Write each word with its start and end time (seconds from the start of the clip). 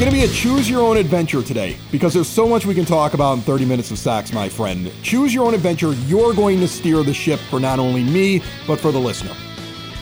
going 0.00 0.10
to 0.10 0.16
be 0.16 0.24
a 0.24 0.28
choose 0.28 0.70
your 0.70 0.80
own 0.80 0.96
adventure 0.96 1.42
today 1.42 1.76
because 1.92 2.14
there's 2.14 2.26
so 2.26 2.48
much 2.48 2.64
we 2.64 2.74
can 2.74 2.86
talk 2.86 3.12
about 3.12 3.34
in 3.34 3.42
30 3.42 3.66
minutes 3.66 3.90
of 3.90 3.98
Sox, 3.98 4.32
my 4.32 4.48
friend. 4.48 4.90
Choose 5.02 5.34
your 5.34 5.44
own 5.44 5.52
adventure. 5.52 5.92
You're 6.06 6.32
going 6.32 6.58
to 6.60 6.68
steer 6.68 7.02
the 7.02 7.12
ship 7.12 7.38
for 7.38 7.60
not 7.60 7.78
only 7.78 8.02
me, 8.02 8.42
but 8.66 8.80
for 8.80 8.92
the 8.92 8.98
listener. 8.98 9.36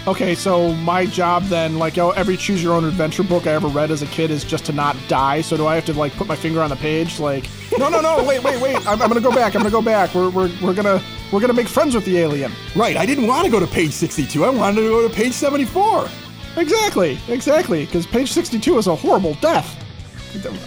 Okay, 0.07 0.37
so 0.37 0.73
my 0.75 1.05
job 1.05 1.43
then, 1.47 1.81
like 1.81 1.99
oh, 1.99 2.11
every 2.11 2.37
choose 2.37 2.63
your 2.63 2.75
own 2.75 2.85
adventure 2.85 3.25
book 3.25 3.49
I 3.49 3.55
ever 3.55 3.67
read 3.67 3.91
as 3.91 4.01
a 4.01 4.07
kid 4.07 4.31
is 4.31 4.45
just 4.45 4.67
to 4.67 4.73
not 4.73 4.97
die. 5.09 5.41
So 5.41 5.57
do 5.57 5.67
I 5.67 5.75
have 5.75 5.85
to 5.87 5.95
like 5.95 6.13
put 6.13 6.29
my 6.29 6.37
finger 6.37 6.63
on 6.63 6.71
the 6.71 6.77
page? 6.77 7.19
Like, 7.19 7.49
no, 7.77 7.89
no, 7.89 8.01
no, 8.01 8.23
wait, 8.23 8.45
wait, 8.45 8.63
wait. 8.63 8.77
I'm, 8.87 9.03
I'm 9.03 9.09
gonna 9.09 9.21
go 9.21 9.33
back. 9.33 9.57
I'm 9.57 9.63
gonna 9.63 9.73
go 9.73 9.83
back. 9.83 10.15
We're, 10.15 10.31
we're, 10.31 10.51
we're 10.63 10.75
gonna 10.75 11.03
we're 11.33 11.41
gonna 11.41 11.55
make 11.55 11.67
friends 11.67 11.97
with 11.97 12.05
the 12.05 12.19
alien. 12.19 12.53
Right, 12.77 12.97
I 12.97 13.05
didn't 13.05 13.27
want 13.27 13.47
to 13.47 13.51
go 13.51 13.59
to 13.59 13.67
page 13.67 13.91
62. 13.91 14.45
I 14.45 14.51
wanted 14.51 14.77
to 14.77 14.89
go 14.89 15.09
to 15.09 15.13
page 15.13 15.33
74. 15.33 16.09
Exactly, 16.57 17.19
exactly. 17.27 17.85
Because 17.85 18.07
page 18.07 18.31
62 18.31 18.79
is 18.79 18.87
a 18.87 18.95
horrible 18.95 19.35
death. 19.35 19.85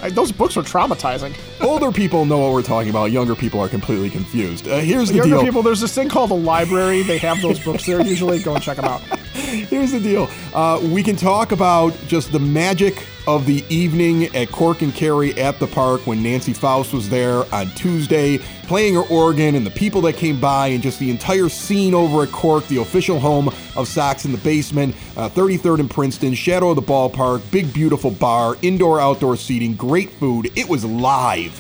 Those 0.10 0.32
books 0.32 0.58
are 0.58 0.64
traumatizing. 0.64 1.36
Older 1.62 1.92
people 1.92 2.26
know 2.26 2.40
what 2.40 2.52
we're 2.52 2.62
talking 2.62 2.90
about. 2.90 3.12
Younger 3.12 3.36
people 3.36 3.60
are 3.60 3.70
completely 3.70 4.10
confused. 4.10 4.68
Uh, 4.68 4.80
here's 4.80 5.10
the 5.10 5.16
Younger 5.16 5.36
deal. 5.36 5.44
people, 5.44 5.62
there's 5.64 5.82
this 5.82 5.94
thing 5.94 6.10
called 6.10 6.32
a 6.32 6.36
library. 6.36 7.04
They 7.04 7.18
have 7.20 7.42
those 7.42 7.60
books 7.60 7.86
there. 7.86 8.02
Usually, 8.02 8.42
go 8.42 8.56
and 8.56 8.64
check 8.64 8.78
them 8.78 8.86
out. 8.86 9.02
Here's 9.32 9.92
the 9.92 10.00
deal. 10.00 10.30
Uh, 10.54 10.80
we 10.82 11.04
can 11.04 11.16
talk 11.16 11.52
about 11.52 11.94
just 12.08 12.32
the 12.32 12.40
magic 12.40 13.06
of 13.28 13.46
the 13.46 13.64
evening 13.70 14.26
at 14.36 14.50
Cork 14.52 14.82
and 14.82 14.94
Kerry 14.94 15.38
at 15.40 15.60
the 15.60 15.68
park 15.68 16.06
when 16.08 16.24
Nancy 16.24 16.54
Faust 16.54 16.94
was 16.94 17.10
there 17.10 17.44
on 17.54 17.70
Tuesday 17.72 18.40
playing 18.64 18.96
her 18.96 19.02
organ 19.02 19.56
and 19.56 19.66
the 19.66 19.72
people 19.72 20.02
that 20.02 20.16
came 20.16 20.40
by 20.40 20.68
and 20.68 20.82
just 20.82 21.00
the 21.00 21.10
entire 21.10 21.50
scene 21.50 21.94
over 21.94 22.24
at 22.24 22.32
Cork, 22.32 22.66
the 22.68 22.78
official 22.78 23.20
home 23.20 23.50
of 23.76 23.88
Sox 23.88 24.26
in 24.26 24.32
the 24.32 24.38
Basement, 24.40 24.96
uh, 25.18 25.30
33rd 25.30 25.82
and 25.82 25.90
Princeton, 25.90 26.34
shadow 26.34 26.70
of 26.70 26.76
the 26.78 26.82
ballpark, 26.82 27.42
big 27.52 27.74
beautiful 27.74 28.12
bar, 28.12 28.58
indoor 28.62 29.00
outdoor 29.00 29.36
seating, 29.36 29.76
great 29.76 30.10
food. 30.10 30.50
It 30.56 30.68
was 30.68 30.86
live 30.86 31.52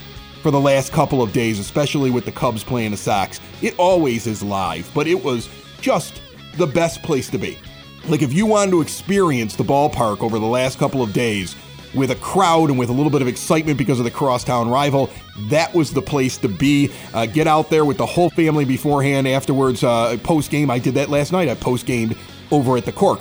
for 0.41 0.51
the 0.51 0.59
last 0.59 0.91
couple 0.91 1.21
of 1.21 1.33
days, 1.33 1.59
especially 1.59 2.09
with 2.11 2.25
the 2.25 2.31
Cubs 2.31 2.63
playing 2.63 2.91
the 2.91 2.97
Sox. 2.97 3.39
It 3.61 3.75
always 3.77 4.25
is 4.25 4.41
live, 4.41 4.89
but 4.93 5.05
it 5.05 5.23
was 5.23 5.49
just 5.81 6.21
the 6.57 6.67
best 6.67 7.03
place 7.03 7.29
to 7.29 7.37
be. 7.37 7.57
Like 8.07 8.21
if 8.21 8.33
you 8.33 8.45
wanted 8.45 8.71
to 8.71 8.81
experience 8.81 9.55
the 9.55 9.63
ballpark 9.63 10.21
over 10.21 10.39
the 10.39 10.45
last 10.45 10.79
couple 10.79 11.01
of 11.01 11.13
days 11.13 11.55
with 11.93 12.09
a 12.11 12.15
crowd 12.15 12.69
and 12.69 12.79
with 12.79 12.89
a 12.89 12.93
little 12.93 13.11
bit 13.11 13.21
of 13.21 13.27
excitement 13.27 13.77
because 13.77 13.99
of 13.99 14.05
the 14.05 14.11
crosstown 14.11 14.69
rival, 14.69 15.09
that 15.49 15.73
was 15.73 15.91
the 15.91 16.01
place 16.01 16.37
to 16.37 16.47
be. 16.47 16.89
Uh, 17.13 17.25
get 17.25 17.47
out 17.47 17.69
there 17.69 17.85
with 17.85 17.97
the 17.97 18.05
whole 18.05 18.29
family 18.31 18.65
beforehand. 18.65 19.27
Afterwards, 19.27 19.83
uh, 19.83 20.17
post 20.23 20.49
game, 20.49 20.71
I 20.71 20.79
did 20.79 20.93
that 20.95 21.09
last 21.09 21.31
night. 21.31 21.47
I 21.49 21.55
post 21.55 21.85
gamed 21.85 22.15
over 22.49 22.75
at 22.77 22.85
the 22.85 22.91
Cork. 22.91 23.19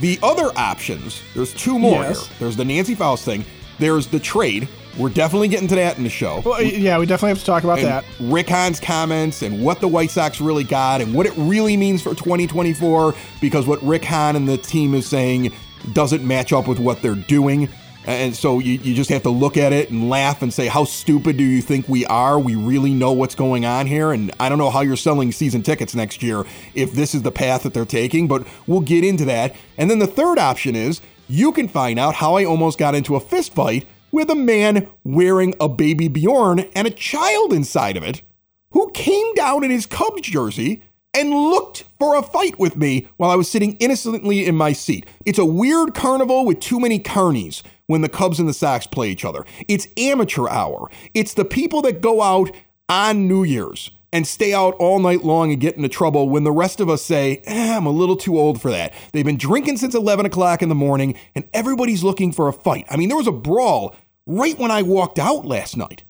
The 0.00 0.18
other 0.22 0.50
options, 0.56 1.22
there's 1.34 1.52
two 1.54 1.78
more 1.78 2.02
Yes. 2.02 2.26
here. 2.26 2.36
There's 2.40 2.56
the 2.56 2.64
Nancy 2.64 2.94
Faust 2.94 3.24
thing. 3.24 3.44
There's 3.78 4.06
the 4.06 4.20
trade. 4.20 4.68
We're 4.98 5.10
definitely 5.10 5.46
getting 5.46 5.68
to 5.68 5.76
that 5.76 5.96
in 5.96 6.02
the 6.02 6.10
show. 6.10 6.42
Well, 6.44 6.60
yeah, 6.60 6.98
we 6.98 7.06
definitely 7.06 7.28
have 7.30 7.38
to 7.38 7.44
talk 7.44 7.62
about 7.62 7.78
and 7.78 7.86
that. 7.86 8.04
Rick 8.18 8.48
Hahn's 8.48 8.80
comments 8.80 9.42
and 9.42 9.64
what 9.64 9.80
the 9.80 9.86
White 9.86 10.10
Sox 10.10 10.40
really 10.40 10.64
got 10.64 11.00
and 11.00 11.14
what 11.14 11.24
it 11.24 11.32
really 11.36 11.76
means 11.76 12.02
for 12.02 12.16
2024 12.16 13.14
because 13.40 13.66
what 13.66 13.80
Rick 13.82 14.04
Hahn 14.04 14.34
and 14.34 14.48
the 14.48 14.58
team 14.58 14.94
is 14.94 15.06
saying 15.06 15.52
doesn't 15.92 16.26
match 16.26 16.52
up 16.52 16.66
with 16.66 16.80
what 16.80 17.00
they're 17.00 17.14
doing. 17.14 17.68
And 18.06 18.34
so 18.34 18.58
you, 18.58 18.72
you 18.78 18.94
just 18.94 19.10
have 19.10 19.22
to 19.22 19.30
look 19.30 19.56
at 19.56 19.72
it 19.72 19.90
and 19.90 20.08
laugh 20.08 20.42
and 20.42 20.52
say, 20.52 20.66
how 20.66 20.84
stupid 20.84 21.36
do 21.36 21.44
you 21.44 21.62
think 21.62 21.88
we 21.88 22.04
are? 22.06 22.38
We 22.38 22.56
really 22.56 22.92
know 22.92 23.12
what's 23.12 23.34
going 23.34 23.66
on 23.66 23.86
here. 23.86 24.12
And 24.12 24.32
I 24.40 24.48
don't 24.48 24.58
know 24.58 24.70
how 24.70 24.80
you're 24.80 24.96
selling 24.96 25.30
season 25.30 25.62
tickets 25.62 25.94
next 25.94 26.22
year 26.22 26.44
if 26.74 26.92
this 26.92 27.14
is 27.14 27.22
the 27.22 27.30
path 27.30 27.62
that 27.62 27.74
they're 27.74 27.84
taking, 27.84 28.26
but 28.26 28.46
we'll 28.66 28.80
get 28.80 29.04
into 29.04 29.26
that. 29.26 29.54
And 29.76 29.90
then 29.90 30.00
the 30.00 30.06
third 30.06 30.38
option 30.38 30.74
is 30.74 31.00
you 31.28 31.52
can 31.52 31.68
find 31.68 31.98
out 31.98 32.14
how 32.14 32.34
I 32.34 32.44
almost 32.44 32.78
got 32.78 32.94
into 32.94 33.14
a 33.14 33.20
fist 33.20 33.54
fight 33.54 33.86
with 34.10 34.30
a 34.30 34.34
man 34.34 34.88
wearing 35.04 35.54
a 35.60 35.68
baby 35.68 36.08
Bjorn 36.08 36.60
and 36.74 36.86
a 36.86 36.90
child 36.90 37.52
inside 37.52 37.96
of 37.96 38.02
it 38.02 38.22
who 38.70 38.90
came 38.92 39.34
down 39.34 39.64
in 39.64 39.70
his 39.70 39.86
Cubs 39.86 40.22
jersey 40.22 40.82
and 41.14 41.30
looked 41.30 41.84
for 41.98 42.16
a 42.16 42.22
fight 42.22 42.58
with 42.58 42.76
me 42.76 43.08
while 43.16 43.30
I 43.30 43.36
was 43.36 43.50
sitting 43.50 43.76
innocently 43.76 44.46
in 44.46 44.54
my 44.54 44.72
seat. 44.72 45.06
It's 45.24 45.38
a 45.38 45.44
weird 45.44 45.94
carnival 45.94 46.44
with 46.44 46.60
too 46.60 46.78
many 46.78 46.98
carnies 46.98 47.62
when 47.86 48.02
the 48.02 48.08
Cubs 48.08 48.38
and 48.38 48.48
the 48.48 48.54
Sox 48.54 48.86
play 48.86 49.10
each 49.10 49.24
other. 49.24 49.44
It's 49.66 49.88
amateur 49.96 50.48
hour. 50.48 50.90
It's 51.14 51.34
the 51.34 51.44
people 51.44 51.82
that 51.82 52.00
go 52.00 52.22
out 52.22 52.50
on 52.88 53.26
New 53.26 53.42
Year's 53.44 53.90
and 54.12 54.26
stay 54.26 54.54
out 54.54 54.74
all 54.78 54.98
night 54.98 55.24
long 55.24 55.50
and 55.52 55.60
get 55.60 55.76
into 55.76 55.88
trouble 55.88 56.28
when 56.28 56.44
the 56.44 56.52
rest 56.52 56.80
of 56.80 56.88
us 56.88 57.02
say, 57.02 57.42
eh, 57.44 57.76
I'm 57.76 57.86
a 57.86 57.90
little 57.90 58.16
too 58.16 58.38
old 58.38 58.60
for 58.60 58.70
that. 58.70 58.92
They've 59.12 59.24
been 59.24 59.36
drinking 59.36 59.76
since 59.76 59.94
11 59.94 60.26
o'clock 60.26 60.62
in 60.62 60.68
the 60.68 60.74
morning 60.74 61.14
and 61.34 61.48
everybody's 61.52 62.02
looking 62.02 62.32
for 62.32 62.48
a 62.48 62.52
fight. 62.52 62.86
I 62.90 62.96
mean, 62.96 63.08
there 63.08 63.18
was 63.18 63.26
a 63.26 63.32
brawl 63.32 63.94
right 64.26 64.58
when 64.58 64.70
I 64.70 64.82
walked 64.82 65.18
out 65.18 65.44
last 65.44 65.76
night 65.76 66.04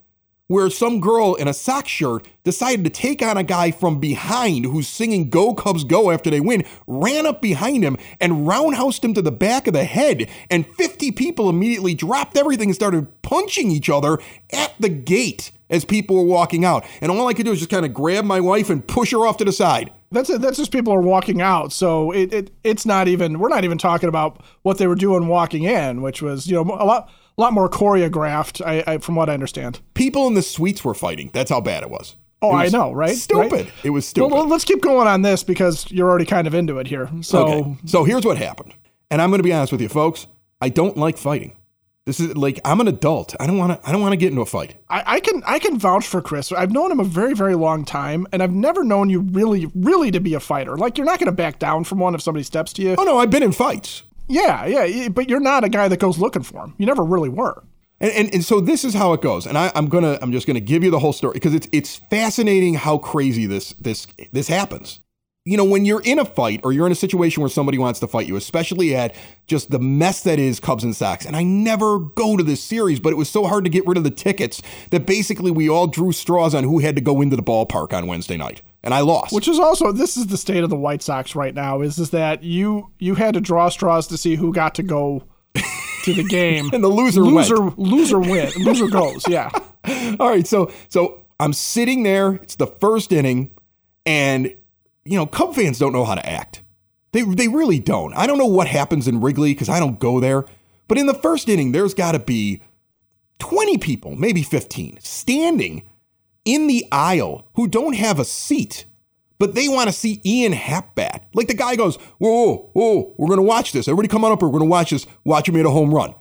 where 0.48 0.70
some 0.70 0.98
girl 0.98 1.34
in 1.34 1.46
a 1.46 1.52
sock 1.52 1.86
shirt 1.86 2.26
decided 2.42 2.82
to 2.82 2.90
take 2.90 3.20
on 3.22 3.36
a 3.36 3.42
guy 3.42 3.70
from 3.70 4.00
behind 4.00 4.64
who's 4.64 4.88
singing 4.88 5.28
Go 5.28 5.54
Cubs 5.54 5.84
Go 5.84 6.10
after 6.10 6.30
they 6.30 6.40
win, 6.40 6.64
ran 6.86 7.26
up 7.26 7.42
behind 7.42 7.84
him 7.84 7.98
and 8.18 8.46
roundhoused 8.46 9.04
him 9.04 9.12
to 9.14 9.22
the 9.22 9.30
back 9.30 9.66
of 9.66 9.74
the 9.74 9.84
head. 9.84 10.28
And 10.50 10.66
50 10.66 11.12
people 11.12 11.50
immediately 11.50 11.94
dropped 11.94 12.36
everything 12.36 12.70
and 12.70 12.74
started 12.74 13.20
punching 13.20 13.70
each 13.70 13.90
other 13.90 14.18
at 14.50 14.74
the 14.80 14.88
gate 14.88 15.52
as 15.70 15.84
people 15.84 16.16
were 16.16 16.24
walking 16.24 16.64
out. 16.64 16.84
And 17.00 17.10
all 17.10 17.28
I 17.28 17.34
could 17.34 17.46
do 17.46 17.52
is 17.52 17.58
just 17.58 17.70
kind 17.70 17.86
of 17.86 17.94
grab 17.94 18.24
my 18.24 18.40
wife 18.40 18.70
and 18.70 18.86
push 18.86 19.12
her 19.12 19.26
off 19.26 19.36
to 19.38 19.44
the 19.44 19.52
side. 19.52 19.92
That's 20.10 20.30
it. 20.30 20.40
That's 20.40 20.56
just 20.56 20.72
people 20.72 20.92
are 20.94 21.02
walking 21.02 21.42
out. 21.42 21.72
So 21.72 22.10
it, 22.12 22.32
it 22.32 22.50
it's 22.64 22.86
not 22.86 23.08
even 23.08 23.38
we're 23.38 23.50
not 23.50 23.64
even 23.64 23.78
talking 23.78 24.08
about 24.08 24.42
what 24.62 24.78
they 24.78 24.86
were 24.86 24.94
doing 24.94 25.26
walking 25.26 25.64
in, 25.64 26.00
which 26.00 26.22
was 26.22 26.46
you 26.46 26.54
know 26.54 26.62
a 26.62 26.84
lot 26.84 27.10
a 27.36 27.40
lot 27.40 27.52
more 27.52 27.68
choreographed. 27.68 28.64
I, 28.64 28.94
I 28.94 28.98
from 28.98 29.16
what 29.16 29.28
I 29.28 29.34
understand. 29.34 29.80
People 29.94 30.26
in 30.26 30.34
the 30.34 30.42
suites 30.42 30.84
were 30.84 30.94
fighting. 30.94 31.30
That's 31.32 31.50
how 31.50 31.60
bad 31.60 31.82
it 31.82 31.90
was. 31.90 32.16
Oh, 32.40 32.56
It 32.56 32.60
I 32.60 32.68
know, 32.68 32.92
right? 32.92 33.16
Stupid. 33.16 33.52
Right? 33.52 33.72
It 33.82 33.90
was 33.90 34.06
stupid. 34.06 34.32
Well, 34.32 34.46
let's 34.46 34.64
keep 34.64 34.80
going 34.80 35.08
on 35.08 35.22
this 35.22 35.42
because 35.42 35.90
you're 35.90 36.08
already 36.08 36.24
kind 36.24 36.46
of 36.46 36.54
into 36.54 36.78
it 36.78 36.86
here. 36.86 37.10
So 37.20 37.46
Okay. 37.46 37.76
So 37.84 38.04
here's 38.04 38.24
what 38.24 38.38
happened. 38.38 38.74
And 39.10 39.20
I'm 39.20 39.30
going 39.30 39.40
to 39.40 39.44
be 39.44 39.52
honest 39.52 39.72
with 39.72 39.80
you 39.80 39.88
folks. 39.88 40.26
I 40.60 40.68
don't 40.68 40.96
like 40.96 41.18
fighting. 41.18 41.56
This 42.08 42.20
is 42.20 42.34
like 42.38 42.58
I'm 42.64 42.80
an 42.80 42.88
adult. 42.88 43.36
I 43.38 43.46
don't 43.46 43.58
want 43.58 43.82
to 43.82 43.86
I 43.86 43.92
don't 43.92 44.00
want 44.00 44.12
to 44.12 44.16
get 44.16 44.30
into 44.30 44.40
a 44.40 44.46
fight. 44.46 44.76
I, 44.88 45.02
I 45.16 45.20
can 45.20 45.42
I 45.46 45.58
can 45.58 45.78
vouch 45.78 46.06
for 46.06 46.22
Chris. 46.22 46.50
I've 46.50 46.72
known 46.72 46.90
him 46.90 47.00
a 47.00 47.04
very 47.04 47.34
very 47.34 47.54
long 47.54 47.84
time, 47.84 48.26
and 48.32 48.42
I've 48.42 48.50
never 48.50 48.82
known 48.82 49.10
you 49.10 49.20
really 49.20 49.66
really 49.74 50.10
to 50.12 50.18
be 50.18 50.32
a 50.32 50.40
fighter. 50.40 50.78
Like 50.78 50.96
you're 50.96 51.04
not 51.04 51.18
going 51.18 51.26
to 51.26 51.32
back 51.32 51.58
down 51.58 51.84
from 51.84 51.98
one 51.98 52.14
if 52.14 52.22
somebody 52.22 52.44
steps 52.44 52.72
to 52.72 52.82
you. 52.82 52.94
Oh 52.96 53.04
no, 53.04 53.18
I've 53.18 53.28
been 53.28 53.42
in 53.42 53.52
fights. 53.52 54.04
Yeah, 54.26 54.64
yeah, 54.64 55.08
but 55.10 55.28
you're 55.28 55.38
not 55.38 55.64
a 55.64 55.68
guy 55.68 55.86
that 55.86 55.98
goes 55.98 56.16
looking 56.16 56.42
for 56.42 56.64
him. 56.64 56.74
You 56.78 56.86
never 56.86 57.04
really 57.04 57.28
were. 57.28 57.62
And, 58.00 58.12
and, 58.12 58.34
and 58.34 58.44
so 58.44 58.62
this 58.62 58.86
is 58.86 58.94
how 58.94 59.12
it 59.12 59.20
goes. 59.20 59.46
And 59.46 59.58
I, 59.58 59.70
I'm 59.74 59.90
gonna 59.90 60.18
I'm 60.22 60.32
just 60.32 60.46
gonna 60.46 60.60
give 60.60 60.82
you 60.82 60.90
the 60.90 61.00
whole 61.00 61.12
story 61.12 61.34
because 61.34 61.52
it's 61.52 61.68
it's 61.72 61.96
fascinating 62.08 62.72
how 62.72 62.96
crazy 62.96 63.44
this 63.44 63.74
this 63.74 64.06
this 64.32 64.48
happens. 64.48 65.00
You 65.48 65.56
know, 65.56 65.64
when 65.64 65.86
you're 65.86 66.02
in 66.02 66.18
a 66.18 66.26
fight 66.26 66.60
or 66.62 66.72
you're 66.72 66.84
in 66.84 66.92
a 66.92 66.96
situation 66.96 67.40
where 67.40 67.48
somebody 67.48 67.78
wants 67.78 68.00
to 68.00 68.06
fight 68.06 68.26
you, 68.26 68.36
especially 68.36 68.94
at 68.94 69.14
just 69.46 69.70
the 69.70 69.78
mess 69.78 70.22
that 70.24 70.38
is 70.38 70.60
Cubs 70.60 70.84
and 70.84 70.94
Sox, 70.94 71.24
and 71.24 71.34
I 71.34 71.42
never 71.42 71.98
go 71.98 72.36
to 72.36 72.42
this 72.42 72.62
series, 72.62 73.00
but 73.00 73.14
it 73.14 73.16
was 73.16 73.30
so 73.30 73.46
hard 73.46 73.64
to 73.64 73.70
get 73.70 73.86
rid 73.86 73.96
of 73.96 74.04
the 74.04 74.10
tickets 74.10 74.60
that 74.90 75.06
basically 75.06 75.50
we 75.50 75.66
all 75.66 75.86
drew 75.86 76.12
straws 76.12 76.54
on 76.54 76.64
who 76.64 76.80
had 76.80 76.96
to 76.96 77.00
go 77.00 77.22
into 77.22 77.34
the 77.34 77.42
ballpark 77.42 77.94
on 77.94 78.06
Wednesday 78.06 78.36
night. 78.36 78.60
And 78.84 78.92
I 78.92 79.00
lost. 79.00 79.32
Which 79.32 79.48
is 79.48 79.58
also 79.58 79.90
this 79.90 80.18
is 80.18 80.26
the 80.26 80.36
state 80.36 80.62
of 80.62 80.70
the 80.70 80.76
White 80.76 81.02
Sox 81.02 81.34
right 81.34 81.54
now. 81.54 81.80
Is 81.80 81.98
is 81.98 82.10
that 82.10 82.42
you 82.42 82.90
you 82.98 83.14
had 83.14 83.32
to 83.32 83.40
draw 83.40 83.70
straws 83.70 84.06
to 84.08 84.18
see 84.18 84.36
who 84.36 84.52
got 84.52 84.74
to 84.74 84.82
go 84.82 85.24
to 86.04 86.12
the 86.12 86.24
game, 86.24 86.68
And 86.74 86.84
the 86.84 86.88
loser 86.88 87.22
loser 87.22 87.60
went. 87.60 87.78
loser 87.78 88.18
win 88.20 88.52
loser 88.58 88.86
goes. 88.88 89.26
Yeah, 89.26 89.50
All 90.20 90.28
right, 90.28 90.46
so 90.46 90.70
so 90.90 91.24
I'm 91.40 91.54
sitting 91.54 92.02
there. 92.02 92.34
It's 92.34 92.56
the 92.56 92.66
first 92.66 93.12
inning, 93.12 93.50
and 94.06 94.54
you 95.08 95.16
know, 95.16 95.26
Cub 95.26 95.54
fans 95.54 95.78
don't 95.78 95.92
know 95.92 96.04
how 96.04 96.14
to 96.14 96.28
act. 96.28 96.62
They 97.12 97.22
they 97.22 97.48
really 97.48 97.78
don't. 97.78 98.14
I 98.14 98.26
don't 98.26 98.38
know 98.38 98.46
what 98.46 98.68
happens 98.68 99.08
in 99.08 99.20
Wrigley 99.20 99.54
because 99.54 99.68
I 99.68 99.80
don't 99.80 99.98
go 99.98 100.20
there. 100.20 100.44
But 100.86 100.98
in 100.98 101.06
the 101.06 101.14
first 101.14 101.48
inning, 101.48 101.72
there's 101.72 101.94
got 101.94 102.12
to 102.12 102.18
be 102.18 102.62
20 103.38 103.78
people, 103.78 104.16
maybe 104.16 104.42
15, 104.42 104.98
standing 105.00 105.88
in 106.44 106.66
the 106.66 106.86
aisle 106.90 107.46
who 107.54 107.68
don't 107.68 107.94
have 107.94 108.18
a 108.18 108.24
seat, 108.24 108.86
but 109.38 109.54
they 109.54 109.68
want 109.68 109.88
to 109.88 109.92
see 109.92 110.22
Ian 110.24 110.52
Happ 110.52 110.94
bat. 110.94 111.26
Like 111.34 111.48
the 111.48 111.54
guy 111.54 111.76
goes, 111.76 111.96
whoa, 112.18 112.32
whoa, 112.42 112.70
whoa, 112.72 113.14
we're 113.18 113.26
going 113.26 113.38
to 113.38 113.42
watch 113.42 113.72
this. 113.72 113.86
Everybody 113.86 114.08
come 114.08 114.24
on 114.24 114.32
up, 114.32 114.42
we're 114.42 114.48
going 114.48 114.60
to 114.60 114.66
watch 114.66 114.90
this. 114.90 115.06
Watch 115.24 115.48
him 115.48 115.56
hit 115.56 115.66
a 115.66 115.70
home 115.70 115.94
run. 115.94 116.14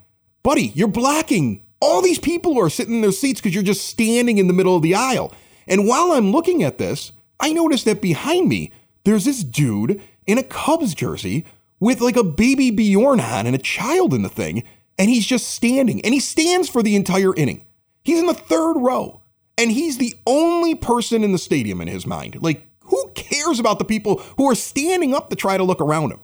Buddy, 0.44 0.74
you're 0.76 0.90
blocking 0.90 1.64
all 1.80 2.02
these 2.02 2.20
people 2.20 2.60
are 2.60 2.70
sitting 2.70 2.96
in 2.96 3.02
their 3.02 3.12
seats 3.12 3.40
because 3.40 3.54
you're 3.54 3.64
just 3.64 3.88
standing 3.88 4.38
in 4.38 4.48
the 4.48 4.54
middle 4.54 4.76
of 4.76 4.82
the 4.82 4.96
aisle. 4.96 5.34
And 5.68 5.88
while 5.88 6.12
I'm 6.12 6.32
looking 6.32 6.64
at 6.64 6.78
this, 6.78 7.12
I 7.40 7.54
noticed 7.54 7.86
that 7.86 8.02
behind 8.02 8.50
me, 8.50 8.72
there's 9.04 9.26
this 9.26 9.44
dude 9.44 10.02
in 10.26 10.38
a 10.38 10.44
Cubs 10.44 10.94
jersey 10.94 11.46
with 11.80 12.02
like 12.02 12.16
a 12.16 12.24
baby 12.24 12.72
Bjorn 12.72 13.20
on 13.20 13.46
and 13.46 13.56
a 13.56 13.60
child 13.60 14.14
in 14.14 14.24
the 14.24 14.30
thing, 14.30 14.64
and 14.98 15.10
he's 15.10 15.26
just 15.26 15.48
standing, 15.48 16.02
and 16.02 16.14
he 16.14 16.20
stands 16.20 16.70
for 16.70 16.82
the 16.82 16.96
entire 16.96 17.36
inning. 17.36 17.66
He's 18.04 18.20
in 18.20 18.26
the 18.26 18.34
third 18.34 18.74
row, 18.74 19.22
and 19.58 19.72
he's 19.72 19.98
the 19.98 20.16
only 20.26 20.76
person 20.76 21.24
in 21.24 21.32
the 21.32 21.38
stadium 21.38 21.82
in 21.82 21.88
his 21.88 22.08
mind. 22.08 22.42
Like, 22.42 22.68
who 22.86 23.12
cares 23.16 23.60
about 23.60 23.80
the 23.80 23.86
people 23.86 24.18
who 24.38 24.50
are 24.50 24.56
standing 24.56 25.14
up 25.14 25.30
to 25.30 25.36
try 25.36 25.58
to 25.58 25.64
look 25.64 25.82
around 25.82 26.12
him? 26.12 26.20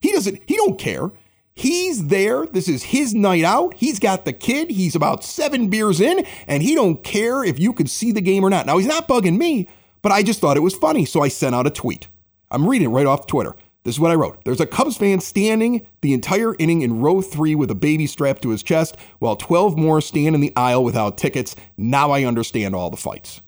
He 0.00 0.12
doesn't, 0.12 0.40
he 0.46 0.56
don't 0.56 0.78
care. 0.78 1.10
He's 1.52 2.06
there. 2.06 2.46
This 2.46 2.68
is 2.68 2.84
his 2.84 3.14
night 3.14 3.44
out. 3.44 3.74
He's 3.74 3.98
got 3.98 4.24
the 4.24 4.32
kid. 4.32 4.70
He's 4.70 4.94
about 4.94 5.22
seven 5.22 5.68
beers 5.68 6.00
in, 6.00 6.24
and 6.46 6.62
he 6.62 6.74
don't 6.74 7.04
care 7.04 7.44
if 7.44 7.58
you 7.58 7.72
could 7.72 7.90
see 7.90 8.12
the 8.12 8.22
game 8.22 8.44
or 8.44 8.50
not. 8.50 8.66
Now, 8.66 8.78
he's 8.78 8.86
not 8.86 9.08
bugging 9.08 9.36
me, 9.36 9.68
but 10.02 10.12
I 10.12 10.22
just 10.22 10.40
thought 10.40 10.56
it 10.56 10.60
was 10.60 10.74
funny, 10.74 11.04
so 11.04 11.22
I 11.22 11.28
sent 11.28 11.54
out 11.54 11.66
a 11.66 11.70
tweet. 11.70 12.08
I'm 12.50 12.68
reading 12.68 12.90
it 12.90 12.92
right 12.92 13.06
off 13.06 13.26
Twitter. 13.26 13.54
This 13.82 13.94
is 13.94 14.00
what 14.00 14.10
I 14.10 14.14
wrote. 14.14 14.44
There's 14.44 14.60
a 14.60 14.66
Cubs 14.66 14.96
fan 14.96 15.20
standing 15.20 15.86
the 16.02 16.12
entire 16.12 16.54
inning 16.58 16.82
in 16.82 17.00
row 17.00 17.22
three 17.22 17.54
with 17.54 17.70
a 17.70 17.74
baby 17.74 18.06
strapped 18.06 18.42
to 18.42 18.50
his 18.50 18.62
chest, 18.62 18.96
while 19.18 19.36
12 19.36 19.78
more 19.78 20.00
stand 20.00 20.34
in 20.34 20.40
the 20.40 20.54
aisle 20.54 20.84
without 20.84 21.16
tickets. 21.16 21.56
Now 21.78 22.10
I 22.10 22.24
understand 22.24 22.74
all 22.74 22.90
the 22.90 22.96
fights. 22.96 23.40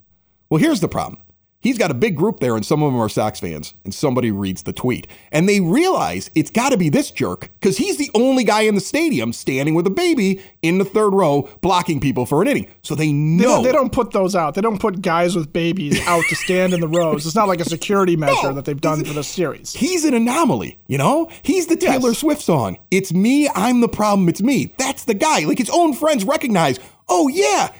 Well, 0.48 0.60
here's 0.60 0.80
the 0.80 0.88
problem 0.88 1.21
He's 1.62 1.78
got 1.78 1.92
a 1.92 1.94
big 1.94 2.16
group 2.16 2.40
there, 2.40 2.56
and 2.56 2.66
some 2.66 2.82
of 2.82 2.92
them 2.92 3.00
are 3.00 3.08
Sox 3.08 3.38
fans, 3.38 3.72
and 3.84 3.94
somebody 3.94 4.32
reads 4.32 4.64
the 4.64 4.72
tweet. 4.72 5.06
And 5.30 5.48
they 5.48 5.60
realize 5.60 6.28
it's 6.34 6.50
got 6.50 6.70
to 6.70 6.76
be 6.76 6.88
this 6.88 7.12
jerk 7.12 7.50
because 7.60 7.76
he's 7.76 7.98
the 7.98 8.10
only 8.14 8.42
guy 8.42 8.62
in 8.62 8.74
the 8.74 8.80
stadium 8.80 9.32
standing 9.32 9.74
with 9.74 9.86
a 9.86 9.90
baby 9.90 10.42
in 10.62 10.78
the 10.78 10.84
third 10.84 11.10
row 11.10 11.48
blocking 11.60 12.00
people 12.00 12.26
for 12.26 12.42
an 12.42 12.48
inning. 12.48 12.66
So 12.82 12.96
they 12.96 13.12
know. 13.12 13.38
They 13.38 13.44
don't, 13.44 13.62
they 13.62 13.72
don't 13.72 13.92
put 13.92 14.10
those 14.10 14.34
out. 14.34 14.54
They 14.54 14.60
don't 14.60 14.80
put 14.80 15.02
guys 15.02 15.36
with 15.36 15.52
babies 15.52 16.04
out 16.06 16.24
to 16.28 16.34
stand 16.34 16.74
in 16.74 16.80
the 16.80 16.88
rows. 16.88 17.26
It's 17.26 17.36
not 17.36 17.46
like 17.46 17.60
a 17.60 17.64
security 17.64 18.16
measure 18.22 18.48
no, 18.48 18.54
that 18.54 18.64
they've 18.64 18.80
done 18.80 19.04
for 19.04 19.12
the 19.12 19.24
series. 19.24 19.72
He's 19.72 20.04
an 20.04 20.14
anomaly, 20.14 20.80
you 20.88 20.98
know? 20.98 21.30
He's 21.42 21.68
the 21.68 21.76
Taylor 21.76 22.10
yes. 22.10 22.18
Swift 22.18 22.42
song. 22.42 22.78
It's 22.90 23.12
me, 23.12 23.48
I'm 23.54 23.80
the 23.80 23.88
problem, 23.88 24.28
it's 24.28 24.42
me. 24.42 24.74
That's 24.78 25.04
the 25.04 25.14
guy. 25.14 25.44
Like 25.44 25.58
his 25.58 25.70
own 25.70 25.92
friends 25.92 26.24
recognize, 26.24 26.80
oh, 27.08 27.28
yeah, 27.28 27.72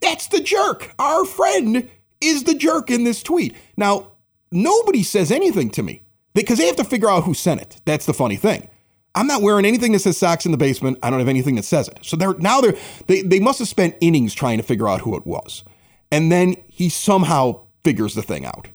that's 0.00 0.28
the 0.28 0.40
jerk. 0.40 0.94
Our 0.98 1.24
friend 1.24 1.88
is 2.26 2.44
the 2.44 2.54
jerk 2.54 2.90
in 2.90 3.04
this 3.04 3.22
tweet. 3.22 3.54
Now, 3.76 4.12
nobody 4.50 5.02
says 5.02 5.30
anything 5.30 5.70
to 5.70 5.82
me 5.82 6.02
because 6.34 6.58
they 6.58 6.66
have 6.66 6.76
to 6.76 6.84
figure 6.84 7.10
out 7.10 7.24
who 7.24 7.34
sent 7.34 7.60
it. 7.60 7.80
That's 7.84 8.06
the 8.06 8.14
funny 8.14 8.36
thing. 8.36 8.68
I'm 9.14 9.26
not 9.26 9.42
wearing 9.42 9.64
anything 9.64 9.92
that 9.92 10.00
says 10.00 10.18
Sox 10.18 10.44
in 10.44 10.52
the 10.52 10.58
basement. 10.58 10.98
I 11.02 11.10
don't 11.10 11.20
have 11.20 11.28
anything 11.28 11.54
that 11.54 11.64
says 11.64 11.88
it. 11.88 12.00
So 12.02 12.16
they're 12.16 12.34
now 12.34 12.60
they're 12.60 12.74
they, 13.06 13.22
they 13.22 13.38
must 13.38 13.60
have 13.60 13.68
spent 13.68 13.96
innings 14.00 14.34
trying 14.34 14.58
to 14.58 14.64
figure 14.64 14.88
out 14.88 15.02
who 15.02 15.16
it 15.16 15.26
was. 15.26 15.62
And 16.10 16.32
then 16.32 16.56
he 16.66 16.88
somehow 16.88 17.62
figures 17.84 18.14
the 18.14 18.22
thing 18.22 18.44
out. 18.44 18.68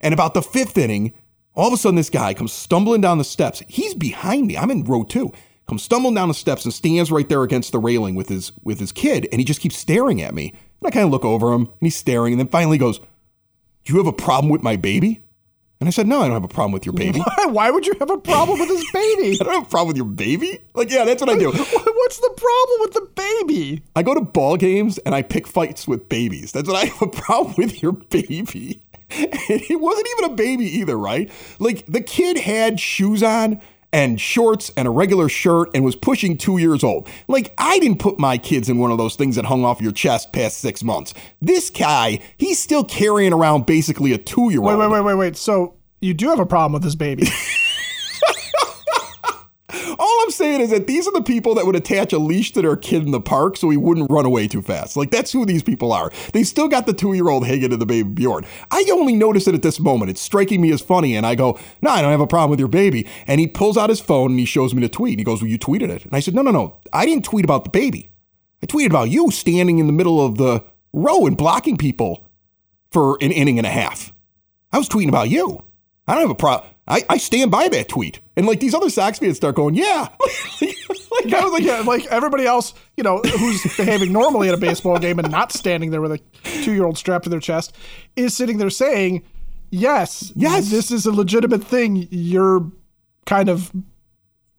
And 0.00 0.12
about 0.12 0.34
the 0.34 0.42
fifth 0.42 0.76
inning, 0.76 1.14
all 1.54 1.68
of 1.68 1.72
a 1.72 1.76
sudden 1.78 1.96
this 1.96 2.10
guy 2.10 2.34
comes 2.34 2.52
stumbling 2.52 3.00
down 3.00 3.16
the 3.18 3.24
steps. 3.24 3.62
He's 3.68 3.94
behind 3.94 4.46
me. 4.46 4.56
I'm 4.58 4.70
in 4.70 4.84
row 4.84 5.02
two. 5.02 5.32
Comes 5.66 5.82
stumbling 5.82 6.14
down 6.14 6.28
the 6.28 6.34
steps 6.34 6.64
and 6.64 6.72
stands 6.72 7.10
right 7.10 7.28
there 7.28 7.42
against 7.42 7.72
the 7.72 7.78
railing 7.78 8.14
with 8.14 8.28
his 8.28 8.52
with 8.62 8.78
his 8.78 8.92
kid, 8.92 9.28
and 9.32 9.40
he 9.40 9.44
just 9.44 9.60
keeps 9.60 9.76
staring 9.76 10.22
at 10.22 10.34
me. 10.34 10.52
And 10.80 10.88
I 10.88 10.90
kind 10.90 11.04
of 11.04 11.10
look 11.10 11.24
over 11.24 11.52
him 11.52 11.62
and 11.62 11.70
he's 11.80 11.96
staring 11.96 12.32
and 12.32 12.40
then 12.40 12.48
finally 12.48 12.78
goes, 12.78 12.98
Do 13.84 13.92
you 13.92 13.96
have 13.98 14.06
a 14.06 14.12
problem 14.12 14.50
with 14.50 14.62
my 14.62 14.76
baby? 14.76 15.22
And 15.78 15.88
I 15.88 15.90
said, 15.90 16.06
No, 16.06 16.20
I 16.20 16.24
don't 16.26 16.34
have 16.34 16.44
a 16.44 16.48
problem 16.48 16.72
with 16.72 16.86
your 16.86 16.94
baby. 16.94 17.20
Why, 17.36 17.46
Why 17.46 17.70
would 17.70 17.86
you 17.86 17.94
have 17.98 18.10
a 18.10 18.18
problem 18.18 18.58
with 18.58 18.68
his 18.68 18.90
baby? 18.92 19.38
I 19.40 19.44
don't 19.44 19.54
have 19.54 19.66
a 19.66 19.70
problem 19.70 19.88
with 19.88 19.96
your 19.96 20.06
baby. 20.06 20.58
Like, 20.74 20.90
yeah, 20.90 21.04
that's 21.04 21.20
what 21.20 21.30
I 21.30 21.38
do. 21.38 21.50
What's 21.52 22.18
the 22.18 22.34
problem 22.36 22.80
with 22.80 22.92
the 22.94 23.08
baby? 23.14 23.82
I 23.94 24.02
go 24.02 24.14
to 24.14 24.20
ball 24.20 24.56
games 24.56 24.98
and 24.98 25.14
I 25.14 25.22
pick 25.22 25.46
fights 25.46 25.86
with 25.86 26.08
babies. 26.08 26.52
That's 26.52 26.68
what 26.68 26.76
I 26.76 26.86
have 26.86 27.02
a 27.02 27.08
problem 27.08 27.54
with 27.58 27.82
your 27.82 27.92
baby. 27.92 28.82
And 29.10 29.28
it 29.48 29.80
wasn't 29.80 30.08
even 30.18 30.32
a 30.32 30.34
baby 30.34 30.64
either, 30.78 30.98
right? 30.98 31.30
Like 31.58 31.86
the 31.86 32.00
kid 32.00 32.38
had 32.38 32.80
shoes 32.80 33.22
on 33.22 33.60
and 33.92 34.20
shorts 34.20 34.70
and 34.76 34.86
a 34.86 34.90
regular 34.90 35.28
shirt 35.28 35.70
and 35.74 35.84
was 35.84 35.96
pushing 35.96 36.36
two 36.36 36.58
years 36.58 36.84
old. 36.84 37.08
Like, 37.28 37.54
I 37.58 37.78
didn't 37.78 37.98
put 37.98 38.18
my 38.18 38.38
kids 38.38 38.68
in 38.68 38.78
one 38.78 38.90
of 38.90 38.98
those 38.98 39.16
things 39.16 39.36
that 39.36 39.46
hung 39.46 39.64
off 39.64 39.80
your 39.80 39.92
chest 39.92 40.32
past 40.32 40.58
six 40.58 40.82
months. 40.82 41.14
This 41.40 41.70
guy, 41.70 42.20
he's 42.36 42.62
still 42.62 42.84
carrying 42.84 43.32
around 43.32 43.66
basically 43.66 44.12
a 44.12 44.18
two 44.18 44.50
year 44.50 44.60
old. 44.60 44.68
Wait, 44.68 44.76
wait, 44.78 44.90
wait, 44.90 45.00
wait, 45.02 45.14
wait. 45.14 45.36
So 45.36 45.76
you 46.00 46.14
do 46.14 46.28
have 46.28 46.40
a 46.40 46.46
problem 46.46 46.72
with 46.72 46.82
this 46.82 46.94
baby? 46.94 47.28
All 49.98 50.20
I'm 50.22 50.30
saying 50.30 50.60
is 50.60 50.70
that 50.70 50.86
these 50.86 51.06
are 51.06 51.12
the 51.12 51.22
people 51.22 51.54
that 51.54 51.66
would 51.66 51.76
attach 51.76 52.12
a 52.12 52.18
leash 52.18 52.52
to 52.52 52.62
their 52.62 52.76
kid 52.76 53.02
in 53.02 53.10
the 53.10 53.20
park 53.20 53.56
so 53.56 53.70
he 53.70 53.76
wouldn't 53.76 54.10
run 54.10 54.26
away 54.26 54.48
too 54.48 54.62
fast. 54.62 54.96
Like 54.96 55.10
that's 55.10 55.32
who 55.32 55.44
these 55.44 55.62
people 55.62 55.92
are. 55.92 56.10
They 56.32 56.42
still 56.42 56.68
got 56.68 56.86
the 56.86 56.92
two 56.92 57.14
year 57.14 57.28
old 57.28 57.46
hanging 57.46 57.70
to 57.70 57.76
the 57.76 57.86
baby 57.86 58.08
Bjorn. 58.08 58.44
I 58.70 58.84
only 58.92 59.14
notice 59.14 59.48
it 59.48 59.54
at 59.54 59.62
this 59.62 59.80
moment. 59.80 60.10
It's 60.10 60.20
striking 60.20 60.60
me 60.60 60.72
as 60.72 60.80
funny, 60.80 61.16
and 61.16 61.26
I 61.26 61.34
go, 61.34 61.58
"No, 61.82 61.90
I 61.90 62.02
don't 62.02 62.10
have 62.10 62.20
a 62.20 62.26
problem 62.26 62.50
with 62.50 62.58
your 62.58 62.68
baby." 62.68 63.06
And 63.26 63.40
he 63.40 63.46
pulls 63.46 63.76
out 63.76 63.90
his 63.90 64.00
phone 64.00 64.32
and 64.32 64.38
he 64.38 64.46
shows 64.46 64.74
me 64.74 64.82
the 64.82 64.88
tweet. 64.88 65.18
He 65.18 65.24
goes, 65.24 65.42
"Well, 65.42 65.50
you 65.50 65.58
tweeted 65.58 65.90
it," 65.90 66.04
and 66.04 66.14
I 66.14 66.20
said, 66.20 66.34
"No, 66.34 66.42
no, 66.42 66.50
no. 66.50 66.76
I 66.92 67.06
didn't 67.06 67.24
tweet 67.24 67.44
about 67.44 67.64
the 67.64 67.70
baby. 67.70 68.08
I 68.62 68.66
tweeted 68.66 68.90
about 68.90 69.10
you 69.10 69.30
standing 69.30 69.78
in 69.78 69.86
the 69.86 69.92
middle 69.92 70.24
of 70.24 70.38
the 70.38 70.64
row 70.92 71.26
and 71.26 71.36
blocking 71.36 71.76
people 71.76 72.26
for 72.90 73.18
an 73.20 73.30
inning 73.32 73.58
and 73.58 73.66
a 73.66 73.70
half. 73.70 74.12
I 74.72 74.78
was 74.78 74.88
tweeting 74.88 75.08
about 75.08 75.30
you. 75.30 75.62
I 76.06 76.14
don't 76.14 76.22
have 76.22 76.30
a 76.30 76.34
problem." 76.34 76.70
I, 76.88 77.02
I 77.08 77.18
stand 77.18 77.50
by 77.50 77.68
that 77.68 77.88
tweet. 77.88 78.20
And 78.36 78.46
like 78.46 78.60
these 78.60 78.74
other 78.74 78.90
Sox 78.90 79.18
fans 79.18 79.36
start 79.36 79.56
going, 79.56 79.74
yeah. 79.74 80.08
like 80.60 81.32
I 81.32 81.42
was 81.42 81.52
like, 81.52 81.64
yeah, 81.64 81.80
like 81.80 82.06
everybody 82.06 82.46
else, 82.46 82.74
you 82.96 83.02
know, 83.02 83.18
who's 83.18 83.76
behaving 83.76 84.12
normally 84.12 84.48
at 84.48 84.54
a 84.54 84.58
baseball 84.58 84.98
game 84.98 85.18
and 85.18 85.30
not 85.30 85.52
standing 85.52 85.90
there 85.90 86.00
with 86.00 86.12
a 86.12 86.20
two 86.62 86.72
year 86.72 86.84
old 86.84 86.96
strapped 86.96 87.24
to 87.24 87.30
their 87.30 87.40
chest 87.40 87.74
is 88.14 88.36
sitting 88.36 88.58
there 88.58 88.70
saying, 88.70 89.24
yes, 89.70 90.32
yes, 90.36 90.70
this 90.70 90.90
is 90.90 91.06
a 91.06 91.12
legitimate 91.12 91.64
thing. 91.64 92.06
You're 92.10 92.70
kind 93.24 93.48
of 93.48 93.72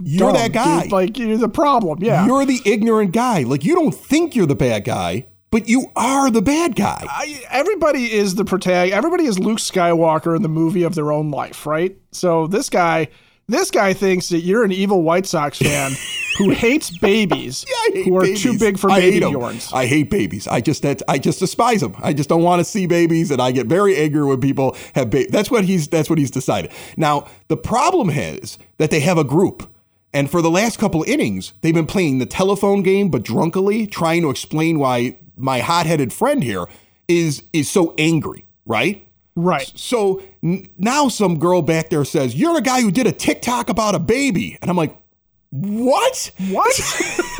you're 0.03 0.31
dumb, 0.31 0.41
that 0.41 0.51
guy. 0.51 0.83
Dude. 0.83 0.91
Like 0.91 1.17
you're 1.17 1.38
the 1.38 1.49
problem. 1.49 2.03
Yeah. 2.03 2.25
You're 2.25 2.45
the 2.45 2.59
ignorant 2.65 3.13
guy. 3.13 3.44
Like 3.44 3.63
you 3.63 3.73
don't 3.73 3.95
think 3.95 4.35
you're 4.35 4.47
the 4.47 4.55
bad 4.55 4.83
guy 4.83 5.27
but 5.49 5.67
you 5.67 5.91
are 5.95 6.29
the 6.29 6.41
bad 6.41 6.75
guy. 6.75 7.05
I, 7.07 7.44
everybody 7.49 8.11
is 8.11 8.35
the 8.35 8.45
protagonist. 8.45 8.95
Everybody 8.95 9.25
is 9.25 9.39
Luke 9.39 9.59
Skywalker 9.59 10.35
in 10.35 10.41
the 10.41 10.49
movie 10.49 10.83
of 10.83 10.95
their 10.95 11.11
own 11.11 11.31
life, 11.31 11.65
right? 11.65 11.97
So 12.11 12.47
this 12.47 12.69
guy, 12.69 13.07
this 13.47 13.71
guy 13.71 13.94
thinks 13.94 14.29
that 14.29 14.39
you're 14.39 14.63
an 14.63 14.71
evil 14.71 15.03
White 15.03 15.25
Sox 15.25 15.57
fan 15.59 15.91
who 16.38 16.51
hates 16.51 16.95
babies 16.97 17.65
yeah, 17.67 17.95
hate 17.95 18.05
who 18.05 18.17
are 18.17 18.21
babies. 18.21 18.44
too 18.44 18.59
big 18.59 18.77
for 18.77 18.91
I 18.91 18.99
baby 18.99 19.21
Bjorns. 19.21 19.73
I 19.73 19.85
hate 19.85 20.09
babies. 20.09 20.47
I 20.47 20.61
just 20.61 20.83
that 20.83 21.01
I 21.07 21.17
just 21.17 21.39
despise 21.39 21.81
them. 21.81 21.95
I 22.03 22.13
just 22.13 22.29
don't 22.29 22.44
want 22.44 22.59
to 22.59 22.65
see 22.65 22.85
babies, 22.85 23.31
and 23.31 23.41
I 23.41 23.51
get 23.51 23.67
very 23.67 23.95
angry 23.95 24.25
when 24.25 24.41
people 24.41 24.75
have 24.95 25.09
babies. 25.09 25.31
That's 25.31 25.49
what 25.49 25.63
he's 25.63 25.87
that's 25.87 26.09
what 26.09 26.19
he's 26.19 26.31
decided. 26.31 26.71
Now 26.97 27.27
the 27.47 27.57
problem 27.57 28.09
is 28.09 28.57
that 28.77 28.92
they 28.92 28.99
have 28.99 29.18
a 29.18 29.23
group. 29.23 29.71
And 30.13 30.31
for 30.31 30.42
the 30.42 30.49
last 30.49 30.80
couple 30.80 31.04
innings, 31.04 31.54
they've 31.61 31.73
been 31.73 31.85
playing 31.85 32.19
the 32.19 32.25
telephone 32.25 32.81
game, 32.81 33.09
but 33.09 33.23
drunkily, 33.23 33.85
trying 33.85 34.21
to 34.21 34.30
explain 34.30 34.80
why 34.80 35.19
my 35.37 35.59
hot-headed 35.59 36.11
friend 36.11 36.44
here 36.44 36.65
is 37.07 37.44
is 37.53 37.69
so 37.69 37.94
angry, 37.97 38.45
right? 38.65 39.07
Right. 39.35 39.71
So 39.75 40.21
n- 40.44 40.67
now 40.77 41.07
some 41.09 41.37
girl 41.37 41.61
back 41.61 41.89
there 41.89 42.03
says, 42.03 42.35
"You're 42.35 42.57
a 42.57 42.61
guy 42.61 42.81
who 42.81 42.91
did 42.91 43.07
a 43.07 43.11
TikTok 43.11 43.69
about 43.69 43.95
a 43.95 43.99
baby," 43.99 44.57
and 44.61 44.69
I'm 44.69 44.77
like, 44.77 44.97
"What? 45.51 46.31
What? 46.49 46.81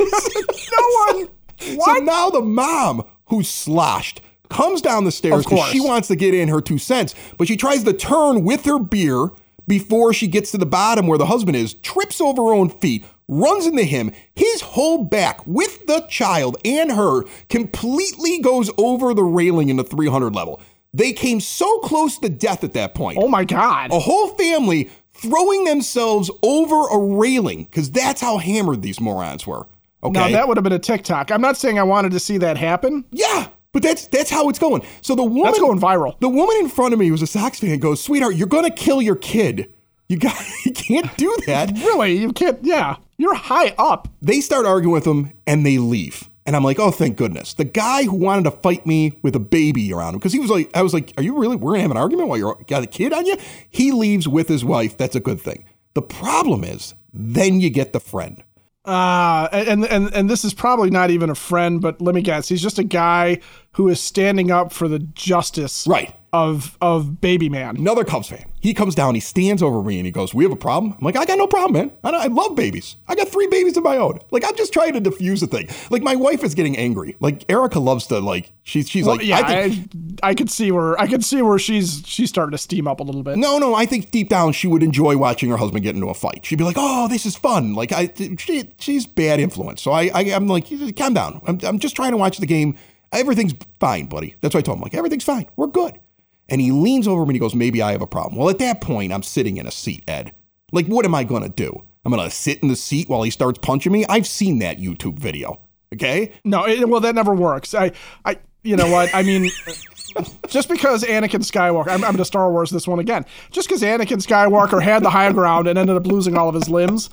no 0.00 1.14
one." 1.14 1.28
What? 1.76 1.98
So 1.98 2.04
now 2.04 2.30
the 2.30 2.40
mom 2.40 3.04
who's 3.26 3.48
sloshed 3.48 4.20
comes 4.48 4.80
down 4.80 5.04
the 5.04 5.12
stairs 5.12 5.44
because 5.44 5.70
she 5.70 5.80
wants 5.80 6.08
to 6.08 6.16
get 6.16 6.34
in 6.34 6.48
her 6.48 6.60
two 6.60 6.78
cents, 6.78 7.14
but 7.36 7.48
she 7.48 7.56
tries 7.56 7.84
to 7.84 7.92
turn 7.92 8.44
with 8.44 8.64
her 8.64 8.78
beer 8.78 9.30
before 9.66 10.12
she 10.14 10.26
gets 10.26 10.50
to 10.52 10.58
the 10.58 10.66
bottom 10.66 11.06
where 11.06 11.18
the 11.18 11.26
husband 11.26 11.56
is, 11.56 11.74
trips 11.74 12.20
over 12.20 12.42
her 12.44 12.52
own 12.54 12.70
feet, 12.70 13.04
runs 13.28 13.66
into 13.66 13.84
him. 13.84 14.10
His 14.34 14.62
whole 14.62 15.04
back 15.04 15.46
with 15.46 15.86
the 15.86 16.00
child 16.08 16.56
and 16.64 16.92
her 16.92 17.22
completely 17.48 18.40
goes 18.40 18.70
over 18.78 19.14
the 19.14 19.22
railing 19.24 19.68
in 19.68 19.76
the 19.76 19.84
300 19.84 20.34
level. 20.34 20.60
They 20.94 21.12
came 21.12 21.40
so 21.40 21.78
close 21.80 22.18
to 22.18 22.28
death 22.28 22.64
at 22.64 22.72
that 22.72 22.94
point. 22.94 23.18
Oh 23.20 23.28
my 23.28 23.44
God. 23.44 23.92
A 23.92 23.98
whole 23.98 24.28
family 24.28 24.90
throwing 25.12 25.64
themselves 25.64 26.30
over 26.42 26.88
a 26.88 26.98
railing 26.98 27.64
because 27.64 27.90
that's 27.90 28.20
how 28.20 28.38
hammered 28.38 28.82
these 28.82 29.00
morons 29.00 29.46
were. 29.46 29.66
Okay. 30.02 30.12
Now 30.12 30.28
that 30.28 30.48
would 30.48 30.56
have 30.56 30.64
been 30.64 30.72
a 30.72 30.78
TikTok. 30.78 31.30
I'm 31.30 31.40
not 31.40 31.56
saying 31.56 31.78
I 31.78 31.82
wanted 31.82 32.12
to 32.12 32.20
see 32.20 32.38
that 32.38 32.56
happen. 32.56 33.04
Yeah. 33.10 33.48
But 33.72 33.82
that's 33.82 34.06
that's 34.06 34.30
how 34.30 34.48
it's 34.48 34.58
going. 34.58 34.82
So 35.02 35.14
the 35.14 35.24
woman 35.24 35.42
that's 35.44 35.58
going 35.58 35.78
viral. 35.78 36.18
The 36.20 36.28
woman 36.28 36.56
in 36.58 36.68
front 36.68 36.94
of 36.94 36.98
me 36.98 37.10
was 37.10 37.20
a 37.20 37.26
Sox 37.26 37.60
fan 37.60 37.78
goes, 37.78 38.02
"Sweetheart, 38.02 38.34
you're 38.34 38.48
going 38.48 38.64
to 38.64 38.70
kill 38.70 39.02
your 39.02 39.16
kid. 39.16 39.72
You 40.08 40.16
got 40.16 40.34
you 40.64 40.72
can't 40.72 41.14
do 41.18 41.36
that. 41.46 41.72
really? 41.72 42.16
You 42.16 42.32
can't. 42.32 42.58
Yeah, 42.62 42.96
you're 43.18 43.34
high 43.34 43.74
up." 43.76 44.08
They 44.22 44.40
start 44.40 44.64
arguing 44.64 44.94
with 44.94 45.06
him 45.06 45.32
and 45.46 45.66
they 45.66 45.76
leave. 45.78 46.30
And 46.46 46.56
I'm 46.56 46.64
like, 46.64 46.78
"Oh, 46.78 46.90
thank 46.90 47.16
goodness." 47.18 47.52
The 47.52 47.64
guy 47.64 48.04
who 48.04 48.16
wanted 48.16 48.44
to 48.44 48.50
fight 48.52 48.86
me 48.86 49.12
with 49.22 49.36
a 49.36 49.40
baby 49.40 49.92
around 49.92 50.14
him 50.14 50.18
because 50.20 50.32
he 50.32 50.38
was 50.40 50.48
like, 50.50 50.70
I 50.74 50.80
was 50.80 50.94
like, 50.94 51.12
"Are 51.18 51.22
you 51.22 51.38
really? 51.38 51.56
We're 51.56 51.72
gonna 51.72 51.82
have 51.82 51.90
an 51.90 51.98
argument 51.98 52.28
while 52.28 52.38
you're 52.38 52.56
got 52.66 52.82
a 52.82 52.86
kid 52.86 53.12
on 53.12 53.26
you?" 53.26 53.36
He 53.68 53.92
leaves 53.92 54.26
with 54.26 54.48
his 54.48 54.64
wife. 54.64 54.96
That's 54.96 55.14
a 55.14 55.20
good 55.20 55.40
thing. 55.42 55.64
The 55.94 56.02
problem 56.02 56.64
is, 56.64 56.94
then 57.12 57.60
you 57.60 57.68
get 57.70 57.92
the 57.92 58.00
friend 58.00 58.42
Uh, 58.84 59.48
and 59.52 59.84
and 59.84 60.14
and 60.14 60.30
this 60.30 60.44
is 60.44 60.54
probably 60.54 60.88
not 60.88 61.10
even 61.10 61.28
a 61.28 61.34
friend, 61.34 61.82
but 61.82 62.00
let 62.00 62.14
me 62.14 62.22
guess, 62.22 62.48
he's 62.48 62.62
just 62.62 62.78
a 62.78 62.84
guy 62.84 63.38
who 63.72 63.88
is 63.88 64.00
standing 64.00 64.50
up 64.50 64.72
for 64.72 64.88
the 64.88 64.98
justice 64.98 65.86
Right. 65.86 66.14
Of 66.32 66.76
of 66.80 67.20
baby 67.20 67.48
man. 67.48 67.76
Another 67.76 68.04
Cubs 68.04 68.28
fan. 68.28 68.44
He 68.60 68.74
comes 68.74 68.94
down, 68.94 69.14
he 69.14 69.20
stands 69.20 69.62
over 69.62 69.82
me, 69.82 69.98
and 69.98 70.06
he 70.06 70.12
goes, 70.12 70.34
"We 70.34 70.44
have 70.44 70.52
a 70.52 70.56
problem." 70.56 70.94
I'm 70.98 71.04
like, 71.04 71.16
"I 71.16 71.24
got 71.24 71.38
no 71.38 71.46
problem, 71.46 71.72
man. 71.72 71.92
I, 72.02 72.24
I 72.24 72.26
love 72.26 72.56
babies. 72.56 72.96
I 73.06 73.14
got 73.14 73.28
three 73.28 73.46
babies 73.46 73.76
of 73.76 73.84
my 73.84 73.96
own. 73.96 74.18
Like, 74.30 74.44
I'm 74.44 74.56
just 74.56 74.72
trying 74.72 74.94
to 74.94 75.00
diffuse 75.00 75.40
the 75.40 75.46
thing. 75.46 75.68
Like, 75.90 76.02
my 76.02 76.16
wife 76.16 76.42
is 76.42 76.54
getting 76.54 76.76
angry. 76.76 77.16
Like, 77.20 77.50
Erica 77.50 77.78
loves 77.78 78.06
to 78.08 78.18
like. 78.18 78.52
She's 78.64 78.88
she's 78.88 79.06
like, 79.06 79.22
yeah, 79.22 79.38
I 79.38 79.70
think, 79.70 79.90
I, 80.22 80.28
I 80.30 80.34
could 80.34 80.50
see 80.50 80.70
where 80.72 81.00
I 81.00 81.06
could 81.06 81.24
see 81.24 81.40
where 81.40 81.58
she's 81.58 82.02
she's 82.04 82.28
starting 82.28 82.52
to 82.52 82.58
steam 82.58 82.86
up 82.86 83.00
a 83.00 83.02
little 83.02 83.22
bit. 83.22 83.38
No, 83.38 83.58
no, 83.58 83.74
I 83.74 83.86
think 83.86 84.10
deep 84.10 84.28
down 84.28 84.52
she 84.52 84.66
would 84.66 84.82
enjoy 84.82 85.16
watching 85.16 85.48
her 85.50 85.56
husband 85.56 85.84
get 85.84 85.94
into 85.94 86.08
a 86.08 86.14
fight. 86.14 86.44
She'd 86.44 86.58
be 86.58 86.64
like, 86.64 86.76
"Oh, 86.78 87.08
this 87.08 87.24
is 87.24 87.36
fun." 87.36 87.74
Like 87.74 87.92
I, 87.92 88.12
she, 88.38 88.70
she's 88.78 89.06
bad 89.06 89.40
influence. 89.40 89.80
So 89.80 89.92
I, 89.92 90.10
I 90.12 90.20
I'm 90.34 90.48
like, 90.48 90.66
calm 90.96 91.14
down. 91.14 91.40
I'm, 91.46 91.58
I'm 91.62 91.78
just 91.78 91.96
trying 91.96 92.10
to 92.10 92.18
watch 92.18 92.38
the 92.38 92.46
game. 92.46 92.76
Everything's 93.12 93.54
fine, 93.80 94.06
buddy. 94.06 94.34
That's 94.42 94.54
what 94.54 94.60
I 94.60 94.62
told 94.62 94.78
him. 94.78 94.82
Like 94.82 94.94
everything's 94.94 95.24
fine. 95.24 95.46
We're 95.56 95.68
good. 95.68 95.98
And 96.48 96.60
he 96.60 96.70
leans 96.72 97.06
over 97.06 97.22
me 97.22 97.30
and 97.30 97.36
he 97.36 97.40
goes, 97.40 97.54
"Maybe 97.54 97.82
I 97.82 97.92
have 97.92 98.02
a 98.02 98.06
problem." 98.06 98.36
Well, 98.36 98.48
at 98.48 98.58
that 98.58 98.80
point, 98.80 99.12
I'm 99.12 99.22
sitting 99.22 99.56
in 99.58 99.66
a 99.66 99.70
seat, 99.70 100.02
Ed. 100.08 100.32
Like, 100.72 100.86
what 100.86 101.04
am 101.04 101.14
I 101.14 101.24
gonna 101.24 101.48
do? 101.48 101.84
I'm 102.04 102.12
gonna 102.12 102.30
sit 102.30 102.60
in 102.60 102.68
the 102.68 102.76
seat 102.76 103.08
while 103.08 103.22
he 103.22 103.30
starts 103.30 103.58
punching 103.60 103.92
me. 103.92 104.06
I've 104.08 104.26
seen 104.26 104.58
that 104.60 104.78
YouTube 104.78 105.18
video. 105.18 105.60
Okay. 105.94 106.32
No, 106.44 106.66
it, 106.66 106.88
well, 106.88 107.00
that 107.00 107.14
never 107.14 107.34
works. 107.34 107.74
I, 107.74 107.92
I, 108.24 108.38
you 108.62 108.76
know 108.76 108.90
what? 108.90 109.14
I 109.14 109.22
mean, 109.22 109.50
just 110.48 110.68
because 110.68 111.02
Anakin 111.02 111.42
Skywalker, 111.42 111.88
I'm, 111.88 112.04
I'm 112.04 112.12
going 112.12 112.16
to 112.18 112.24
Star 112.26 112.50
Wars 112.50 112.70
this 112.70 112.86
one 112.86 112.98
again. 112.98 113.24
Just 113.50 113.68
because 113.68 113.82
Anakin 113.82 114.18
Skywalker 114.22 114.82
had 114.82 115.02
the 115.02 115.10
high 115.10 115.32
ground 115.32 115.66
and 115.66 115.78
ended 115.78 115.96
up 115.96 116.06
losing 116.06 116.36
all 116.36 116.48
of 116.48 116.54
his 116.54 116.68
limbs, 116.68 117.08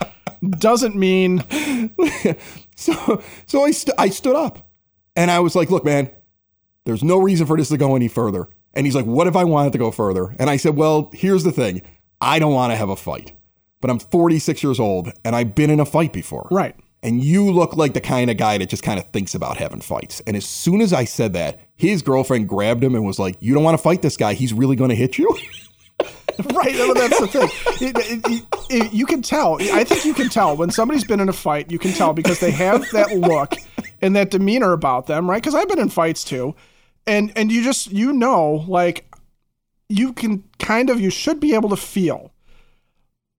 doesn't 0.60 0.96
mean. 0.96 1.44
So, 2.78 3.24
so 3.46 3.64
I, 3.64 3.72
st- 3.72 3.96
I 3.98 4.10
stood 4.10 4.36
up 4.36 4.70
and 5.16 5.32
I 5.32 5.40
was 5.40 5.56
like, 5.56 5.72
look, 5.72 5.86
man, 5.86 6.12
there's 6.84 7.04
no 7.04 7.18
reason 7.18 7.48
for 7.48 7.56
this 7.56 7.70
to 7.70 7.78
go 7.78 7.96
any 7.96 8.10
further. 8.10 8.50
And 8.76 8.86
he's 8.86 8.96
like, 8.96 9.06
what 9.06 9.28
if 9.28 9.36
I 9.36 9.44
wanted 9.44 9.72
to 9.74 9.80
go 9.80 9.92
further? 9.92 10.36
And 10.40 10.50
I 10.50 10.58
said, 10.58 10.76
well, 10.76 11.10
here's 11.14 11.44
the 11.44 11.52
thing. 11.52 11.82
I 12.22 12.40
don't 12.40 12.54
want 12.54 12.72
to 12.72 12.76
have 12.78 12.90
a 12.90 12.96
fight, 12.96 13.34
but 13.82 13.90
I'm 13.90 14.00
46 14.00 14.62
years 14.64 14.80
old 14.80 15.12
and 15.24 15.36
I've 15.36 15.56
been 15.56 15.70
in 15.70 15.80
a 15.80 15.86
fight 15.86 16.12
before. 16.14 16.48
Right. 16.52 16.76
And 17.04 17.24
you 17.24 17.52
look 17.52 17.76
like 17.76 17.94
the 17.94 18.02
kind 18.02 18.32
of 18.32 18.38
guy 18.38 18.58
that 18.58 18.68
just 18.70 18.82
kind 18.84 19.00
of 19.00 19.06
thinks 19.12 19.36
about 19.36 19.58
having 19.58 19.80
fights. 19.82 20.22
And 20.26 20.36
as 20.36 20.46
soon 20.46 20.82
as 20.82 20.92
I 20.92 21.06
said 21.06 21.34
that, 21.34 21.60
his 21.76 22.02
girlfriend 22.02 22.50
grabbed 22.50 22.84
him 22.84 22.96
and 22.96 23.06
was 23.06 23.20
like, 23.20 23.36
you 23.40 23.54
don't 23.54 23.64
want 23.64 23.78
to 23.78 23.82
fight 23.84 24.02
this 24.02 24.18
guy. 24.18 24.34
He's 24.34 24.54
really 24.54 24.76
going 24.76 24.90
to 24.90 24.96
hit 24.96 25.18
you. 25.18 25.30
Right, 26.54 26.76
no, 26.76 26.94
that's 26.94 27.18
the 27.22 27.28
thing. 27.28 27.50
It- 27.88 28.26
it- 28.28 28.44
it- 28.70 28.92
you 28.94 29.06
can 29.06 29.22
tell. 29.22 29.56
I 29.72 29.86
think 29.86 30.04
you 30.04 30.14
can 30.14 30.28
tell 30.28 30.58
when 30.58 30.70
somebody's 30.70 31.06
been 31.06 31.22
in 31.22 31.30
a 31.30 31.34
fight. 31.34 31.72
You 31.72 31.80
can 31.80 31.94
tell 31.94 32.12
because 32.12 32.42
they 32.42 32.52
have 32.52 32.84
that 32.92 33.16
look 33.16 33.54
and 34.02 34.18
that 34.18 34.32
demeanor 34.32 34.74
about 34.74 35.08
them, 35.08 35.30
right? 35.30 35.42
Because 35.42 35.56
I've 35.56 35.70
been 35.70 35.80
in 35.80 35.88
fights 35.88 36.26
too, 36.26 36.54
and 37.08 37.32
and 37.36 37.52
you 37.52 37.64
just 37.64 37.92
you 37.92 38.14
know, 38.14 38.66
like 38.68 39.14
you 39.90 40.14
can 40.14 40.44
kind 40.60 40.90
of 40.90 41.00
you 41.00 41.10
should 41.10 41.40
be 41.40 41.54
able 41.54 41.70
to 41.70 41.78
feel 41.78 42.32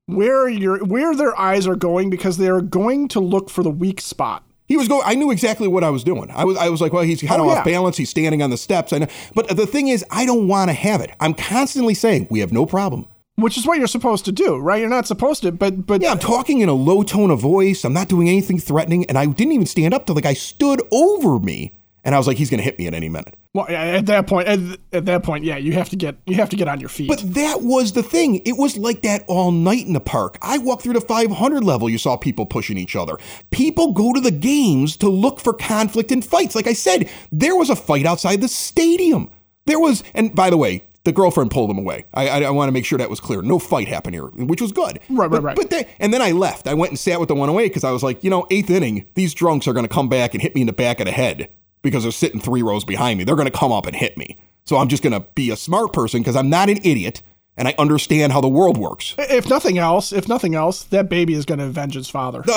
where 0.07 0.49
your 0.49 0.85
where 0.85 1.15
their 1.15 1.39
eyes 1.39 1.67
are 1.67 1.77
going 1.77 2.11
because 2.11 2.37
they 2.39 2.49
are 2.49 2.61
going 2.61 3.09
to 3.09 3.21
look 3.21 3.51
for 3.51 3.63
the 3.63 3.71
weak 3.71 4.01
spot. 4.01 4.45
He 4.69 4.77
was 4.77 4.89
going. 4.89 5.03
I 5.05 5.15
knew 5.15 5.31
exactly 5.31 5.69
what 5.69 5.85
I 5.85 5.91
was 5.91 6.03
doing. 6.03 6.29
I 6.33 6.45
was. 6.45 6.57
I 6.57 6.69
was 6.69 6.81
like, 6.81 6.93
well, 6.93 7.05
he's 7.05 7.23
kind 7.23 7.41
of 7.41 7.47
Oh, 7.47 7.51
off 7.51 7.59
yeah. 7.59 7.73
balance. 7.73 7.97
He's 7.97 8.11
standing 8.11 8.43
on 8.43 8.51
the 8.51 8.57
steps. 8.57 8.93
I 8.93 8.99
know. 8.99 9.07
But 9.35 9.49
the 9.57 9.67
thing 9.67 9.87
is, 9.89 10.05
I 10.11 10.27
don't 10.27 10.49
want 10.49 10.71
to 10.71 10.75
have 10.75 11.01
it. 11.01 11.13
I'm 11.21 11.35
constantly 11.35 11.95
saying 11.95 12.27
we 12.31 12.41
have 12.41 12.53
no 12.53 12.67
problem. 12.67 13.07
Which 13.37 13.57
is 13.59 13.67
what 13.67 13.79
you're 13.79 13.87
supposed 13.87 14.25
to 14.25 14.33
do, 14.33 14.57
right? 14.59 14.81
You're 14.81 14.89
not 14.89 15.07
supposed 15.07 15.43
to, 15.43 15.53
but 15.53 15.87
but 15.87 16.01
Yeah, 16.03 16.11
I'm 16.11 16.19
talking 16.19 16.61
in 16.63 16.69
a 16.69 16.73
low 16.75 17.03
tone 17.05 17.31
of 17.31 17.39
voice. 17.39 17.85
I'm 17.85 17.93
not 17.93 18.09
doing 18.09 18.29
anything 18.29 18.59
threatening, 18.59 19.05
and 19.07 19.17
I 19.19 19.27
didn't 19.27 19.53
even 19.53 19.67
stand 19.67 19.93
up 19.95 20.07
till 20.07 20.15
the 20.17 20.23
guy 20.23 20.33
stood 20.33 20.83
over 20.91 21.39
me, 21.39 21.73
and 22.03 22.15
I 22.15 22.19
was 22.19 22.27
like, 22.27 22.39
he's 22.39 22.49
going 22.51 22.59
to 22.59 22.65
hit 22.65 22.79
me 22.79 22.87
at 22.89 22.95
any 22.95 23.09
minute. 23.11 23.37
Well, 23.57 23.67
at 23.69 24.05
that 24.05 24.27
point, 24.27 24.49
at, 24.49 24.59
at 24.93 25.07
that 25.07 25.23
point, 25.23 25.43
yeah, 25.43 25.57
you 25.57 25.73
have 25.73 25.89
to 25.89 25.97
get 25.97 26.17
you 26.27 26.35
have 26.35 26.51
to 26.51 26.57
get 26.57 26.69
on 26.69 26.79
your 26.79 26.91
feet. 26.91 27.09
But 27.09 27.35
that 27.35 27.63
was 27.63 27.93
the 27.93 28.03
thing. 28.03 28.43
It 28.45 28.59
was 28.59 28.77
like 28.77 29.01
that 29.03 29.25
all 29.29 29.51
night 29.51 29.87
in 29.87 29.95
the 29.95 30.01
park. 30.01 30.37
I 30.43 30.59
walked 30.59 30.83
through 30.83 30.93
the 30.93 31.01
500 31.01 31.65
level. 31.65 31.89
You 31.89 31.97
saw 31.97 32.19
people 32.19 32.45
pushing 32.45 32.77
each 32.77 32.95
other. 32.95 33.17
People 33.51 33.93
go 33.93 34.13
to 34.13 34.21
the 34.21 34.31
games 34.31 34.99
to 34.99 35.09
look 35.09 35.41
for 35.41 35.55
conflict 35.55 36.13
and 36.13 36.23
fights. 36.23 36.55
Like 36.55 36.67
I 36.67 36.75
said, 36.75 37.09
there 37.33 37.57
was 37.57 37.71
a 37.71 37.77
fight 37.77 38.05
outside 38.05 38.43
the 38.43 38.49
stadium. 38.49 39.31
There 39.65 39.81
was, 39.81 40.05
and 40.13 40.35
by 40.35 40.51
the 40.51 40.59
way, 40.59 40.85
the 41.05 41.13
girlfriend 41.13 41.51
pulled 41.51 41.71
him 41.71 41.79
away. 41.79 42.05
I, 42.13 42.29
I, 42.29 42.43
I 42.43 42.51
want 42.51 42.69
to 42.69 42.73
make 42.73 42.85
sure 42.85 42.99
that 42.99 43.09
was 43.09 43.21
clear. 43.21 43.41
No 43.41 43.59
fight 43.59 43.89
happened 43.89 44.17
here, 44.17 44.27
which 44.27 44.61
was 44.61 44.73
good. 44.73 45.01
Right, 45.09 45.31
right, 45.31 45.31
but, 45.31 45.43
right. 45.43 45.57
But 45.57 45.71
they, 45.71 45.89
and 45.99 46.13
then 46.13 46.21
I 46.21 46.33
left. 46.33 46.69
I 46.69 46.75
went 46.75 46.91
and 46.91 46.99
sat 46.99 47.21
with 47.21 47.29
the 47.29 47.35
one 47.35 47.49
away 47.49 47.69
because 47.69 47.85
I 47.85 47.91
was 47.91 48.03
like, 48.03 48.23
you 48.23 48.29
know, 48.29 48.47
eighth 48.51 48.69
inning, 48.69 49.09
these 49.15 49.33
drunks 49.33 49.67
are 49.67 49.73
going 49.73 49.87
to 49.87 49.93
come 49.93 50.11
back 50.11 50.35
and 50.35 50.43
hit 50.43 50.55
me 50.55 50.61
in 50.61 50.67
the 50.67 50.75
back 50.75 51.01
of 51.01 51.07
the 51.07 51.13
head 51.13 51.49
because 51.91 52.03
they're 52.03 52.13
sitting 52.13 52.41
three 52.41 52.63
rows 52.63 52.85
behind 52.85 53.19
me. 53.19 53.25
They're 53.25 53.37
going 53.37 53.51
to 53.51 53.59
come 53.59 53.73
up 53.73 53.87
and 53.87 53.97
hit 53.97 54.17
me. 54.17 54.37
So 54.65 54.77
I'm 54.77 54.89
just 54.89 55.03
going 55.03 55.13
to 55.13 55.21
be 55.35 55.51
a 55.51 55.57
smart 55.57 55.93
person 55.93 56.21
because 56.21 56.37
I'm 56.37 56.51
not 56.51 56.69
an 56.69 56.79
idiot 56.79 57.23
and 57.57 57.69
I 57.69 57.75
understand 57.79 58.33
how 58.33 58.41
the 58.41 58.49
world 58.49 58.77
works. 58.77 59.15
If 59.19 59.49
nothing 59.49 59.79
else, 59.79 60.13
if 60.13 60.29
nothing 60.29 60.55
else, 60.55 60.85
that 60.85 61.09
baby 61.09 61.35
is 61.35 61.45
going 61.45 61.59
to 61.59 61.67
avenge 61.67 61.95
his 61.95 62.09
father. 62.11 62.45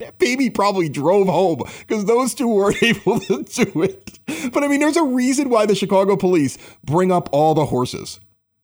That 0.00 0.18
baby 0.18 0.48
probably 0.48 0.88
drove 0.88 1.26
home 1.26 1.62
because 1.80 2.06
those 2.06 2.32
two 2.32 2.48
weren't 2.48 2.82
able 2.82 3.20
to 3.20 3.42
do 3.42 3.82
it. 3.82 4.18
But 4.50 4.64
I 4.64 4.68
mean, 4.68 4.80
there's 4.80 4.96
a 4.96 5.04
reason 5.04 5.50
why 5.50 5.66
the 5.66 5.74
Chicago 5.74 6.16
police 6.16 6.56
bring 6.84 7.12
up 7.12 7.28
all 7.32 7.52
the 7.52 7.66
horses. 7.66 8.18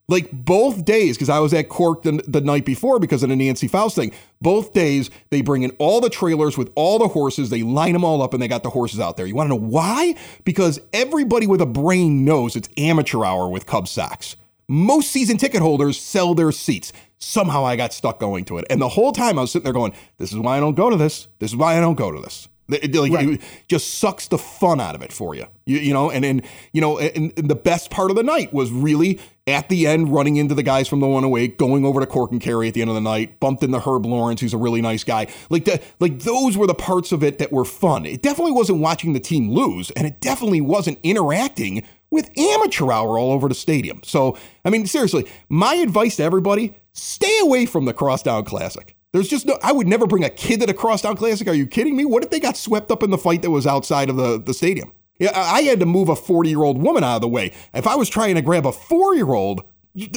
Like 0.09 0.31
both 0.31 0.85
days, 0.85 1.17
because 1.17 1.29
I 1.29 1.41
was 1.41 1.53
at 1.53 1.69
Cork 1.69 2.03
the, 2.03 2.23
the 2.29 2.41
night 2.41 2.65
before 2.65 3.01
because 3.01 3.25
of 3.25 3.29
the 3.29 3.37
Nancy 3.37 3.67
Faust 3.67 3.97
thing. 3.97 4.13
Both 4.41 4.73
days, 4.73 5.11
they 5.31 5.41
bring 5.41 5.63
in 5.63 5.73
all 5.79 6.01
the 6.01 6.11
trailers 6.11 6.57
with 6.57 6.71
all 6.77 7.01
the 7.01 7.09
horses. 7.09 7.51
They 7.51 7.63
line 7.63 7.93
them 7.93 8.05
all 8.05 8.23
up 8.23 8.33
and 8.33 8.41
they 8.41 8.47
got 8.47 8.63
the 8.63 8.71
horses 8.71 9.01
out 9.01 9.17
there. 9.17 9.27
You 9.27 9.35
want 9.35 9.49
to 9.51 9.57
know 9.57 9.61
why? 9.61 10.15
Because 10.45 10.81
everybody 10.93 11.49
with 11.49 11.61
a 11.61 11.67
brain 11.67 12.25
knows 12.25 12.55
it's 12.55 12.69
amateur 12.77 13.25
hour 13.25 13.49
with 13.49 13.67
Cub 13.67 13.89
Sox. 13.89 14.37
Most 14.69 15.11
season 15.11 15.39
ticket 15.39 15.61
holders 15.61 16.01
sell 16.01 16.35
their 16.35 16.53
seats. 16.53 16.93
Somehow 17.19 17.65
I 17.65 17.77
got 17.77 17.93
stuck 17.93 18.21
going 18.21 18.45
to 18.47 18.59
it. 18.59 18.65
And 18.71 18.81
the 18.81 18.91
whole 18.91 19.13
time 19.13 19.39
I 19.39 19.43
was 19.43 19.53
sitting 19.53 19.65
there 19.65 19.73
going, 19.73 19.93
this 20.19 20.33
is 20.33 20.39
why 20.39 20.57
I 20.57 20.61
don't 20.61 20.75
go 20.75 20.91
to 20.91 20.97
this. 20.97 21.29
This 21.39 21.51
is 21.51 21.57
why 21.57 21.77
I 21.77 21.81
don't 21.81 21.95
go 21.95 22.13
to 22.13 22.21
this. 22.21 22.49
It, 22.69 22.95
like, 22.95 23.13
Right. 23.13 23.29
it 23.29 23.41
just 23.69 23.95
sucks 23.99 24.27
the 24.29 24.39
fun 24.39 24.81
out 24.81 24.95
of 24.97 25.03
it 25.03 25.13
for 25.13 25.35
you. 25.37 25.47
You, 25.67 25.79
you 25.79 25.93
know, 25.93 26.11
and 26.11 26.25
and 26.25 26.43
you 26.73 26.81
know, 26.81 26.99
and, 26.99 27.33
and 27.37 27.49
the 27.49 27.55
best 27.55 27.91
part 27.91 28.11
of 28.11 28.17
the 28.17 28.23
night 28.25 28.53
was 28.53 28.71
really 28.73 29.21
at 29.47 29.69
the 29.69 29.87
end 29.87 30.13
running 30.13 30.37
into 30.37 30.55
the 30.57 30.65
guys 30.65 30.89
from 30.89 30.99
the 30.99 31.07
108, 31.07 31.57
going 31.59 31.85
over 31.85 32.01
to 32.01 32.07
Cork 32.07 32.33
and 32.33 32.41
Kerry 32.41 32.67
at 32.67 32.75
the 32.75 32.81
end 32.81 32.91
of 32.91 32.97
the 32.97 33.01
night, 33.01 33.39
bumped 33.39 33.63
into 33.63 33.79
Herb 33.79 34.05
Lawrence, 34.05 34.41
who's 34.41 34.53
a 34.55 34.59
really 34.59 34.83
nice 34.83 35.05
guy. 35.05 35.29
Like 35.49 35.65
the, 35.65 35.81
like 36.01 36.21
those 36.21 36.57
were 36.57 36.67
the 36.67 36.75
parts 36.75 37.13
of 37.13 37.23
it 37.23 37.39
that 37.39 37.53
were 37.53 37.65
fun. 37.65 38.05
It 38.05 38.23
definitely 38.23 38.53
wasn't 38.53 38.81
watching 38.81 39.13
the 39.13 39.21
team 39.21 39.51
lose, 39.51 39.93
and 39.93 40.05
it 40.07 40.21
definitely 40.21 40.61
wasn't 40.61 40.99
interacting 41.05 41.85
with 42.11 42.37
amateur 42.37 42.91
hour 42.91 43.17
all 43.19 43.31
over 43.31 43.49
the 43.49 43.55
stadium. 43.55 44.01
So, 44.03 44.37
I 44.65 44.71
mean, 44.71 44.87
seriously, 44.87 45.27
my 45.49 45.75
advice 45.77 46.17
to 46.17 46.25
everybody: 46.25 46.75
stay 46.93 47.39
away 47.41 47.67
from 47.67 47.85
the 47.85 47.93
Crosstown 47.93 48.45
Classic. 48.45 48.96
There's 49.17 49.29
just 49.29 49.47
no. 49.47 49.59
I 49.63 49.73
would 49.73 49.87
never 49.87 50.07
bring 50.07 50.25
a 50.25 50.31
kid 50.31 50.61
to 50.61 50.67
the 50.67 50.75
Crosstown 50.75 51.17
Classic. 51.17 51.49
Are 51.49 51.55
you 51.55 51.67
kidding 51.67 51.97
me? 51.97 52.05
What 52.05 52.23
if 52.23 52.31
they 52.31 52.39
got 52.39 52.57
swept 52.57 52.91
up 52.91 53.03
in 53.03 53.11
the 53.11 53.19
fight 53.19 53.41
that 53.43 53.51
was 53.51 53.67
outside 53.67 54.11
of 54.11 54.17
the, 54.17 54.39
the 54.39 54.53
stadium? 54.53 54.93
I 55.35 55.63
had 55.63 55.81
to 55.81 55.87
move 55.87 56.11
a 56.11 56.17
40 56.17 56.51
year 56.51 56.63
old 56.63 56.83
woman 56.83 57.03
out 57.03 57.17
of 57.17 57.21
the 57.23 57.29
way. 57.29 57.55
If 57.73 57.87
I 57.87 57.95
was 57.95 58.11
trying 58.11 58.35
to 58.35 58.43
grab 58.43 58.67
a 58.67 58.73
four 58.73 59.15
year 59.15 59.33
old, 59.33 59.63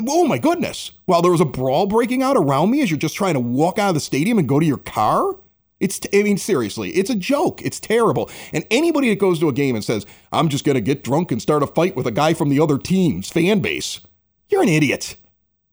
oh 0.05 0.27
my 0.27 0.37
goodness! 0.37 0.91
While 1.05 1.21
there 1.21 1.31
was 1.31 1.39
a 1.39 1.45
brawl 1.45 1.87
breaking 1.87 2.21
out 2.21 2.35
around 2.35 2.71
me 2.71 2.81
as 2.81 2.91
you're 2.91 2.99
just 2.99 3.15
trying 3.15 3.35
to 3.35 3.39
walk 3.39 3.79
out 3.79 3.89
of 3.89 3.93
the 3.93 4.01
stadium 4.01 4.37
and 4.37 4.49
go 4.49 4.59
to 4.59 4.65
your 4.65 4.77
car. 4.77 5.35
It's, 5.79 6.01
I 6.13 6.23
mean, 6.23 6.37
seriously, 6.37 6.89
it's 6.89 7.09
a 7.09 7.15
joke. 7.15 7.61
It's 7.61 7.79
terrible. 7.79 8.29
And 8.51 8.67
anybody 8.69 9.09
that 9.11 9.19
goes 9.19 9.39
to 9.39 9.47
a 9.47 9.53
game 9.53 9.75
and 9.75 9.83
says, 9.83 10.05
I'm 10.33 10.49
just 10.49 10.65
going 10.65 10.75
to 10.75 10.81
get 10.81 11.05
drunk 11.05 11.31
and 11.31 11.41
start 11.41 11.63
a 11.63 11.67
fight 11.67 11.95
with 11.95 12.05
a 12.05 12.11
guy 12.11 12.33
from 12.33 12.49
the 12.49 12.59
other 12.59 12.77
team's 12.77 13.29
fan 13.29 13.61
base, 13.61 14.01
you're 14.49 14.61
an 14.61 14.67
idiot. 14.67 15.15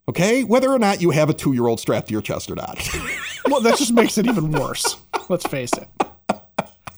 Okay? 0.09 0.45
Whether 0.45 0.71
or 0.71 0.79
not 0.79 1.01
you 1.01 1.11
have 1.11 1.31
a 1.31 1.35
two 1.35 1.53
year 1.53 1.67
old 1.67 1.81
strapped 1.81 2.09
to 2.09 2.13
your 2.13 2.23
chest 2.23 2.51
or 2.51 2.55
not. 2.55 2.79
well, 3.47 3.61
that 3.61 3.77
just 3.79 3.93
makes 3.93 4.19
it 4.19 4.27
even 4.27 4.53
worse. 4.53 4.97
Let's 5.29 5.47
face 5.47 5.73
it. 5.73 5.89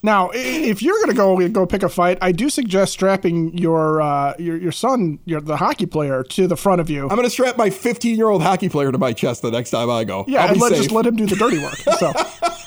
Now, 0.02 0.30
if 0.32 0.80
you're 0.80 0.98
gonna 1.00 1.14
go 1.14 1.48
go 1.48 1.66
pick 1.66 1.82
a 1.82 1.88
fight, 1.88 2.18
I 2.22 2.30
do 2.30 2.48
suggest 2.50 2.92
strapping 2.92 3.56
your 3.58 4.00
uh, 4.00 4.34
your 4.38 4.56
your 4.56 4.72
son, 4.72 5.18
your 5.24 5.40
the 5.40 5.56
hockey 5.56 5.86
player, 5.86 6.22
to 6.22 6.46
the 6.46 6.56
front 6.56 6.80
of 6.80 6.88
you. 6.88 7.02
I'm 7.02 7.16
going 7.16 7.24
to 7.24 7.30
strap 7.30 7.56
my 7.56 7.68
15 7.70 8.16
year 8.16 8.28
old 8.28 8.42
hockey 8.42 8.68
player 8.68 8.92
to 8.92 8.98
my 8.98 9.12
chest 9.12 9.42
the 9.42 9.50
next 9.50 9.70
time 9.70 9.90
I 9.90 10.04
go. 10.04 10.24
yeah, 10.28 10.44
I'll 10.44 10.52
and 10.52 10.60
let, 10.60 10.70
safe. 10.70 10.78
just 10.78 10.92
let 10.92 11.04
him 11.06 11.16
do 11.16 11.26
the 11.26 11.34
dirty 11.34 11.58
work. 11.58 11.74
So, 11.98 12.12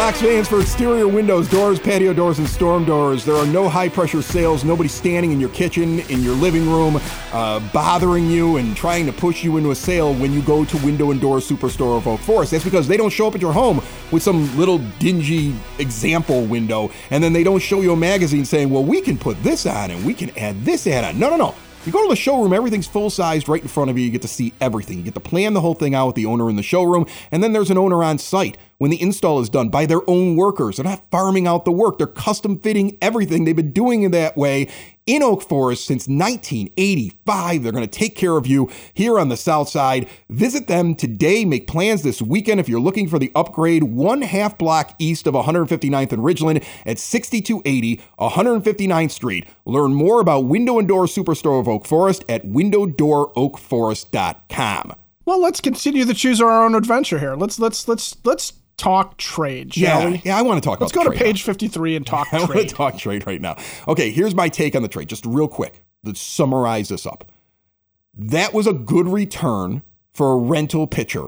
Sox 0.00 0.22
fans, 0.22 0.48
for 0.48 0.62
exterior 0.62 1.06
windows, 1.06 1.46
doors, 1.46 1.78
patio 1.78 2.14
doors, 2.14 2.38
and 2.38 2.48
storm 2.48 2.86
doors, 2.86 3.22
there 3.22 3.34
are 3.34 3.44
no 3.44 3.68
high 3.68 3.90
pressure 3.90 4.22
sales. 4.22 4.64
Nobody 4.64 4.88
standing 4.88 5.30
in 5.30 5.38
your 5.38 5.50
kitchen, 5.50 6.00
in 6.08 6.22
your 6.22 6.34
living 6.34 6.66
room, 6.70 6.98
uh, 7.34 7.60
bothering 7.70 8.26
you 8.30 8.56
and 8.56 8.74
trying 8.74 9.04
to 9.04 9.12
push 9.12 9.44
you 9.44 9.58
into 9.58 9.72
a 9.72 9.74
sale 9.74 10.14
when 10.14 10.32
you 10.32 10.40
go 10.40 10.64
to 10.64 10.76
Window 10.78 11.10
and 11.10 11.20
Door 11.20 11.40
Superstore 11.40 11.98
of 11.98 12.08
Oak 12.08 12.18
Forest. 12.20 12.52
That's 12.52 12.64
because 12.64 12.88
they 12.88 12.96
don't 12.96 13.10
show 13.10 13.28
up 13.28 13.34
at 13.34 13.42
your 13.42 13.52
home 13.52 13.82
with 14.10 14.22
some 14.22 14.56
little 14.56 14.78
dingy 14.98 15.54
example 15.78 16.46
window 16.46 16.90
and 17.10 17.22
then 17.22 17.34
they 17.34 17.44
don't 17.44 17.60
show 17.60 17.82
you 17.82 17.92
a 17.92 17.96
magazine 17.96 18.46
saying, 18.46 18.70
well, 18.70 18.82
we 18.82 19.02
can 19.02 19.18
put 19.18 19.42
this 19.42 19.66
on 19.66 19.90
and 19.90 20.06
we 20.06 20.14
can 20.14 20.30
add 20.38 20.64
this 20.64 20.86
add 20.86 21.04
on. 21.04 21.18
No, 21.18 21.28
no, 21.28 21.36
no. 21.36 21.54
You 21.86 21.92
go 21.92 22.02
to 22.02 22.10
the 22.10 22.16
showroom, 22.16 22.52
everything's 22.52 22.86
full 22.86 23.08
sized 23.08 23.48
right 23.48 23.62
in 23.62 23.68
front 23.68 23.88
of 23.88 23.96
you. 23.96 24.04
You 24.04 24.10
get 24.10 24.20
to 24.22 24.28
see 24.28 24.52
everything. 24.60 24.98
You 24.98 25.04
get 25.04 25.14
to 25.14 25.20
plan 25.20 25.54
the 25.54 25.62
whole 25.62 25.74
thing 25.74 25.94
out 25.94 26.08
with 26.08 26.16
the 26.16 26.26
owner 26.26 26.50
in 26.50 26.56
the 26.56 26.62
showroom, 26.62 27.06
and 27.32 27.42
then 27.42 27.54
there's 27.54 27.70
an 27.70 27.78
owner 27.78 28.04
on 28.04 28.18
site 28.18 28.58
when 28.76 28.90
the 28.90 29.00
install 29.00 29.40
is 29.40 29.48
done 29.48 29.70
by 29.70 29.86
their 29.86 30.02
own 30.06 30.36
workers. 30.36 30.76
They're 30.76 30.84
not 30.84 31.10
farming 31.10 31.46
out 31.46 31.64
the 31.64 31.72
work, 31.72 31.96
they're 31.96 32.06
custom 32.06 32.58
fitting 32.58 32.98
everything. 33.00 33.44
They've 33.44 33.56
been 33.56 33.72
doing 33.72 34.02
it 34.02 34.12
that 34.12 34.36
way 34.36 34.68
in 35.10 35.22
Oak 35.24 35.42
Forest 35.42 35.86
since 35.86 36.06
1985. 36.06 37.62
They're 37.62 37.72
going 37.72 37.84
to 37.84 37.90
take 37.90 38.14
care 38.14 38.36
of 38.36 38.46
you 38.46 38.70
here 38.94 39.18
on 39.18 39.28
the 39.28 39.36
South 39.36 39.68
Side. 39.68 40.08
Visit 40.28 40.68
them 40.68 40.94
today. 40.94 41.44
Make 41.44 41.66
plans 41.66 42.02
this 42.02 42.22
weekend 42.22 42.60
if 42.60 42.68
you're 42.68 42.78
looking 42.78 43.08
for 43.08 43.18
the 43.18 43.32
upgrade, 43.34 43.82
one 43.82 44.22
half 44.22 44.56
block 44.56 44.94
east 45.00 45.26
of 45.26 45.34
159th 45.34 46.12
and 46.12 46.22
Ridgeland 46.22 46.64
at 46.86 47.00
6280 47.00 48.00
159th 48.20 49.10
Street. 49.10 49.48
Learn 49.64 49.94
more 49.94 50.20
about 50.20 50.44
Window 50.44 50.78
and 50.78 50.86
Door 50.86 51.06
Superstore 51.06 51.58
of 51.58 51.66
Oak 51.66 51.86
Forest 51.86 52.24
at 52.28 52.46
windowdooroakforest.com. 52.46 54.94
Well, 55.24 55.40
let's 55.40 55.60
continue 55.60 56.04
to 56.04 56.14
choose 56.14 56.40
our 56.40 56.64
own 56.64 56.76
adventure 56.76 57.18
here. 57.18 57.34
Let's 57.34 57.58
let's 57.58 57.88
let's 57.88 58.16
let's 58.24 58.52
talk 58.80 59.16
trade, 59.18 59.74
shall 59.74 60.02
yeah, 60.02 60.10
we? 60.10 60.22
Yeah, 60.24 60.38
I 60.38 60.42
want 60.42 60.62
to 60.62 60.66
talk 60.66 60.80
Let's 60.80 60.92
go 60.92 61.04
to 61.04 61.10
page 61.10 61.42
53 61.42 61.96
and 61.96 62.06
talk 62.06 62.28
I 62.32 62.38
trade. 62.38 62.48
want 62.48 62.68
to 62.68 62.74
talk 62.74 62.98
trade 62.98 63.26
right 63.26 63.40
now. 63.40 63.56
Okay, 63.86 64.10
here's 64.10 64.34
my 64.34 64.48
take 64.48 64.74
on 64.74 64.82
the 64.82 64.88
trade, 64.88 65.08
just 65.08 65.26
real 65.26 65.48
quick. 65.48 65.84
Let's 66.02 66.20
summarize 66.20 66.88
this 66.88 67.06
up. 67.06 67.30
That 68.16 68.54
was 68.54 68.66
a 68.66 68.72
good 68.72 69.06
return 69.06 69.82
for 70.14 70.32
a 70.32 70.36
rental 70.36 70.86
pitcher 70.86 71.26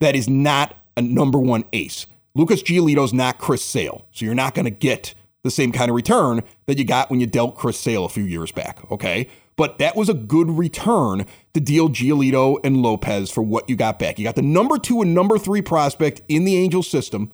that 0.00 0.14
is 0.14 0.28
not 0.28 0.76
a 0.96 1.02
number 1.02 1.38
one 1.38 1.64
ace. 1.72 2.06
Lucas 2.34 2.62
Giolito's 2.62 3.12
not 3.12 3.38
Chris 3.38 3.64
Sale, 3.64 4.06
so 4.12 4.24
you're 4.24 4.34
not 4.34 4.54
going 4.54 4.64
to 4.64 4.70
get 4.70 5.14
the 5.42 5.50
same 5.50 5.72
kind 5.72 5.90
of 5.90 5.94
return 5.94 6.42
that 6.66 6.78
you 6.78 6.84
got 6.84 7.10
when 7.10 7.20
you 7.20 7.26
dealt 7.26 7.56
Chris 7.56 7.78
Sale 7.78 8.04
a 8.04 8.08
few 8.08 8.24
years 8.24 8.52
back, 8.52 8.78
okay? 8.90 9.28
But 9.56 9.78
that 9.78 9.96
was 9.96 10.08
a 10.08 10.14
good 10.14 10.50
return 10.50 11.26
to 11.54 11.60
deal 11.60 11.88
Giolito 11.88 12.58
and 12.64 12.78
Lopez 12.78 13.30
for 13.30 13.42
what 13.42 13.68
you 13.68 13.76
got 13.76 13.98
back. 13.98 14.18
You 14.18 14.24
got 14.24 14.36
the 14.36 14.42
number 14.42 14.78
two 14.78 15.02
and 15.02 15.14
number 15.14 15.38
three 15.38 15.62
prospect 15.62 16.22
in 16.28 16.44
the 16.44 16.56
Angels 16.56 16.88
system. 16.88 17.32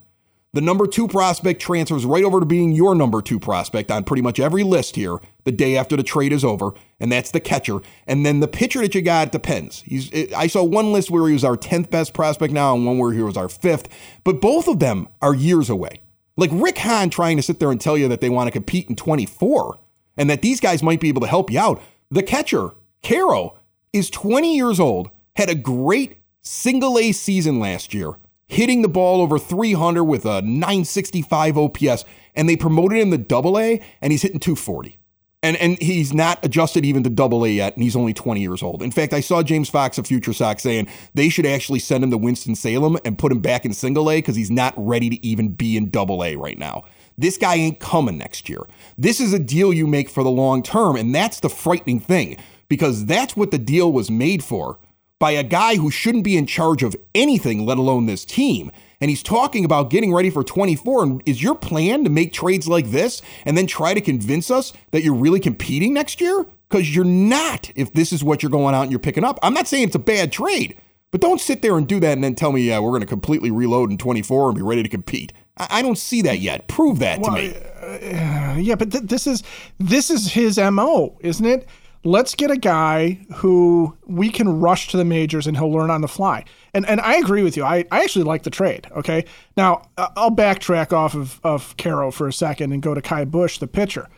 The 0.53 0.63
number 0.63 0.87
two 0.87 1.07
prospect 1.07 1.61
transfers 1.61 2.07
right 2.07 2.25
over 2.25 2.41
to 2.41 2.47
being 2.47 2.73
your 2.73 2.95
number 2.95 3.21
two 3.21 3.39
prospect 3.39 3.91
on 3.91 4.05
pretty 4.05 4.23
much 4.23 4.41
every 4.41 4.63
list 4.63 4.97
here 4.97 5.19
the 5.45 5.53
day 5.53 5.77
after 5.77 5.97
the 5.97 6.03
trade 6.03 6.33
is 6.33 6.45
over, 6.45 6.73
and 6.99 7.13
that's 7.13 7.31
the 7.31 7.41
catcher. 7.41 7.81
And 8.07 8.25
then 8.25 8.41
the 8.41 8.49
pitcher 8.49 8.81
that 8.81 8.95
you 8.95 9.03
got 9.03 9.33
depends. 9.33 9.83
He's 9.83 10.11
I 10.33 10.47
saw 10.47 10.65
one 10.65 10.93
list 10.93 11.11
where 11.11 11.27
he 11.27 11.35
was 11.35 11.45
our 11.45 11.59
10th 11.59 11.91
best 11.91 12.15
prospect 12.15 12.55
now, 12.55 12.75
and 12.75 12.87
one 12.87 12.97
where 12.97 13.13
he 13.13 13.21
was 13.21 13.37
our 13.37 13.51
fifth, 13.51 13.89
but 14.25 14.41
both 14.41 14.67
of 14.67 14.79
them 14.79 15.09
are 15.21 15.35
years 15.35 15.69
away. 15.69 16.01
Like 16.37 16.51
Rick 16.53 16.79
Hahn 16.79 17.11
trying 17.11 17.37
to 17.37 17.43
sit 17.43 17.59
there 17.59 17.71
and 17.71 17.81
tell 17.81 17.97
you 17.97 18.09
that 18.09 18.21
they 18.21 18.29
want 18.29 18.49
to 18.49 18.53
compete 18.53 18.89
in 18.89 18.97
24 18.97 19.79
and 20.17 20.29
that 20.31 20.43
these 20.43 20.61
guys 20.61 20.83
might 20.83 21.01
be 21.01 21.09
able 21.09 21.23
to 21.23 21.27
help 21.27 21.51
you 21.51 21.59
out. 21.59 21.83
The 22.11 22.23
catcher, 22.23 22.71
Quero, 23.03 23.59
is 23.93 24.11
20 24.11 24.55
years 24.55 24.79
old, 24.79 25.11
had 25.35 25.49
a 25.49 25.55
great 25.55 26.19
single 26.43 26.99
A 26.99 27.13
season 27.13 27.59
last 27.59 27.95
year, 27.95 28.15
hitting 28.47 28.83
the 28.83 28.89
ball 28.89 29.21
over 29.21 29.39
300 29.39 30.05
with 30.05 30.25
a 30.25 30.43
965 30.43 31.59
OPS, 31.59 32.05
and 32.35 32.49
they 32.49 32.57
promoted 32.57 32.99
him 32.99 33.11
to 33.11 33.19
double 33.19 33.59
A, 33.59 33.81
and 34.01 34.13
he's 34.13 34.23
hitting 34.23 34.41
240. 34.41 34.99
And, 35.47 35.57
and 35.59 35.79
he's 35.81 36.13
not 36.13 36.45
adjusted 36.45 36.85
even 36.85 37.05
to 37.05 37.11
double 37.11 37.45
A 37.45 37.49
yet, 37.49 37.75
and 37.75 37.83
he's 37.85 37.95
only 37.95 38.13
20 38.13 38.41
years 38.41 38.65
old. 38.65 38.83
In 38.83 38.91
fact, 38.91 39.13
I 39.13 39.21
saw 39.21 39.45
James 39.45 39.69
Fox 39.69 39.97
of 39.97 40.05
Future 40.05 40.33
Sox 40.33 40.61
saying 40.61 40.89
they 41.15 41.29
should 41.29 41.47
actually 41.47 41.79
send 41.79 42.03
him 42.03 42.11
to 42.11 42.19
Winston-Salem 42.19 42.99
and 43.05 43.17
put 43.17 43.31
him 43.31 43.39
back 43.39 43.65
in 43.65 43.73
single 43.73 44.11
A 44.11 44.19
because 44.19 44.35
he's 44.35 44.51
not 44.51 44.75
ready 44.77 45.09
to 45.09 45.25
even 45.25 45.51
be 45.51 45.77
in 45.77 45.89
double 45.91 46.25
A 46.25 46.35
right 46.35 46.59
now. 46.59 46.85
This 47.17 47.39
guy 47.39 47.55
ain't 47.55 47.79
coming 47.79 48.19
next 48.19 48.49
year. 48.49 48.67
This 48.99 49.21
is 49.21 49.33
a 49.33 49.39
deal 49.39 49.73
you 49.73 49.87
make 49.87 50.11
for 50.11 50.25
the 50.25 50.31
long 50.31 50.65
term, 50.65 50.97
and 50.97 51.15
that's 51.15 51.39
the 51.39 51.49
frightening 51.49 52.01
thing 52.01 52.39
because 52.69 53.07
that's 53.07 53.37
what 53.37 53.53
the 53.53 53.59
deal 53.59 53.93
was 53.93 54.11
made 54.11 54.43
for 54.43 54.79
by 55.19 55.33
a 55.33 55.43
guy 55.43 55.77
who 55.77 55.91
shouldn't 55.91 56.25
be 56.25 56.37
in 56.37 56.47
charge 56.47 56.83
of 56.83 56.95
anything, 57.15 57.65
let 57.65 57.79
alone 57.79 58.07
this 58.07 58.25
team. 58.25 58.71
And 59.01 59.11
he's 59.11 59.23
talking 59.23 59.65
about 59.65 59.91
getting 59.91 60.13
ready 60.13 60.31
for 60.31 60.43
24. 60.43 61.03
And 61.03 61.23
is 61.27 61.43
your 61.43 61.55
plan 61.55 62.05
to 62.05 62.11
make 62.11 62.33
trades 62.33 62.69
like 62.69 62.91
this 62.91 63.23
and 63.45 63.57
then 63.57 63.67
try 63.67 63.95
to 63.95 64.01
convince 64.01 64.51
us 64.51 64.73
that 64.91 65.03
you're 65.03 65.15
really 65.15 65.41
competing 65.41 65.93
next 65.95 66.21
year? 66.21 66.47
Because 66.69 66.95
you're 66.95 67.05
not 67.05 67.71
if 67.77 67.93
this 67.93 68.13
is 68.13 68.25
what 68.25 68.43
you're 68.43 68.51
going 68.51 68.75
out 68.75 68.83
and 68.83 68.91
you're 68.91 68.99
picking 68.99 69.25
up. 69.25 69.39
I'm 69.43 69.55
not 69.55 69.69
saying 69.69 69.85
it's 69.85 69.95
a 69.95 70.01
bad 70.01 70.33
trade, 70.33 70.77
but 71.11 71.21
don't 71.21 71.41
sit 71.41 71.63
there 71.63 71.77
and 71.77 71.87
do 71.87 72.01
that 72.01 72.13
and 72.13 72.25
then 72.25 72.35
tell 72.35 72.53
me, 72.53 72.63
yeah, 72.63 72.79
we're 72.79 72.91
going 72.91 73.01
to 73.03 73.07
completely 73.07 73.51
reload 73.51 73.91
in 73.91 73.99
24 73.99 74.49
and 74.49 74.57
be 74.57 74.63
ready 74.63 74.83
to 74.83 74.89
compete. 74.89 75.33
I 75.59 75.81
don't 75.81 75.97
see 75.97 76.21
that 76.23 76.41
yet. 76.41 76.69
Prove 76.69 76.99
that 76.99 77.21
well, 77.21 77.35
to 77.35 77.43
me. 77.43 77.55
Uh, 77.81 78.57
yeah, 78.59 78.75
but 78.75 78.93
th- 78.93 79.05
this 79.05 79.27
is 79.27 79.43
this 79.79 80.11
is 80.11 80.31
his 80.31 80.59
mo, 80.59 81.17
isn't 81.21 81.47
it? 81.47 81.67
Let's 82.07 82.37
get 82.37 82.53
a 82.53 82.57
guy 82.57 83.19
who 83.35 83.97
we 84.07 84.31
can 84.31 84.61
rush 84.61 84.87
to 84.89 84.97
the 84.97 85.05
majors 85.05 85.49
and 85.49 85.57
he'll 85.57 85.73
learn 85.73 85.91
on 85.91 86.03
the 86.03 86.09
fly. 86.09 86.45
And 86.73 86.87
and 86.87 87.01
I 87.01 87.17
agree 87.17 87.43
with 87.43 87.57
you. 87.57 87.65
I, 87.65 87.85
I 87.91 88.05
actually 88.05 88.25
like 88.25 88.45
the 88.45 88.51
trade. 88.51 88.87
Okay, 88.93 89.25
now 89.57 89.83
I'll 89.99 90.31
backtrack 90.31 90.93
off 90.93 91.17
of 91.17 91.41
of 91.43 91.77
Quero 91.79 92.13
for 92.13 92.29
a 92.29 92.33
second 92.33 92.73
and 92.73 92.81
go 92.81 92.95
to 92.95 93.03
Ky 93.03 93.25
Bush, 93.25 93.59
the 93.59 93.67
pitcher. 93.67 94.09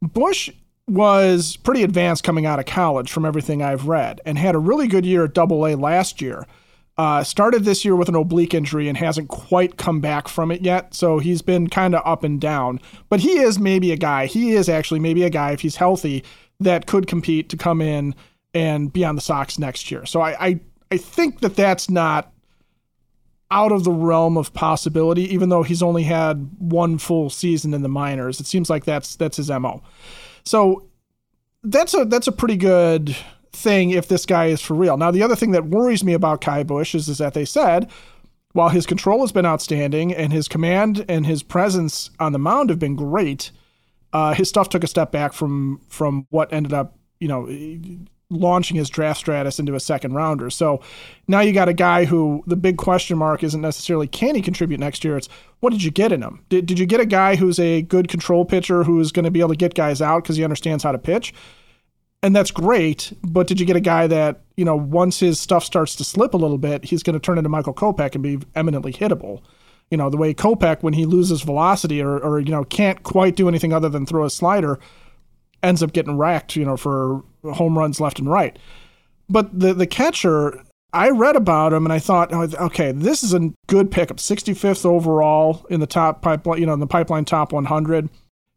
Bush 0.00 0.48
was 0.86 1.56
pretty 1.56 1.82
advanced 1.82 2.22
coming 2.22 2.46
out 2.46 2.60
of 2.60 2.66
college 2.66 3.10
from 3.10 3.26
everything 3.26 3.62
I've 3.62 3.88
read, 3.88 4.20
and 4.24 4.38
had 4.38 4.54
a 4.54 4.58
really 4.58 4.86
good 4.86 5.04
year 5.04 5.24
at 5.24 5.34
Double 5.34 5.66
A 5.66 5.74
last 5.74 6.20
year. 6.20 6.46
Uh, 6.96 7.22
started 7.22 7.64
this 7.64 7.84
year 7.84 7.94
with 7.94 8.08
an 8.08 8.16
oblique 8.16 8.54
injury 8.54 8.88
and 8.88 8.98
hasn't 8.98 9.28
quite 9.28 9.76
come 9.76 10.00
back 10.00 10.26
from 10.26 10.50
it 10.50 10.62
yet. 10.62 10.94
So 10.94 11.20
he's 11.20 11.42
been 11.42 11.68
kind 11.68 11.94
of 11.94 12.02
up 12.04 12.24
and 12.24 12.40
down. 12.40 12.80
But 13.08 13.20
he 13.20 13.38
is 13.38 13.56
maybe 13.56 13.92
a 13.92 13.96
guy, 13.96 14.26
he 14.26 14.50
is 14.50 14.68
actually 14.68 14.98
maybe 14.98 15.22
a 15.22 15.30
guy, 15.30 15.52
if 15.52 15.60
he's 15.60 15.76
healthy, 15.76 16.24
that 16.60 16.86
could 16.86 17.06
compete 17.06 17.48
to 17.50 17.56
come 17.56 17.80
in 17.80 18.14
and 18.54 18.92
be 18.92 19.04
on 19.04 19.14
the 19.14 19.20
Sox 19.20 19.58
next 19.58 19.90
year. 19.90 20.06
So 20.06 20.20
I, 20.20 20.46
I, 20.46 20.60
I 20.90 20.96
think 20.96 21.40
that 21.40 21.56
that's 21.56 21.88
not 21.88 22.32
out 23.50 23.72
of 23.72 23.84
the 23.84 23.92
realm 23.92 24.36
of 24.36 24.52
possibility, 24.52 25.22
even 25.32 25.48
though 25.48 25.62
he's 25.62 25.82
only 25.82 26.02
had 26.02 26.50
one 26.58 26.98
full 26.98 27.30
season 27.30 27.72
in 27.72 27.82
the 27.82 27.88
minors. 27.88 28.40
It 28.40 28.46
seems 28.46 28.68
like 28.68 28.84
that's 28.84 29.16
that's 29.16 29.38
his 29.38 29.50
MO. 29.50 29.82
So 30.44 30.88
that's 31.62 31.94
a 31.94 32.04
that's 32.04 32.26
a 32.26 32.32
pretty 32.32 32.56
good 32.56 33.16
thing 33.52 33.90
if 33.90 34.08
this 34.08 34.26
guy 34.26 34.46
is 34.46 34.60
for 34.60 34.74
real. 34.74 34.96
Now, 34.96 35.10
the 35.10 35.22
other 35.22 35.36
thing 35.36 35.52
that 35.52 35.66
worries 35.66 36.04
me 36.04 36.12
about 36.12 36.40
Ky 36.40 36.62
Bush 36.62 36.94
is, 36.94 37.08
is 37.08 37.18
that 37.18 37.34
they 37.34 37.44
said 37.44 37.90
while 38.52 38.70
his 38.70 38.86
control 38.86 39.20
has 39.20 39.32
been 39.32 39.46
outstanding 39.46 40.12
and 40.12 40.32
his 40.32 40.48
command 40.48 41.04
and 41.08 41.26
his 41.26 41.42
presence 41.42 42.10
on 42.18 42.32
the 42.32 42.38
mound 42.38 42.70
have 42.70 42.78
been 42.78 42.96
great, 42.96 43.50
uh, 44.12 44.34
his 44.34 44.48
stuff 44.48 44.68
took 44.68 44.84
a 44.84 44.86
step 44.86 45.12
back 45.12 45.32
from 45.32 45.80
from 45.88 46.26
what 46.30 46.52
ended 46.52 46.72
up, 46.72 46.96
you 47.20 47.28
know, 47.28 47.48
launching 48.30 48.76
his 48.76 48.90
draft 48.90 49.20
status 49.20 49.58
into 49.58 49.74
a 49.74 49.80
second 49.80 50.14
rounder. 50.14 50.50
So 50.50 50.80
now 51.26 51.40
you 51.40 51.52
got 51.52 51.68
a 51.68 51.74
guy 51.74 52.04
who 52.04 52.42
the 52.46 52.56
big 52.56 52.76
question 52.76 53.16
mark 53.18 53.42
isn't 53.42 53.60
necessarily 53.60 54.06
can 54.06 54.34
he 54.34 54.42
contribute 54.42 54.80
next 54.80 55.04
year. 55.04 55.16
It's 55.16 55.28
what 55.60 55.70
did 55.70 55.82
you 55.82 55.90
get 55.90 56.12
in 56.12 56.22
him? 56.22 56.44
Did, 56.48 56.66
did 56.66 56.78
you 56.78 56.86
get 56.86 57.00
a 57.00 57.06
guy 57.06 57.36
who's 57.36 57.58
a 57.58 57.82
good 57.82 58.08
control 58.08 58.44
pitcher 58.44 58.84
who's 58.84 59.12
going 59.12 59.24
to 59.24 59.30
be 59.30 59.40
able 59.40 59.50
to 59.50 59.56
get 59.56 59.74
guys 59.74 60.02
out 60.02 60.22
because 60.22 60.36
he 60.36 60.44
understands 60.44 60.84
how 60.84 60.92
to 60.92 60.98
pitch? 60.98 61.32
and 62.22 62.34
that's 62.34 62.50
great. 62.50 63.12
But 63.22 63.46
did 63.46 63.60
you 63.60 63.66
get 63.66 63.76
a 63.76 63.80
guy 63.80 64.06
that 64.06 64.40
you 64.56 64.64
know 64.64 64.76
once 64.76 65.20
his 65.20 65.38
stuff 65.38 65.64
starts 65.64 65.94
to 65.96 66.04
slip 66.04 66.34
a 66.34 66.38
little 66.38 66.58
bit, 66.58 66.84
he's 66.84 67.02
going 67.02 67.14
to 67.14 67.20
turn 67.20 67.38
into 67.38 67.48
Michael 67.48 67.74
Kopech 67.74 68.14
and 68.14 68.22
be 68.22 68.38
eminently 68.54 68.92
hittable? 68.92 69.42
You 69.90 69.96
know 69.96 70.10
the 70.10 70.16
way 70.16 70.34
Kopech 70.34 70.82
when 70.82 70.94
he 70.94 71.06
loses 71.06 71.42
velocity 71.42 72.02
or 72.02 72.18
or 72.18 72.40
you 72.40 72.50
know 72.50 72.64
can't 72.64 73.02
quite 73.02 73.36
do 73.36 73.48
anything 73.48 73.72
other 73.72 73.88
than 73.88 74.06
throw 74.06 74.24
a 74.24 74.30
slider, 74.30 74.78
ends 75.62 75.82
up 75.82 75.92
getting 75.92 76.18
wrecked. 76.18 76.56
You 76.56 76.64
know 76.64 76.76
for 76.76 77.22
home 77.44 77.78
runs 77.78 78.00
left 78.00 78.18
and 78.18 78.30
right. 78.30 78.58
But 79.28 79.58
the 79.58 79.74
the 79.74 79.86
catcher. 79.86 80.62
I 80.90 81.10
read 81.10 81.36
about 81.36 81.74
him 81.74 81.84
and 81.84 81.92
I 81.92 81.98
thought, 81.98 82.32
oh, 82.32 82.48
okay, 82.64 82.92
this 82.92 83.22
is 83.22 83.34
a 83.34 83.52
good 83.66 83.90
pickup. 83.90 84.16
65th 84.16 84.86
overall 84.86 85.66
in 85.68 85.80
the 85.80 85.86
top 85.86 86.22
pipeline, 86.22 86.60
you 86.60 86.64
know, 86.64 86.72
in 86.72 86.80
the 86.80 86.86
pipeline 86.86 87.26
top 87.26 87.52
100. 87.52 88.08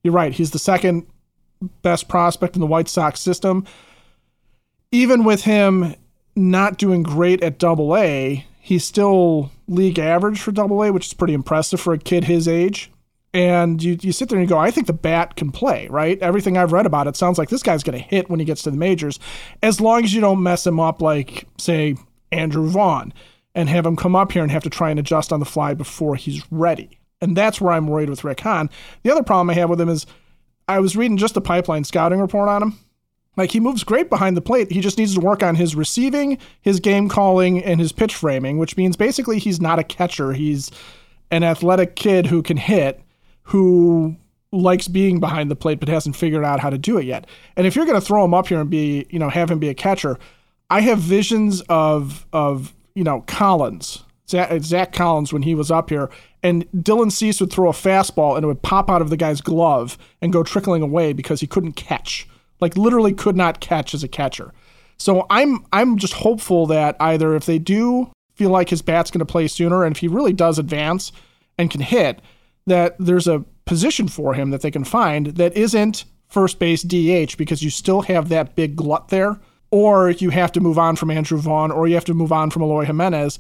You're 0.02 0.14
right. 0.14 0.32
He's 0.32 0.52
the 0.52 0.58
second 0.58 1.06
best 1.82 2.08
prospect 2.08 2.56
in 2.56 2.62
the 2.62 2.68
White 2.68 2.88
Sox 2.88 3.20
system. 3.20 3.66
Even 4.94 5.26
with 5.26 5.44
him 5.44 5.94
not 6.36 6.78
doing 6.78 7.04
great 7.04 7.44
at 7.44 7.60
double 7.60 7.96
A, 7.96 8.46
he's 8.60 8.86
still 8.86 9.52
league 9.72 10.00
average 10.00 10.42
for 10.42 10.52
double 10.52 10.84
A, 10.84 10.92
which 10.92 11.08
is 11.08 11.14
pretty 11.14 11.34
impressive 11.34 11.80
for 11.80 11.94
a 11.94 11.98
kid 11.98 12.26
his 12.26 12.48
age. 12.48 12.92
And 13.34 13.82
you, 13.82 13.98
you 14.02 14.12
sit 14.12 14.28
there 14.28 14.38
and 14.38 14.48
you 14.48 14.54
go, 14.54 14.60
I 14.60 14.72
think 14.72 14.88
the 14.88 14.94
bat 14.94 15.38
can 15.38 15.52
play, 15.52 15.88
right? 15.90 16.20
Everything 16.22 16.58
I've 16.58 16.74
read 16.74 16.86
about 16.86 17.08
it 17.08 17.16
sounds 17.16 17.38
like 17.38 17.50
this 17.50 17.64
guy's 17.64 17.82
going 17.82 17.98
to 17.98 18.04
hit 18.04 18.30
when 18.30 18.40
he 18.40 18.46
gets 18.46 18.64
to 18.64 18.72
the 18.72 18.78
majors, 18.78 19.20
as 19.64 19.80
long 19.80 20.04
as 20.04 20.14
you 20.14 20.20
don't 20.20 20.44
mess 20.44 20.68
him 20.68 20.82
up 20.82 21.02
like, 21.02 21.48
say, 21.58 21.96
Andrew 22.32 22.68
Vaughn 22.68 23.14
and 23.56 23.70
have 23.70 23.86
him 23.86 23.96
come 23.96 24.16
up 24.16 24.32
here 24.32 24.44
and 24.44 24.52
have 24.52 24.64
to 24.64 24.70
try 24.70 24.90
and 24.90 25.00
adjust 25.00 25.32
on 25.32 25.40
the 25.40 25.46
fly 25.46 25.74
before 25.74 26.16
he's 26.16 26.44
ready. 26.52 27.00
And 27.22 27.36
that's 27.36 27.62
where 27.62 27.74
I'm 27.74 27.88
worried 27.88 28.10
with 28.10 28.24
Rick 28.24 28.42
Hahn. 28.42 28.70
The 29.04 29.12
other 29.12 29.24
problem 29.24 29.50
I 29.50 29.54
have 29.54 29.70
with 29.70 29.80
him 29.80 29.90
is 29.90 30.06
I 30.68 30.80
was 30.80 30.98
reading 30.98 31.18
just 31.18 31.34
the 31.34 31.42
pipeline 31.42 31.84
scouting 31.84 32.20
report 32.20 32.50
on 32.50 32.64
him. 32.64 32.80
Like 33.38 33.52
he 33.52 33.60
moves 33.60 33.84
great 33.84 34.10
behind 34.10 34.36
the 34.36 34.42
plate. 34.42 34.72
He 34.72 34.82
just 34.82 34.98
needs 34.98 35.16
to 35.16 35.22
work 35.22 35.42
on 35.42 35.56
his 35.56 35.76
receiving, 35.76 36.38
his 36.62 36.80
game 36.80 37.08
calling, 37.08 37.64
and 37.64 37.80
his 37.80 37.92
pitch 37.92 38.14
framing, 38.14 38.58
which 38.58 38.76
means 38.76 38.98
basically 38.98 39.40
he's 39.40 39.62
not 39.62 39.80
a 39.80 39.84
catcher. 39.84 40.34
He's 40.34 40.70
an 41.32 41.44
athletic 41.44 41.96
kid 41.96 42.28
who 42.28 42.44
can 42.44 42.58
hit, 42.58 43.02
who 43.44 44.18
likes 44.52 44.90
being 44.90 45.20
behind 45.20 45.50
the 45.50 45.56
plate 45.56 45.80
but 45.80 45.88
hasn't 45.88 46.16
figured 46.16 46.44
out 46.44 46.60
how 46.60 46.70
to 46.70 46.78
do 46.78 46.98
it 46.98 47.06
yet. 47.06 47.26
And 47.56 47.66
if 47.66 47.76
you're 47.76 47.86
going 47.86 48.00
to 48.00 48.06
throw 48.06 48.26
him 48.26 48.34
up 48.34 48.48
here 48.48 48.60
and 48.60 48.70
be, 48.70 49.06
you 49.10 49.18
know, 49.18 49.30
have 49.30 49.50
him 49.50 49.60
be 49.60 49.70
a 49.70 49.74
catcher, 49.74 50.18
I 50.70 50.82
have 50.82 51.00
visions 51.00 51.62
of 51.68 52.26
of 52.32 52.74
you 52.96 53.04
know 53.04 53.22
Collins, 53.28 54.04
Zach, 54.30 54.62
Zach 54.62 54.94
Collins 54.94 55.34
when 55.34 55.42
he 55.42 55.56
was 55.56 55.70
up 55.70 55.90
here, 55.90 56.10
and 56.44 56.66
Dylan 56.72 57.12
Cease 57.12 57.42
would 57.42 57.52
throw 57.52 57.70
a 57.70 57.74
fastball 57.74 58.36
and 58.36 58.44
it 58.44 58.48
would 58.48 58.62
pop 58.62 58.90
out 58.90 59.02
of 59.02 59.10
the 59.10 59.18
guy's 59.18 59.42
glove 59.42 59.98
and 60.22 60.34
go 60.34 60.44
trickling 60.44 60.82
away 60.82 61.14
because 61.14 61.42
he 61.42 61.48
couldn't 61.48 61.74
catch, 61.74 62.28
like 62.62 62.78
literally 62.78 63.14
could 63.14 63.36
not 63.36 63.60
catch 63.60 63.94
as 63.94 64.04
a 64.04 64.08
catcher. 64.08 64.54
So 64.98 65.26
I'm 65.30 65.66
I'm 65.74 65.98
just 65.98 66.14
hopeful 66.14 66.68
that 66.68 66.96
either 67.00 67.36
if 67.36 67.46
they 67.46 67.60
do 67.60 68.12
feel 68.36 68.52
like 68.52 68.70
his 68.70 68.82
bat's 68.82 69.12
going 69.12 69.20
to 69.20 69.26
play 69.26 69.48
sooner, 69.48 69.84
and 69.84 69.96
if 69.96 70.00
he 70.00 70.08
really 70.08 70.34
does 70.34 70.60
advance 70.60 71.12
and 71.58 71.72
can 71.72 71.82
hit, 71.82 72.22
that 72.68 72.96
there's 73.00 73.28
a 73.28 73.44
position 73.66 74.08
for 74.08 74.34
him 74.34 74.52
that 74.52 74.62
they 74.62 74.72
can 74.72 74.84
find 74.84 75.28
that 75.28 75.58
isn't 75.58 76.06
first 76.28 76.60
base 76.60 76.84
DH 76.84 77.38
because 77.38 77.62
you 77.62 77.70
still 77.70 78.02
have 78.04 78.30
that 78.30 78.56
big 78.56 78.76
glut 78.76 79.10
there, 79.10 79.40
or 79.72 80.12
you 80.12 80.30
have 80.30 80.52
to 80.52 80.60
move 80.60 80.78
on 80.78 80.96
from 80.96 81.12
Andrew 81.12 81.38
Vaughn, 81.38 81.72
or 81.72 81.88
you 81.88 81.96
have 81.96 82.06
to 82.06 82.14
move 82.14 82.32
on 82.32 82.50
from 82.50 82.62
Eloy 82.62 82.86
Jimenez. 82.86 83.40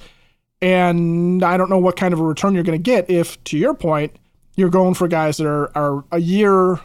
And 0.62 1.43
I 1.43 1.57
don't 1.57 1.69
know 1.69 1.79
what 1.79 1.95
kind 1.95 2.13
of 2.13 2.19
a 2.19 2.23
return 2.23 2.53
you're 2.53 2.63
going 2.63 2.77
to 2.77 2.84
get 2.84 3.10
if, 3.10 3.43
to 3.45 3.57
your 3.57 3.73
point, 3.73 4.15
you're 4.55 4.69
going 4.69 4.93
for 4.93 5.07
guys 5.07 5.38
that 5.38 5.47
are, 5.47 5.75
are 5.75 6.05
a 6.12 6.19
year, 6.19 6.79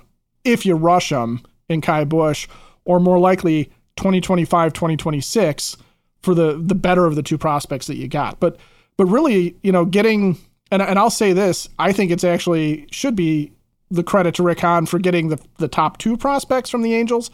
if 0.45 0.65
you 0.65 0.77
rush 0.77 1.11
them 1.11 1.43
in 1.69 1.81
Ky 1.81 2.05
Bush, 2.05 2.49
or 2.85 3.01
more 3.01 3.19
likely 3.19 3.65
2025, 3.97 4.73
2026 4.73 5.77
for 6.23 6.35
the 6.35 6.61
the 6.61 6.75
better 6.75 7.07
of 7.07 7.15
the 7.15 7.23
two 7.23 7.39
prospects 7.39 7.87
that 7.87 7.97
you 7.97 8.09
got. 8.09 8.41
But 8.41 8.59
but 8.97 9.07
really, 9.07 9.57
you 9.63 9.73
know, 9.73 9.85
getting 9.85 10.39
and 10.71 10.83
and 10.83 10.99
I'll 10.99 11.11
say 11.11 11.33
this, 11.33 11.69
I 11.79 11.93
think 11.93 12.11
it's 12.11 12.25
actually 12.25 12.87
should 12.91 13.17
be 13.17 13.53
the 13.89 14.03
credit 14.03 14.35
to 14.35 14.43
Rick 14.43 14.61
Hahn 14.61 14.87
for 14.87 14.99
getting 14.99 15.29
the 15.29 15.39
the 15.59 15.69
top 15.69 15.99
two 15.99 16.17
prospects 16.17 16.71
from 16.71 16.83
the 16.83 16.95
Angels, 16.95 17.31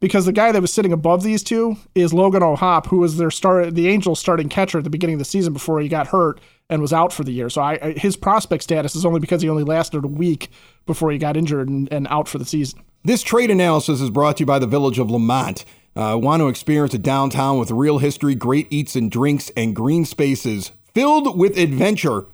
because 0.00 0.26
the 0.26 0.32
guy 0.32 0.52
that 0.52 0.60
was 0.60 0.72
sitting 0.72 0.92
above 0.92 1.22
these 1.22 1.42
two 1.42 1.76
is 1.94 2.12
Logan 2.12 2.42
O'Hoppe, 2.42 2.86
who 2.86 2.98
was 2.98 3.16
their 3.16 3.30
start 3.30 3.74
the 3.74 3.88
Angels 3.88 4.20
starting 4.20 4.48
catcher 4.48 4.78
at 4.78 4.84
the 4.84 4.90
beginning 4.90 5.14
of 5.14 5.20
the 5.20 5.24
season 5.24 5.52
before 5.52 5.80
he 5.80 5.88
got 5.88 6.08
hurt 6.08 6.40
and 6.68 6.82
was 6.82 6.92
out 6.92 7.12
for 7.12 7.24
the 7.24 7.32
year. 7.32 7.48
So 7.48 7.62
I, 7.62 7.78
I 7.80 7.92
his 7.92 8.16
prospect 8.16 8.62
status 8.62 8.94
is 8.94 9.06
only 9.06 9.20
because 9.20 9.42
he 9.42 9.48
only 9.48 9.64
lasted 9.64 10.04
a 10.04 10.08
week 10.08 10.50
before 10.86 11.10
he 11.10 11.18
got 11.18 11.36
injured 11.36 11.68
and, 11.68 11.90
and 11.92 12.06
out 12.10 12.28
for 12.28 12.38
the 12.38 12.44
season. 12.44 12.82
This 13.06 13.22
trade 13.22 13.50
analysis 13.50 14.00
is 14.00 14.08
brought 14.08 14.38
to 14.38 14.44
you 14.44 14.46
by 14.46 14.58
the 14.58 14.66
Village 14.66 14.98
of 14.98 15.10
Lemont. 15.10 15.66
Uh, 15.94 16.18
want 16.18 16.40
to 16.40 16.48
experience 16.48 16.94
a 16.94 16.98
downtown 16.98 17.58
with 17.58 17.70
real 17.70 17.98
history, 17.98 18.34
great 18.34 18.66
eats 18.70 18.96
and 18.96 19.10
drinks, 19.10 19.50
and 19.54 19.76
green 19.76 20.06
spaces 20.06 20.72
filled 20.94 21.38
with 21.38 21.58
adventure? 21.58 22.24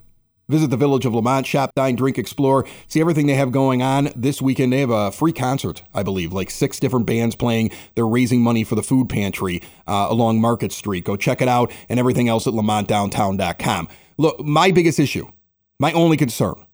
Visit 0.48 0.70
the 0.70 0.76
Village 0.76 1.04
of 1.04 1.12
Lemont, 1.12 1.44
shop, 1.44 1.72
dine, 1.74 1.96
drink, 1.96 2.18
explore, 2.18 2.64
see 2.87 3.00
everything 3.00 3.26
they 3.26 3.35
have 3.35 3.50
going 3.50 3.83
on 3.83 4.11
this 4.14 4.40
weekend. 4.40 4.72
They 4.72 4.78
have 4.78 4.90
a 4.90 5.11
free 5.11 5.33
concert, 5.33 5.83
I 5.92 6.04
believe, 6.04 6.33
like 6.33 6.50
six 6.50 6.78
different 6.78 7.04
bands 7.04 7.35
playing. 7.35 7.72
They're 7.96 8.06
raising 8.06 8.40
money 8.40 8.62
for 8.62 8.76
the 8.76 8.83
food 8.85 9.09
pantry 9.09 9.62
uh, 9.88 10.06
along 10.09 10.40
Market 10.40 10.70
Street. 10.70 11.02
Go 11.02 11.16
check 11.16 11.42
it 11.42 11.48
out 11.48 11.72
and 11.88 11.98
everything 11.98 12.28
else 12.28 12.46
at 12.46 12.52
lemontdowntown.com. 12.52 13.88
Look, 14.18 14.38
my 14.38 14.70
biggest 14.70 15.00
issue, 15.00 15.33
my 15.80 15.90
only 15.90 16.16
concern, 16.16 16.64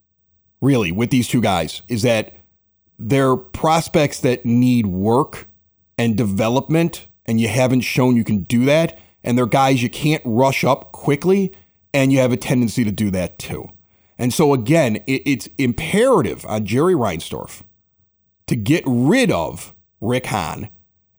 really, 0.61 0.93
with 0.93 1.09
these 1.09 1.29
two 1.29 1.41
guys 1.41 1.81
is 1.89 2.03
that 2.03 2.36
they're 2.99 3.37
prospects 3.37 4.21
that 4.21 4.47
need 4.47 4.87
work 4.87 5.49
and 5.99 6.17
development, 6.17 7.07
and 7.25 7.41
you 7.41 7.49
haven't 7.49 7.83
shown 7.83 8.17
you 8.17 8.25
can 8.25 8.43
do 8.43 8.65
that. 8.65 8.99
And 9.25 9.37
they're 9.37 9.47
guys 9.47 9.83
you 9.83 9.91
can't 9.91 10.23
rush 10.25 10.63
up 10.63 10.93
quickly 10.93 11.53
and 11.93 12.13
you 12.13 12.19
have 12.19 12.31
a 12.31 12.37
tendency 12.37 12.85
to 12.85 12.93
do 12.93 13.11
that 13.11 13.39
too. 13.39 13.71
And 14.19 14.33
so, 14.33 14.55
again, 14.55 14.97
it, 15.07 15.23
it's 15.27 15.49
imperative 15.59 16.45
on 16.47 16.65
Jerry 16.65 16.95
Reinsdorf 16.95 17.63
to 18.47 18.57
get 18.57 18.85
rid 18.87 19.33
of 19.33 19.75
Rick 20.01 20.27
Hahn 20.27 20.69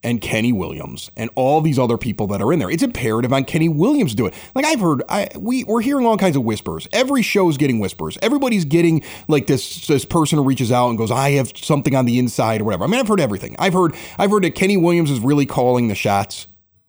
and 0.02 0.20
Kenny 0.20 0.52
Williams 0.52 1.10
and 1.16 1.28
all 1.34 1.60
these 1.60 1.78
other 1.78 1.98
people 1.98 2.28
that 2.28 2.40
are 2.40 2.52
in 2.52 2.58
there. 2.58 2.70
It's 2.70 2.82
imperative 2.82 3.32
on 3.32 3.44
Kenny 3.44 3.68
Williams 3.68 4.12
to 4.12 4.16
do 4.16 4.26
it. 4.26 4.34
Like 4.54 4.64
I've 4.64 4.80
heard, 4.80 5.02
I 5.08 5.28
we 5.36 5.64
we're 5.64 5.80
hearing 5.80 6.06
all 6.06 6.16
kinds 6.16 6.36
of 6.36 6.44
whispers. 6.44 6.86
Every 6.92 7.22
show 7.22 7.48
is 7.48 7.56
getting 7.56 7.78
whispers. 7.80 8.16
Everybody's 8.22 8.64
getting 8.64 9.02
like 9.26 9.46
this 9.46 9.86
this 9.86 10.04
person 10.04 10.38
who 10.38 10.44
reaches 10.44 10.70
out 10.70 10.88
and 10.88 10.98
goes, 10.98 11.10
"I 11.10 11.32
have 11.32 11.52
something 11.56 11.94
on 11.94 12.06
the 12.06 12.18
inside" 12.18 12.60
or 12.60 12.64
whatever. 12.64 12.84
I 12.84 12.86
mean, 12.86 13.00
I've 13.00 13.08
heard 13.08 13.20
everything. 13.20 13.56
I've 13.58 13.72
heard 13.72 13.94
I've 14.18 14.30
heard 14.30 14.44
that 14.44 14.54
Kenny 14.54 14.76
Williams 14.76 15.10
is 15.10 15.20
really 15.20 15.46
calling 15.46 15.88
the 15.88 15.94
shots, 15.94 16.46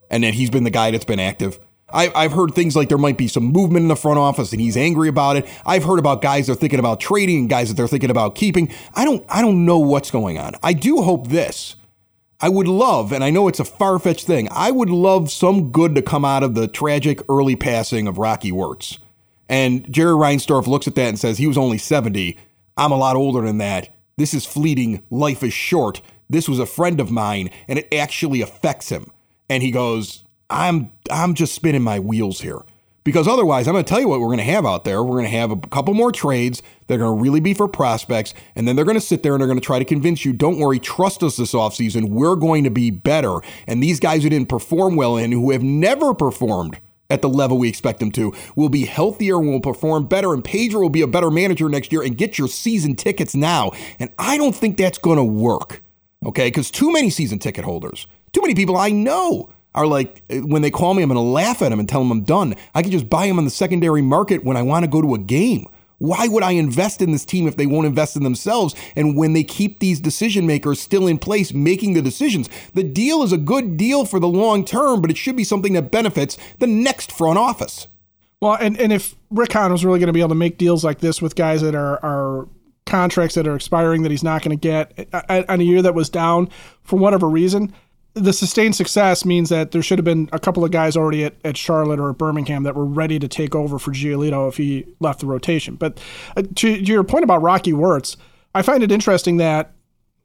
and 0.10 0.24
that 0.24 0.36
he's 0.36 0.50
been 0.50 0.64
the 0.64 0.70
guy 0.70 0.92
that's 0.92 1.06
been 1.06 1.20
active. 1.20 1.60
I, 1.92 2.12
I've 2.14 2.34
heard 2.34 2.54
things 2.54 2.76
like 2.76 2.90
there 2.90 3.00
might 3.00 3.18
be 3.18 3.28
some 3.28 3.46
movement 3.46 3.82
in 3.82 3.88
the 3.88 3.96
front 3.96 4.20
office 4.20 4.52
and 4.52 4.62
he's 4.62 4.78
angry 4.78 5.10
about 5.10 5.38
it. 5.38 5.48
I've 5.66 5.84
heard 5.84 5.98
about 5.98 6.22
guys 6.22 6.46
that 6.46 6.54
are 6.54 6.56
thinking 6.56 6.78
about 6.78 7.00
trading 7.00 7.40
and 7.40 7.50
guys 7.50 7.70
that 7.70 7.76
they're 7.76 7.88
thinking 7.88 8.12
about 8.12 8.36
keeping. 8.36 8.72
I 8.94 9.06
don't 9.06 9.26
I 9.28 9.42
don't 9.42 9.66
know 9.66 9.80
what's 9.80 10.12
going 10.12 10.38
on. 10.38 10.54
I 10.62 10.74
do 10.74 11.02
hope 11.02 11.30
this. 11.30 11.76
I 12.42 12.50
would 12.50 12.68
love, 12.68 13.12
and 13.12 13.24
I 13.24 13.30
know 13.30 13.48
it's 13.48 13.60
a 13.60 13.66
far 13.66 14.00
fetched 14.00 14.26
thing, 14.26 14.48
I 14.52 14.72
would 14.72 14.90
love 14.90 15.30
some 15.30 15.72
good 15.72 15.94
to 15.96 16.02
come 16.02 16.24
out 16.24 16.44
of 16.44 16.56
the 16.56 16.68
tragic 16.68 17.22
early 17.28 17.56
passing 17.56 18.08
of 18.08 18.18
Rocky 18.18 18.52
Wirtz. 18.52 18.98
And 19.50 19.92
Jerry 19.92 20.14
Reinsdorf 20.14 20.68
looks 20.68 20.88
at 20.88 20.96
that 20.96 21.10
and 21.10 21.20
says, 21.20 21.38
he 21.38 21.48
was 21.48 21.58
only 21.58 21.78
70. 21.78 22.38
I'm 22.78 22.92
a 22.92 22.98
lot 22.98 23.18
older 23.18 23.42
than 23.42 23.58
that. 23.58 23.94
This 24.18 24.34
is 24.34 24.46
fleeting. 24.46 25.04
Life 25.10 25.44
is 25.44 25.54
short. 25.54 26.02
This 26.30 26.48
was 26.48 26.60
a 26.60 26.66
friend 26.66 27.00
of 27.00 27.12
mine, 27.12 27.50
and 27.68 27.80
it 27.80 27.94
actually 27.94 28.42
affects 28.42 28.90
him. 28.90 29.12
And 29.50 29.64
he 29.64 29.72
goes, 29.72 30.24
I'm 30.50 30.92
I'm 31.10 31.34
just 31.34 31.56
spinning 31.56 31.84
my 31.84 32.00
wheels 32.00 32.42
here. 32.42 32.60
Because 33.04 33.28
otherwise, 33.28 33.68
I'm 33.68 33.74
going 33.74 33.84
to 33.84 33.90
tell 33.90 34.02
you 34.02 34.08
what 34.08 34.20
we're 34.20 34.28
going 34.28 34.40
to 34.40 34.44
have 34.44 34.66
out 34.66 34.84
there. 34.84 35.04
We're 35.04 35.16
going 35.16 35.32
to 35.32 35.38
have 35.38 35.52
a 35.52 35.56
couple 35.56 35.94
more 35.94 36.12
trades. 36.12 36.62
They're 36.88 36.98
going 36.98 37.18
to 37.18 37.22
really 37.22 37.40
be 37.40 37.54
for 37.54 37.68
prospects. 37.68 38.34
And 38.56 38.68
then 38.68 38.76
they're 38.76 38.86
going 38.86 38.98
to 38.98 39.02
sit 39.02 39.24
there 39.24 39.34
and 39.34 39.42
they're 39.42 39.48
going 39.48 39.60
to 39.60 39.66
try 39.66 39.80
to 39.80 39.86
convince 39.86 40.26
you, 40.26 40.34
don't 40.34 40.60
worry, 40.60 40.80
trust 40.80 41.24
us 41.24 41.38
this 41.38 41.54
offseason. 41.54 42.10
We're 42.10 42.36
going 42.36 42.66
to 42.66 42.70
be 42.70 42.92
better. 42.92 43.40
And 43.68 43.82
these 43.82 44.00
guys 44.00 44.24
who 44.24 44.30
didn't 44.30 44.50
perform 44.50 44.96
well 44.96 45.18
and 45.18 45.32
who 45.32 45.52
have 45.52 45.64
never 45.64 46.14
performed 46.14 46.80
at 47.10 47.22
the 47.22 47.30
level 47.30 47.58
we 47.58 47.70
expect 47.70 48.00
them 48.00 48.12
to 48.12 48.34
will 48.56 48.70
be 48.70 48.86
healthier 48.86 49.38
and 49.38 49.50
will 49.50 49.62
perform 49.62 50.06
better. 50.06 50.34
And 50.34 50.44
Pedro 50.44 50.82
will 50.82 50.90
be 50.90 51.02
a 51.02 51.08
better 51.08 51.32
manager 51.32 51.70
next 51.70 51.92
year 51.92 52.04
and 52.04 52.18
get 52.18 52.38
your 52.38 52.48
season 52.48 52.96
tickets 52.96 53.34
now. 53.36 53.72
And 54.00 54.12
I 54.20 54.38
don't 54.38 54.56
think 54.56 54.78
that's 54.78 54.98
going 54.98 55.18
to 55.18 55.24
work. 55.24 55.82
Okay. 56.26 56.48
Because 56.48 56.70
too 56.70 56.92
many 56.92 57.10
season 57.10 57.40
ticket 57.40 57.66
holders, 57.66 58.08
too 58.34 58.42
many 58.42 58.54
people 58.54 58.78
I 58.78 58.92
know 58.92 59.50
are 59.76 59.88
like 59.88 60.24
when 60.30 60.62
they 60.62 60.72
call 60.72 60.94
me, 60.94 61.04
I'm 61.04 61.10
going 61.10 61.16
to 61.16 61.22
laugh 61.22 61.62
at 61.62 61.70
them 61.70 61.80
and 61.80 61.88
tell 61.88 62.02
them 62.02 62.12
I'm 62.12 62.24
done. 62.24 62.56
I 62.74 62.82
can 62.82 62.92
just 62.92 63.10
buy 63.10 63.28
them 63.28 63.38
on 63.38 63.46
the 63.46 63.52
secondary 63.52 64.02
market 64.02 64.44
when 64.44 64.58
I 64.58 64.62
want 64.62 64.84
to 64.84 64.90
go 64.90 65.02
to 65.02 65.14
a 65.14 65.20
game. 65.20 65.68
Why 66.00 66.28
would 66.30 66.44
I 66.44 66.52
invest 66.52 67.02
in 67.02 67.12
this 67.12 67.26
team 67.26 67.46
if 67.48 67.58
they 67.58 67.66
won't 67.66 67.86
invest 67.86 68.16
in 68.16 68.24
themselves? 68.24 68.74
And 68.96 69.18
when 69.18 69.34
they 69.34 69.44
keep 69.44 69.80
these 69.80 70.00
decision 70.00 70.48
makers 70.48 70.80
still 70.80 71.08
in 71.08 71.18
place 71.18 71.54
making 71.54 71.94
the 71.94 72.02
decisions, 72.02 72.50
the 72.74 72.84
deal 72.84 73.22
is 73.22 73.34
a 73.34 73.38
good 73.38 73.76
deal 73.76 74.06
for 74.06 74.20
the 74.20 74.28
long 74.28 74.64
term, 74.64 75.02
but 75.02 75.12
it 75.12 75.18
should 75.18 75.36
be 75.36 75.44
something 75.44 75.74
that 75.74 75.92
benefits 75.92 76.38
the 76.60 76.68
next 76.68 77.12
front 77.12 77.38
office. 77.38 77.88
Well, 78.42 78.56
and, 78.56 78.80
and 78.80 78.94
if 78.94 79.16
Rick 79.30 79.52
Hahn 79.52 79.74
was 79.74 79.84
really 79.84 80.00
going 80.00 80.08
to 80.08 80.14
be 80.14 80.22
able 80.22 80.30
to 80.30 80.36
make 80.36 80.58
deals 80.58 80.86
like 80.86 81.00
this 81.00 81.22
with 81.22 81.36
guys 81.36 81.62
that 81.62 81.76
are, 81.76 82.04
are 82.04 82.48
contracts 82.86 83.36
that 83.36 83.46
are 83.46 83.56
expiring 83.56 84.04
that 84.04 84.12
he's 84.12 84.24
not 84.24 84.42
going 84.42 84.58
to 84.58 84.62
get 84.62 85.10
on 85.30 85.60
a 85.60 85.64
year 85.64 85.82
that 85.82 85.94
was 85.94 86.10
down 86.10 86.50
for 86.82 86.98
whatever 86.98 87.30
reason, 87.30 87.74
the 88.14 88.34
sustained 88.34 88.76
success 88.76 89.24
means 89.24 89.50
that 89.50 89.72
there 89.72 89.82
should 89.82 90.00
have 90.00 90.06
been 90.06 90.30
a 90.32 90.40
couple 90.40 90.64
of 90.64 90.72
guys 90.72 90.98
already 90.98 91.24
at, 91.24 91.36
at 91.46 91.58
Charlotte 91.58 92.00
or 92.00 92.10
at 92.10 92.18
Birmingham 92.18 92.64
that 92.64 92.76
were 92.76 92.86
ready 92.86 93.20
to 93.20 93.28
take 93.28 93.56
over 93.56 93.78
for 93.78 93.92
Giolito 93.92 94.50
if 94.50 94.58
he 94.58 94.86
left 95.00 95.20
the 95.20 95.28
rotation. 95.28 95.76
But 95.76 96.00
uh, 96.36 96.42
to, 96.42 96.78
to, 96.78 96.84
your 96.84 97.04
point 97.04 97.24
about 97.24 97.42
Rocky 97.42 97.74
Wirtz, 97.74 98.18
I 98.56 98.62
find 98.62 98.82
it 98.84 98.92
interesting 98.92 99.38
that, 99.38 99.74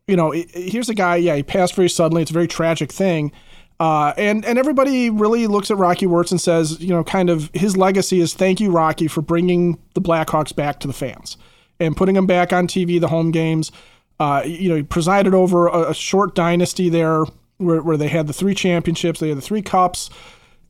you 0.09 0.17
know, 0.17 0.31
here's 0.31 0.89
a 0.89 0.95
guy, 0.95 1.17
yeah, 1.17 1.37
he 1.37 1.43
passed 1.43 1.75
very 1.75 1.91
suddenly. 1.91 2.23
It's 2.23 2.31
a 2.31 2.35
very 2.35 2.49
tragic 2.49 2.91
thing. 2.91 3.33
Uh, 3.81 4.15
and 4.17 4.45
and 4.45 4.57
everybody 4.57 5.11
really 5.11 5.49
looks 5.49 5.69
at 5.71 5.77
Rocky 5.77 6.07
Wirtz 6.07 6.31
and 6.31 6.41
says, 6.41 6.81
you 6.81 6.91
know, 6.91 7.03
kind 7.03 7.29
of 7.29 7.51
his 7.55 7.77
legacy 7.77 8.21
is 8.21 8.33
thank 8.33 8.61
you, 8.61 8.71
Rocky, 8.71 9.09
for 9.09 9.21
bringing 9.21 9.79
the 9.95 10.01
Blackhawks 10.01 10.55
back 10.55 10.79
to 10.81 10.87
the 10.87 10.93
fans 10.93 11.37
and 11.81 11.97
putting 11.97 12.15
them 12.15 12.27
back 12.27 12.53
on 12.53 12.69
TV, 12.69 13.01
the 13.01 13.09
home 13.09 13.33
games. 13.33 13.73
Uh, 14.21 14.43
you 14.47 14.69
know, 14.69 14.77
he 14.77 14.85
presided 14.85 15.35
over 15.35 15.67
a, 15.67 15.91
a 15.91 15.95
short 15.95 16.37
dynasty 16.37 16.89
there 16.89 17.25
where, 17.59 17.83
where 17.83 17.97
they 17.97 18.09
had 18.09 18.27
the 18.27 18.33
three 18.33 18.55
championships, 18.55 19.21
they 19.21 19.29
had 19.29 19.39
the 19.39 19.43
three 19.43 19.63
cups, 19.63 20.11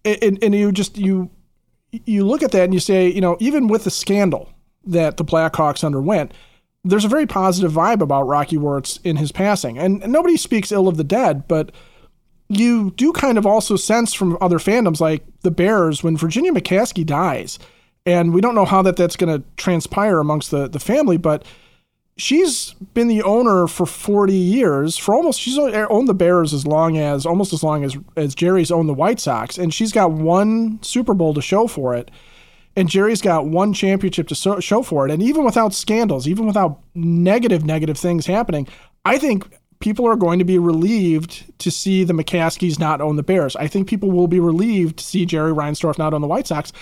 and, 0.04 0.42
and 0.42 0.54
you 0.54 0.72
just 0.72 0.98
you 0.98 1.30
you 1.90 2.24
look 2.26 2.42
at 2.42 2.52
that 2.52 2.64
and 2.64 2.74
you 2.74 2.80
say, 2.80 3.08
you 3.08 3.20
know, 3.20 3.36
even 3.40 3.68
with 3.68 3.84
the 3.84 3.90
scandal 3.90 4.50
that 4.84 5.16
the 5.16 5.24
Blackhawks 5.24 5.84
underwent, 5.84 6.32
there's 6.82 7.04
a 7.04 7.08
very 7.08 7.26
positive 7.26 7.72
vibe 7.72 8.00
about 8.00 8.26
Rocky 8.26 8.56
Wirtz 8.56 8.98
in 9.04 9.16
his 9.16 9.32
passing, 9.32 9.78
and, 9.78 10.02
and 10.02 10.12
nobody 10.12 10.36
speaks 10.36 10.72
ill 10.72 10.88
of 10.88 10.96
the 10.96 11.04
dead, 11.04 11.48
but 11.48 11.72
you 12.48 12.90
do 12.92 13.12
kind 13.12 13.38
of 13.38 13.46
also 13.46 13.76
sense 13.76 14.12
from 14.12 14.36
other 14.40 14.58
fandoms 14.58 15.00
like 15.00 15.24
the 15.40 15.50
Bears 15.50 16.02
when 16.02 16.16
Virginia 16.16 16.52
McCaskey 16.52 17.06
dies 17.06 17.58
and 18.06 18.34
we 18.34 18.40
don't 18.40 18.54
know 18.54 18.64
how 18.64 18.82
that 18.82 18.96
that's 18.96 19.16
going 19.16 19.34
to 19.34 19.46
transpire 19.56 20.18
amongst 20.18 20.50
the 20.50 20.68
the 20.68 20.80
family, 20.80 21.16
but 21.16 21.44
she's 22.16 22.74
been 22.94 23.08
the 23.08 23.22
owner 23.22 23.66
for 23.66 23.86
40 23.86 24.32
years. 24.32 24.96
For 24.96 25.14
almost 25.14 25.40
she's 25.40 25.58
owned 25.58 26.08
the 26.08 26.14
bears 26.14 26.52
as 26.52 26.66
long 26.66 26.96
as 26.96 27.26
almost 27.26 27.52
as 27.52 27.62
long 27.62 27.84
as 27.84 27.96
as 28.16 28.34
jerry's 28.34 28.70
owned 28.70 28.88
the 28.88 28.94
white 28.94 29.20
sox 29.20 29.58
and 29.58 29.72
she's 29.72 29.92
got 29.92 30.12
one 30.12 30.82
super 30.82 31.14
bowl 31.14 31.34
to 31.34 31.42
show 31.42 31.66
for 31.66 31.94
it 31.94 32.10
and 32.76 32.88
jerry's 32.88 33.20
got 33.20 33.46
one 33.46 33.72
championship 33.72 34.28
to 34.28 34.60
show 34.60 34.82
for 34.82 35.06
it. 35.06 35.12
And 35.12 35.22
even 35.22 35.44
without 35.44 35.74
scandals 35.74 36.28
even 36.28 36.46
without 36.46 36.80
negative 36.94 37.64
negative 37.64 37.98
things 37.98 38.26
happening 38.26 38.68
i 39.04 39.18
think 39.18 39.58
people 39.80 40.06
are 40.06 40.16
going 40.16 40.38
to 40.38 40.46
be 40.46 40.58
relieved 40.58 41.44
to 41.58 41.70
see 41.70 42.04
the 42.04 42.14
mccaskies 42.14 42.78
not 42.78 43.02
own 43.02 43.16
the 43.16 43.22
bears. 43.22 43.54
I 43.56 43.66
think 43.66 43.86
people 43.86 44.10
will 44.10 44.28
be 44.28 44.40
relieved 44.40 44.96
to 44.96 45.04
see 45.04 45.26
jerry 45.26 45.52
reinsdorf 45.52 45.98
not 45.98 46.14
own 46.14 46.22
the 46.22 46.26
white 46.26 46.46
sox. 46.46 46.72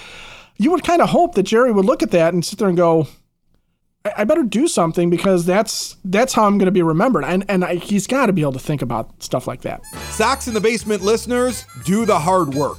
You 0.57 0.71
would 0.71 0.85
kind 0.85 1.03
of 1.03 1.09
hope 1.09 1.35
that 1.35 1.43
jerry 1.43 1.73
would 1.73 1.85
look 1.85 2.05
at 2.05 2.13
that 2.13 2.33
and 2.33 2.45
sit 2.45 2.61
there 2.61 2.69
and 2.69 2.77
go 2.77 3.09
I 4.17 4.25
better 4.25 4.43
do 4.43 4.67
something 4.67 5.11
because 5.11 5.45
that's 5.45 5.97
that's 6.05 6.33
how 6.33 6.45
I'm 6.45 6.59
going 6.59 6.67
to 6.67 6.73
be 6.73 6.83
remembered. 6.83 7.25
And 7.25 7.45
and 7.49 7.65
I, 7.65 7.77
he's 7.77 8.07
got 8.07 8.27
to 8.27 8.33
be 8.33 8.43
able 8.43 8.53
to 8.53 8.59
think 8.59 8.83
about 8.83 9.23
stuff 9.23 9.47
like 9.47 9.63
that. 9.63 9.85
Sox 10.11 10.49
in 10.49 10.55
the 10.55 10.61
Basement 10.61 11.03
listeners, 11.03 11.65
do 11.85 12.05
the 12.05 12.19
hard 12.19 12.55
work. 12.55 12.79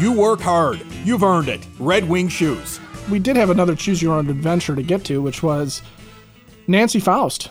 You 0.00 0.12
work 0.12 0.40
hard, 0.40 0.80
you've 1.04 1.22
earned 1.22 1.50
it. 1.50 1.60
Red 1.78 2.08
Wing 2.08 2.28
Shoes. 2.28 2.80
We 3.10 3.18
did 3.18 3.36
have 3.36 3.50
another 3.50 3.74
choose 3.74 4.00
your 4.00 4.14
own 4.14 4.30
adventure 4.30 4.74
to 4.74 4.82
get 4.82 5.04
to, 5.04 5.20
which 5.20 5.42
was 5.42 5.82
Nancy 6.66 6.98
Faust. 6.98 7.50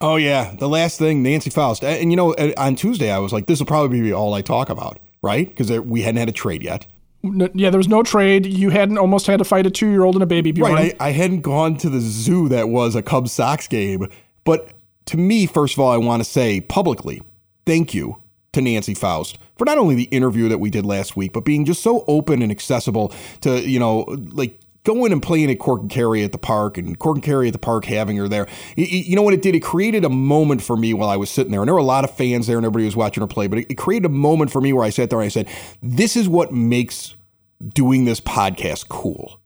Oh 0.00 0.14
yeah, 0.14 0.54
the 0.54 0.68
last 0.68 1.00
thing, 1.00 1.24
Nancy 1.24 1.50
Faust, 1.50 1.82
and 1.82 2.12
you 2.12 2.16
know, 2.16 2.34
on 2.56 2.76
Tuesday 2.76 3.10
I 3.10 3.18
was 3.18 3.32
like, 3.32 3.46
this 3.46 3.58
will 3.58 3.66
probably 3.66 4.00
be 4.00 4.12
all 4.12 4.32
I 4.32 4.42
talk 4.42 4.70
about, 4.70 5.00
right? 5.22 5.48
Because 5.48 5.72
we 5.80 6.02
hadn't 6.02 6.20
had 6.20 6.28
a 6.28 6.32
trade 6.32 6.62
yet. 6.62 6.86
No, 7.24 7.48
yeah, 7.52 7.70
there 7.70 7.78
was 7.78 7.88
no 7.88 8.04
trade. 8.04 8.46
You 8.46 8.70
hadn't 8.70 8.98
almost 8.98 9.26
had 9.26 9.38
to 9.38 9.44
fight 9.44 9.66
a 9.66 9.70
two-year-old 9.70 10.14
and 10.14 10.22
a 10.22 10.26
baby. 10.26 10.52
Bjorn. 10.52 10.72
Right, 10.72 10.94
I, 11.00 11.08
I 11.08 11.10
hadn't 11.10 11.40
gone 11.40 11.76
to 11.78 11.90
the 11.90 11.98
zoo 11.98 12.48
that 12.50 12.68
was 12.68 12.94
a 12.94 13.02
Cubs 13.02 13.32
Sox 13.32 13.66
game. 13.66 14.06
But 14.44 14.68
to 15.06 15.16
me, 15.16 15.46
first 15.46 15.74
of 15.74 15.80
all, 15.80 15.90
I 15.90 15.96
want 15.96 16.22
to 16.22 16.30
say 16.30 16.60
publicly, 16.60 17.22
thank 17.66 17.92
you 17.92 18.21
to 18.52 18.60
Nancy 18.60 18.94
Faust 18.94 19.38
for 19.56 19.64
not 19.64 19.78
only 19.78 19.94
the 19.94 20.04
interview 20.04 20.48
that 20.48 20.58
we 20.58 20.70
did 20.70 20.84
last 20.84 21.16
week, 21.16 21.32
but 21.32 21.44
being 21.44 21.64
just 21.64 21.82
so 21.82 22.04
open 22.06 22.42
and 22.42 22.50
accessible 22.50 23.12
to, 23.40 23.60
you 23.60 23.78
know, 23.78 24.00
like 24.32 24.60
going 24.84 25.12
and 25.12 25.22
playing 25.22 25.50
at 25.50 25.58
Cork 25.58 25.80
and 25.80 25.90
Kerry 25.90 26.24
at 26.24 26.32
the 26.32 26.38
park 26.38 26.76
and 26.76 26.98
Cork 26.98 27.16
and 27.16 27.24
Kerry 27.24 27.46
at 27.46 27.52
the 27.52 27.58
park 27.58 27.84
having 27.84 28.16
her 28.16 28.28
there. 28.28 28.48
You 28.76 29.14
know 29.16 29.22
what 29.22 29.34
it 29.34 29.42
did? 29.42 29.54
It 29.54 29.60
created 29.60 30.04
a 30.04 30.10
moment 30.10 30.62
for 30.62 30.76
me 30.76 30.92
while 30.92 31.08
I 31.08 31.16
was 31.16 31.30
sitting 31.30 31.52
there. 31.52 31.60
And 31.60 31.68
there 31.68 31.74
were 31.74 31.80
a 31.80 31.84
lot 31.84 32.04
of 32.04 32.14
fans 32.16 32.46
there 32.46 32.56
and 32.56 32.66
everybody 32.66 32.84
was 32.84 32.96
watching 32.96 33.20
her 33.20 33.28
play, 33.28 33.46
but 33.46 33.60
it 33.60 33.76
created 33.76 34.06
a 34.06 34.10
moment 34.10 34.50
for 34.50 34.60
me 34.60 34.72
where 34.72 34.84
I 34.84 34.90
sat 34.90 35.08
there 35.10 35.20
and 35.20 35.26
I 35.26 35.28
said, 35.28 35.48
this 35.82 36.16
is 36.16 36.28
what 36.28 36.52
makes 36.52 37.14
doing 37.68 38.04
this 38.06 38.20
podcast 38.20 38.88
cool. 38.88 39.40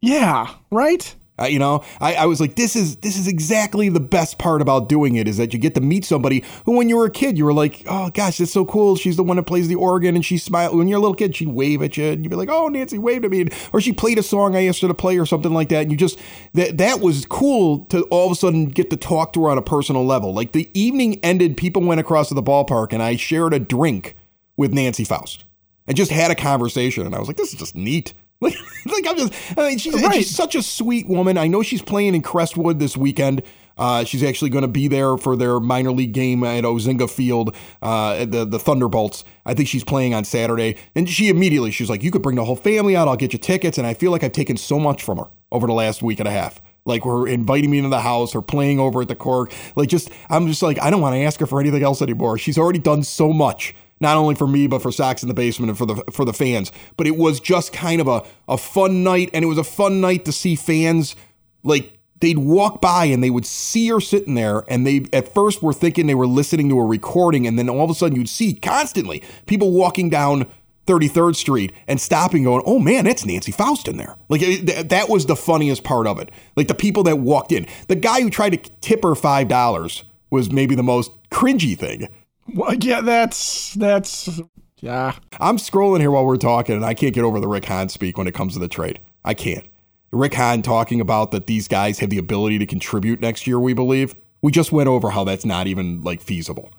Yeah, 0.00 0.54
right? 0.70 1.14
Uh, 1.38 1.44
you 1.44 1.58
know, 1.58 1.84
I, 2.00 2.14
I, 2.14 2.26
was 2.26 2.40
like, 2.40 2.56
this 2.56 2.74
is 2.74 2.96
this 2.96 3.18
is 3.18 3.28
exactly 3.28 3.90
the 3.90 4.00
best 4.00 4.38
part 4.38 4.62
about 4.62 4.88
doing 4.88 5.16
it 5.16 5.28
is 5.28 5.36
that 5.36 5.52
you 5.52 5.58
get 5.58 5.74
to 5.74 5.82
meet 5.82 6.06
somebody 6.06 6.42
who, 6.64 6.76
when 6.76 6.88
you 6.88 6.96
were 6.96 7.04
a 7.04 7.10
kid, 7.10 7.36
you 7.36 7.44
were 7.44 7.52
like, 7.52 7.82
oh 7.86 8.08
gosh, 8.10 8.40
it's 8.40 8.52
so 8.52 8.64
cool. 8.64 8.96
She's 8.96 9.16
the 9.16 9.22
one 9.22 9.36
that 9.36 9.42
plays 9.42 9.68
the 9.68 9.74
organ, 9.74 10.14
and 10.14 10.24
she 10.24 10.38
smiled. 10.38 10.74
When 10.74 10.88
you're 10.88 10.96
a 10.96 11.00
little 11.00 11.14
kid, 11.14 11.36
she'd 11.36 11.48
wave 11.48 11.82
at 11.82 11.98
you, 11.98 12.06
and 12.06 12.24
you'd 12.24 12.30
be 12.30 12.36
like, 12.36 12.48
oh, 12.48 12.68
Nancy 12.68 12.96
waved 12.96 13.26
at 13.26 13.30
me, 13.30 13.48
or 13.74 13.82
she 13.82 13.92
played 13.92 14.18
a 14.18 14.22
song 14.22 14.56
I 14.56 14.66
asked 14.66 14.80
her 14.80 14.88
to 14.88 14.94
play, 14.94 15.18
or 15.18 15.26
something 15.26 15.52
like 15.52 15.68
that. 15.68 15.82
And 15.82 15.90
you 15.90 15.98
just 15.98 16.18
that 16.54 16.78
that 16.78 17.00
was 17.00 17.26
cool 17.26 17.84
to 17.86 18.04
all 18.04 18.26
of 18.26 18.32
a 18.32 18.36
sudden 18.36 18.66
get 18.66 18.88
to 18.88 18.96
talk 18.96 19.34
to 19.34 19.44
her 19.44 19.50
on 19.50 19.58
a 19.58 19.62
personal 19.62 20.06
level. 20.06 20.32
Like 20.32 20.52
the 20.52 20.70
evening 20.72 21.20
ended, 21.22 21.58
people 21.58 21.82
went 21.82 22.00
across 22.00 22.28
to 22.28 22.34
the 22.34 22.42
ballpark, 22.42 22.94
and 22.94 23.02
I 23.02 23.16
shared 23.16 23.52
a 23.52 23.58
drink 23.58 24.16
with 24.56 24.72
Nancy 24.72 25.04
Faust, 25.04 25.44
and 25.86 25.98
just 25.98 26.10
had 26.10 26.30
a 26.30 26.34
conversation, 26.34 27.04
and 27.04 27.14
I 27.14 27.18
was 27.18 27.28
like, 27.28 27.36
this 27.36 27.52
is 27.52 27.58
just 27.58 27.76
neat. 27.76 28.14
Like, 28.40 28.54
like 28.86 29.06
I'm 29.06 29.16
just, 29.16 29.58
I 29.58 29.68
mean, 29.68 29.78
she's, 29.78 29.94
right. 30.02 30.14
she's 30.14 30.34
such 30.34 30.54
a 30.54 30.62
sweet 30.62 31.08
woman. 31.08 31.38
I 31.38 31.46
know 31.46 31.62
she's 31.62 31.82
playing 31.82 32.14
in 32.14 32.22
Crestwood 32.22 32.78
this 32.78 32.96
weekend. 32.96 33.42
Uh, 33.78 34.04
she's 34.04 34.22
actually 34.22 34.50
going 34.50 34.62
to 34.62 34.68
be 34.68 34.88
there 34.88 35.16
for 35.16 35.36
their 35.36 35.60
minor 35.60 35.92
league 35.92 36.12
game 36.12 36.42
at 36.44 36.64
Ozinga 36.64 37.10
Field, 37.10 37.54
uh, 37.82 38.24
the 38.24 38.46
the 38.46 38.58
Thunderbolts. 38.58 39.22
I 39.44 39.52
think 39.52 39.68
she's 39.68 39.84
playing 39.84 40.14
on 40.14 40.24
Saturday, 40.24 40.76
and 40.94 41.08
she 41.08 41.28
immediately 41.28 41.70
she's 41.70 41.90
like, 41.90 42.02
"You 42.02 42.10
could 42.10 42.22
bring 42.22 42.36
the 42.36 42.44
whole 42.44 42.56
family 42.56 42.96
out. 42.96 43.06
I'll 43.06 43.16
get 43.16 43.34
you 43.34 43.38
tickets." 43.38 43.76
And 43.76 43.86
I 43.86 43.92
feel 43.92 44.10
like 44.10 44.24
I've 44.24 44.32
taken 44.32 44.56
so 44.56 44.78
much 44.78 45.02
from 45.02 45.18
her 45.18 45.26
over 45.52 45.66
the 45.66 45.74
last 45.74 46.02
week 46.02 46.20
and 46.20 46.28
a 46.28 46.30
half. 46.30 46.60
Like 46.86 47.04
we're 47.04 47.28
inviting 47.28 47.70
me 47.70 47.78
into 47.78 47.90
the 47.90 48.00
house 48.00 48.34
or 48.34 48.40
playing 48.40 48.80
over 48.80 49.02
at 49.02 49.08
the 49.08 49.16
Cork. 49.16 49.52
Like 49.74 49.88
just, 49.88 50.08
I'm 50.30 50.46
just 50.46 50.62
like, 50.62 50.80
I 50.80 50.88
don't 50.88 51.00
want 51.00 51.14
to 51.14 51.20
ask 51.22 51.40
her 51.40 51.46
for 51.46 51.60
anything 51.60 51.82
else 51.82 52.00
anymore. 52.00 52.38
She's 52.38 52.56
already 52.56 52.78
done 52.78 53.02
so 53.02 53.32
much 53.32 53.74
not 54.00 54.16
only 54.16 54.34
for 54.34 54.46
me 54.46 54.66
but 54.66 54.82
for 54.82 54.92
Sox 54.92 55.22
in 55.22 55.28
the 55.28 55.34
Basement 55.34 55.70
and 55.70 55.78
for 55.78 55.86
the 55.86 55.96
for 56.12 56.24
the 56.24 56.32
fans. 56.32 56.72
But 56.96 57.06
it 57.06 57.16
was 57.16 57.40
just 57.40 57.72
kind 57.72 58.00
of 58.00 58.08
a 58.08 58.24
a 58.48 58.58
fun 58.58 59.02
night, 59.02 59.30
and 59.32 59.44
it 59.44 59.48
was 59.48 59.58
a 59.58 59.64
fun 59.64 60.00
night 60.00 60.24
to 60.24 60.32
see 60.32 60.54
fans 60.56 61.16
like 61.62 61.98
they'd 62.20 62.38
walk 62.38 62.80
by 62.80 63.04
and 63.04 63.22
they 63.22 63.30
would 63.30 63.44
see 63.44 63.88
her 63.88 64.00
sitting 64.00 64.34
there 64.34 64.64
and 64.68 64.86
they 64.86 65.04
at 65.12 65.34
first 65.34 65.62
were 65.62 65.72
thinking 65.72 66.06
they 66.06 66.14
were 66.14 66.26
listening 66.26 66.68
to 66.68 66.78
a 66.78 66.84
recording 66.84 67.46
and 67.46 67.58
then 67.58 67.68
all 67.68 67.84
of 67.84 67.90
a 67.90 67.94
sudden 67.94 68.16
you'd 68.16 68.28
see 68.28 68.54
constantly 68.54 69.22
people 69.46 69.72
walking 69.72 70.08
down 70.08 70.46
33rd 70.86 71.36
Street 71.36 71.72
and 71.88 72.00
stopping 72.00 72.44
going, 72.44 72.62
oh 72.64 72.78
man, 72.78 73.04
that's 73.04 73.26
Nancy 73.26 73.52
Faust 73.52 73.88
in 73.88 73.96
there. 73.96 74.16
Like 74.28 74.40
it, 74.42 74.88
that 74.88 75.08
was 75.08 75.26
the 75.26 75.36
funniest 75.36 75.84
part 75.84 76.06
of 76.06 76.18
it. 76.18 76.30
Like 76.54 76.68
the 76.68 76.74
people 76.74 77.02
that 77.04 77.18
walked 77.18 77.52
in. 77.52 77.66
The 77.88 77.96
guy 77.96 78.22
who 78.22 78.30
tried 78.30 78.50
to 78.50 78.70
tip 78.80 79.02
her 79.02 79.10
$5 79.10 80.02
was 80.30 80.50
maybe 80.50 80.74
the 80.74 80.82
most 80.82 81.10
cringy 81.30 81.76
thing. 81.76 82.08
Well, 82.54 82.74
yeah, 82.74 83.00
that's 83.00 83.74
that's 83.74 84.40
yeah. 84.80 85.14
I'm 85.40 85.56
scrolling 85.56 86.00
here 86.00 86.10
while 86.10 86.24
we're 86.24 86.36
talking, 86.36 86.76
and 86.76 86.84
I 86.84 86.94
can't 86.94 87.14
get 87.14 87.24
over 87.24 87.40
the 87.40 87.48
Rick 87.48 87.64
Hahn 87.66 87.88
speak 87.88 88.18
when 88.18 88.26
it 88.26 88.34
comes 88.34 88.54
to 88.54 88.58
the 88.58 88.68
trade. 88.68 89.00
I 89.24 89.34
can't. 89.34 89.66
Rick 90.12 90.34
Hahn 90.34 90.62
talking 90.62 91.00
about 91.00 91.30
that 91.32 91.46
these 91.46 91.68
guys 91.68 91.98
have 91.98 92.10
the 92.10 92.18
ability 92.18 92.58
to 92.58 92.66
contribute 92.66 93.20
next 93.20 93.46
year. 93.46 93.58
We 93.58 93.74
believe 93.74 94.14
we 94.42 94.52
just 94.52 94.72
went 94.72 94.88
over 94.88 95.10
how 95.10 95.24
that's 95.24 95.44
not 95.44 95.66
even 95.66 96.02
like 96.02 96.20
feasible. 96.22 96.70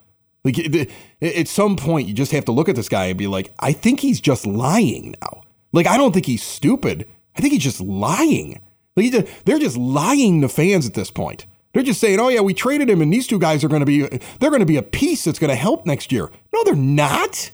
Like 0.44 0.90
at 1.22 1.48
some 1.48 1.76
point, 1.76 2.08
you 2.08 2.14
just 2.14 2.32
have 2.32 2.46
to 2.46 2.52
look 2.52 2.70
at 2.70 2.76
this 2.76 2.88
guy 2.88 3.08
and 3.08 3.18
be 3.18 3.28
like, 3.28 3.54
I 3.60 3.74
think 3.74 4.00
he's 4.00 4.22
just 4.22 4.46
lying 4.46 5.16
now. 5.22 5.42
Like 5.74 5.88
I 5.88 5.98
don't 5.98 6.14
think 6.14 6.26
he's 6.26 6.44
stupid. 6.44 7.06
I 7.36 7.42
think 7.42 7.54
he's 7.54 7.64
just 7.64 7.82
lying. 7.82 8.62
Like 8.96 9.12
they're 9.46 9.60
just 9.60 9.78
lying 9.78 10.42
to 10.42 10.50
fans 10.50 10.88
at 10.88 10.94
this 10.94 11.12
point. 11.12 11.46
They're 11.78 11.86
just 11.86 12.02
saying, 12.02 12.20
"Oh 12.20 12.30
yeah, 12.30 12.42
we 12.42 12.56
traded 12.56 12.90
him, 12.90 13.04
and 13.04 13.14
these 13.14 13.28
two 13.28 13.38
guys 13.38 13.64
are 13.64 13.68
going 13.68 13.82
to 13.82 13.86
be 13.86 14.00
they're 14.40 14.50
going 14.50 14.62
to 14.62 14.66
be 14.66 14.78
a 14.78 14.82
piece 14.82 15.26
that's 15.26 15.38
going 15.38 15.52
to 15.52 15.56
help 15.56 15.86
next 15.86 16.12
year." 16.12 16.32
No, 16.52 16.64
they're 16.64 16.76
not. 16.76 17.52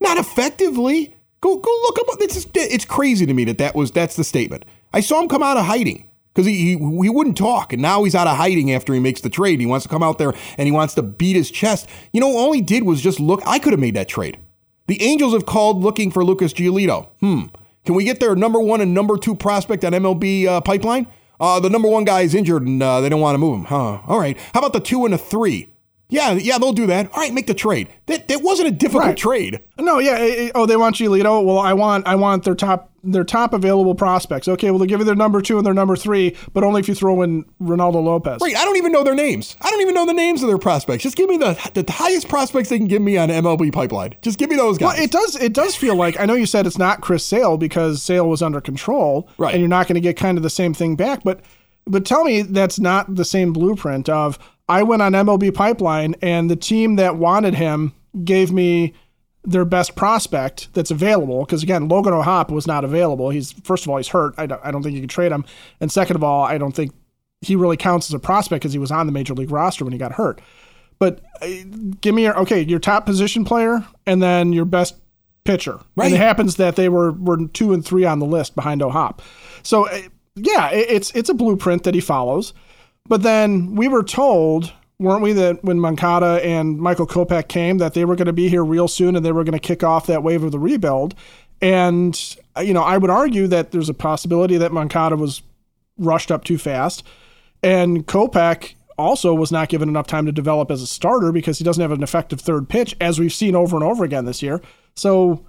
Not 0.00 0.18
effectively. 0.18 1.16
Go 1.40 1.56
go 1.56 1.70
look 1.82 1.98
up. 1.98 2.20
It's 2.20 2.46
it's 2.54 2.84
crazy 2.84 3.24
to 3.24 3.32
me 3.32 3.44
that 3.44 3.56
that 3.56 3.74
was 3.74 3.90
that's 3.90 4.16
the 4.16 4.24
statement. 4.24 4.66
I 4.92 5.00
saw 5.00 5.18
him 5.18 5.30
come 5.30 5.42
out 5.42 5.56
of 5.56 5.64
hiding 5.64 6.10
because 6.34 6.44
he, 6.44 6.56
he, 6.56 6.70
he 6.72 7.08
wouldn't 7.08 7.38
talk, 7.38 7.72
and 7.72 7.80
now 7.80 8.04
he's 8.04 8.14
out 8.14 8.26
of 8.26 8.36
hiding 8.36 8.70
after 8.70 8.92
he 8.92 9.00
makes 9.00 9.22
the 9.22 9.30
trade. 9.30 9.60
He 9.60 9.66
wants 9.66 9.84
to 9.84 9.88
come 9.88 10.02
out 10.02 10.18
there 10.18 10.34
and 10.58 10.66
he 10.66 10.70
wants 10.70 10.92
to 10.96 11.02
beat 11.02 11.34
his 11.34 11.50
chest. 11.50 11.88
You 12.12 12.20
know, 12.20 12.36
all 12.36 12.52
he 12.52 12.60
did 12.60 12.82
was 12.82 13.00
just 13.00 13.18
look. 13.18 13.40
I 13.46 13.58
could 13.58 13.72
have 13.72 13.80
made 13.80 13.96
that 13.96 14.08
trade. 14.08 14.36
The 14.88 15.02
Angels 15.02 15.32
have 15.32 15.46
called 15.46 15.80
looking 15.80 16.10
for 16.10 16.22
Lucas 16.22 16.52
Giolito. 16.52 17.08
Hmm. 17.20 17.44
Can 17.86 17.94
we 17.94 18.04
get 18.04 18.20
their 18.20 18.36
number 18.36 18.60
one 18.60 18.82
and 18.82 18.92
number 18.92 19.16
two 19.16 19.34
prospect 19.34 19.86
on 19.86 19.92
MLB 19.92 20.44
uh, 20.44 20.60
pipeline? 20.60 21.06
Uh, 21.40 21.60
the 21.60 21.70
number 21.70 21.88
one 21.88 22.04
guy 22.04 22.20
is 22.22 22.34
injured 22.34 22.62
and 22.62 22.82
uh, 22.82 23.00
they 23.00 23.08
don't 23.08 23.20
want 23.20 23.34
to 23.34 23.38
move 23.38 23.56
him. 23.58 23.64
Huh. 23.64 24.00
All 24.06 24.18
right. 24.18 24.38
How 24.52 24.60
about 24.60 24.72
the 24.72 24.80
two 24.80 25.04
and 25.04 25.14
a 25.14 25.18
three? 25.18 25.73
Yeah, 26.10 26.32
yeah, 26.32 26.58
they'll 26.58 26.72
do 26.74 26.86
that. 26.86 27.10
All 27.12 27.20
right, 27.20 27.32
make 27.32 27.46
the 27.46 27.54
trade. 27.54 27.88
That 28.06 28.28
that 28.28 28.42
wasn't 28.42 28.68
a 28.68 28.72
difficult 28.72 29.04
Right. 29.04 29.16
trade. 29.16 29.60
No, 29.78 29.98
yeah. 29.98 30.12
eh, 30.12 30.34
eh, 30.46 30.50
oh, 30.54 30.66
they 30.66 30.76
want 30.76 30.96
Giolito. 30.96 31.44
Well, 31.44 31.58
I 31.58 31.72
want 31.72 32.06
I 32.06 32.14
want 32.14 32.44
their 32.44 32.54
top 32.54 32.90
their 33.02 33.24
top 33.24 33.52
available 33.54 33.94
prospects. 33.94 34.46
Okay, 34.46 34.70
well 34.70 34.78
they'll 34.78 34.86
give 34.88 35.00
you 35.00 35.04
their 35.06 35.14
number 35.14 35.40
two 35.42 35.56
and 35.56 35.66
their 35.66 35.74
number 35.74 35.96
three, 35.96 36.36
but 36.52 36.62
only 36.62 36.80
if 36.80 36.88
you 36.88 36.94
throw 36.94 37.22
in 37.22 37.44
Reynaldo 37.60 38.02
Lopez. 38.02 38.38
Right. 38.42 38.54
I 38.56 38.64
don't 38.64 38.76
even 38.76 38.92
know 38.92 39.02
their 39.02 39.14
names. 39.14 39.56
I 39.60 39.70
don't 39.70 39.80
even 39.80 39.94
know 39.94 40.06
the 40.06 40.12
names 40.14 40.42
of 40.42 40.48
their 40.48 40.58
prospects. 40.58 41.02
Just 41.02 41.16
give 41.16 41.28
me 41.28 41.36
the 41.38 41.54
the 41.74 41.90
highest 41.90 42.28
prospects 42.28 42.68
they 42.68 42.78
can 42.78 42.86
give 42.86 43.02
me 43.02 43.16
on 43.16 43.30
MLB 43.30 43.72
Pipeline. 43.72 44.14
Just 44.22 44.38
give 44.38 44.50
me 44.50 44.56
those 44.56 44.76
guys. 44.78 44.94
Well, 44.96 45.02
it 45.02 45.10
does. 45.10 45.36
It 45.36 45.54
does 45.54 45.74
feel 45.74 45.96
like 45.96 46.20
I 46.20 46.26
know 46.26 46.34
you 46.34 46.46
said 46.46 46.66
it's 46.66 46.78
not 46.78 47.00
Chris 47.00 47.24
Sale 47.24 47.56
because 47.56 48.02
Sale 48.02 48.28
was 48.28 48.42
under 48.42 48.60
control, 48.60 49.28
Right. 49.38 49.52
And 49.54 49.60
you're 49.60 49.68
not 49.68 49.86
going 49.88 49.94
to 49.96 50.00
get 50.00 50.16
kind 50.18 50.36
of 50.38 50.42
the 50.42 50.50
same 50.50 50.74
thing 50.74 50.96
back. 50.96 51.24
But 51.24 51.40
but 51.86 52.04
tell 52.06 52.24
me 52.24 52.42
that's 52.42 52.78
not 52.78 53.14
the 53.14 53.24
same 53.24 53.52
blueprint 53.52 54.08
of 54.08 54.38
I 54.68 54.82
went 54.82 55.02
on 55.02 55.12
MLB 55.12 55.54
Pipeline 55.54 56.14
and 56.22 56.50
the 56.50 56.56
team 56.56 56.96
that 56.96 57.16
wanted 57.16 57.54
him 57.54 57.92
gave 58.24 58.52
me 58.52 58.94
their 59.44 59.64
best 59.64 59.94
prospect 59.94 60.72
that's 60.72 60.90
available 60.90 61.44
because 61.44 61.62
again 61.62 61.86
Logan 61.88 62.14
O'Hoppe 62.14 62.50
was 62.50 62.66
not 62.66 62.84
available. 62.84 63.30
He's 63.30 63.52
first 63.52 63.84
of 63.84 63.90
all 63.90 63.98
he's 63.98 64.08
hurt. 64.08 64.34
I 64.38 64.46
don't, 64.46 64.60
I 64.64 64.70
don't 64.70 64.82
think 64.82 64.94
you 64.94 65.02
can 65.02 65.08
trade 65.08 65.32
him, 65.32 65.44
and 65.80 65.92
second 65.92 66.16
of 66.16 66.24
all 66.24 66.44
I 66.44 66.56
don't 66.56 66.74
think 66.74 66.92
he 67.42 67.56
really 67.56 67.76
counts 67.76 68.08
as 68.08 68.14
a 68.14 68.18
prospect 68.18 68.62
because 68.62 68.72
he 68.72 68.78
was 68.78 68.90
on 68.90 69.06
the 69.06 69.12
major 69.12 69.34
league 69.34 69.50
roster 69.50 69.84
when 69.84 69.92
he 69.92 69.98
got 69.98 70.12
hurt. 70.12 70.40
But 70.98 71.20
uh, 71.42 71.48
give 72.00 72.14
me 72.14 72.22
your 72.22 72.38
okay, 72.40 72.62
your 72.62 72.78
top 72.78 73.04
position 73.04 73.44
player, 73.44 73.84
and 74.06 74.22
then 74.22 74.52
your 74.52 74.64
best 74.64 74.96
pitcher. 75.44 75.78
Right. 75.94 76.06
And 76.06 76.14
it 76.14 76.18
happens 76.18 76.56
that 76.56 76.76
they 76.76 76.88
were 76.88 77.12
were 77.12 77.46
two 77.48 77.72
and 77.74 77.84
three 77.84 78.06
on 78.06 78.18
the 78.18 78.26
list 78.26 78.54
behind 78.54 78.80
O'Hoppe. 78.80 79.20
So 79.62 79.88
uh, 79.88 80.00
yeah, 80.36 80.70
it, 80.70 80.86
it's 80.88 81.10
it's 81.14 81.28
a 81.28 81.34
blueprint 81.34 81.84
that 81.84 81.94
he 81.94 82.00
follows. 82.00 82.54
But 83.08 83.22
then 83.22 83.74
we 83.74 83.88
were 83.88 84.02
told, 84.02 84.72
weren't 84.98 85.22
we, 85.22 85.32
that 85.34 85.62
when 85.62 85.78
Moncada 85.78 86.44
and 86.44 86.78
Michael 86.78 87.06
Kopech 87.06 87.48
came, 87.48 87.78
that 87.78 87.94
they 87.94 88.04
were 88.04 88.16
going 88.16 88.26
to 88.26 88.32
be 88.32 88.48
here 88.48 88.64
real 88.64 88.88
soon 88.88 89.14
and 89.14 89.24
they 89.24 89.32
were 89.32 89.44
going 89.44 89.52
to 89.52 89.58
kick 89.58 89.84
off 89.84 90.06
that 90.06 90.22
wave 90.22 90.42
of 90.42 90.52
the 90.52 90.58
rebuild. 90.58 91.14
And 91.60 92.36
you 92.60 92.72
know, 92.72 92.82
I 92.82 92.98
would 92.98 93.10
argue 93.10 93.46
that 93.48 93.72
there's 93.72 93.88
a 93.88 93.94
possibility 93.94 94.56
that 94.58 94.72
Moncada 94.72 95.16
was 95.16 95.42
rushed 95.98 96.30
up 96.30 96.44
too 96.44 96.58
fast. 96.58 97.02
And 97.62 98.06
Kopech 98.06 98.74
also 98.96 99.34
was 99.34 99.50
not 99.50 99.68
given 99.68 99.88
enough 99.88 100.06
time 100.06 100.26
to 100.26 100.32
develop 100.32 100.70
as 100.70 100.82
a 100.82 100.86
starter 100.86 101.32
because 101.32 101.58
he 101.58 101.64
doesn't 101.64 101.80
have 101.80 101.92
an 101.92 102.02
effective 102.02 102.40
third 102.40 102.68
pitch, 102.68 102.96
as 103.00 103.18
we've 103.18 103.32
seen 103.32 103.54
over 103.54 103.76
and 103.76 103.84
over 103.84 104.04
again 104.04 104.24
this 104.24 104.42
year. 104.42 104.60
So 104.94 105.44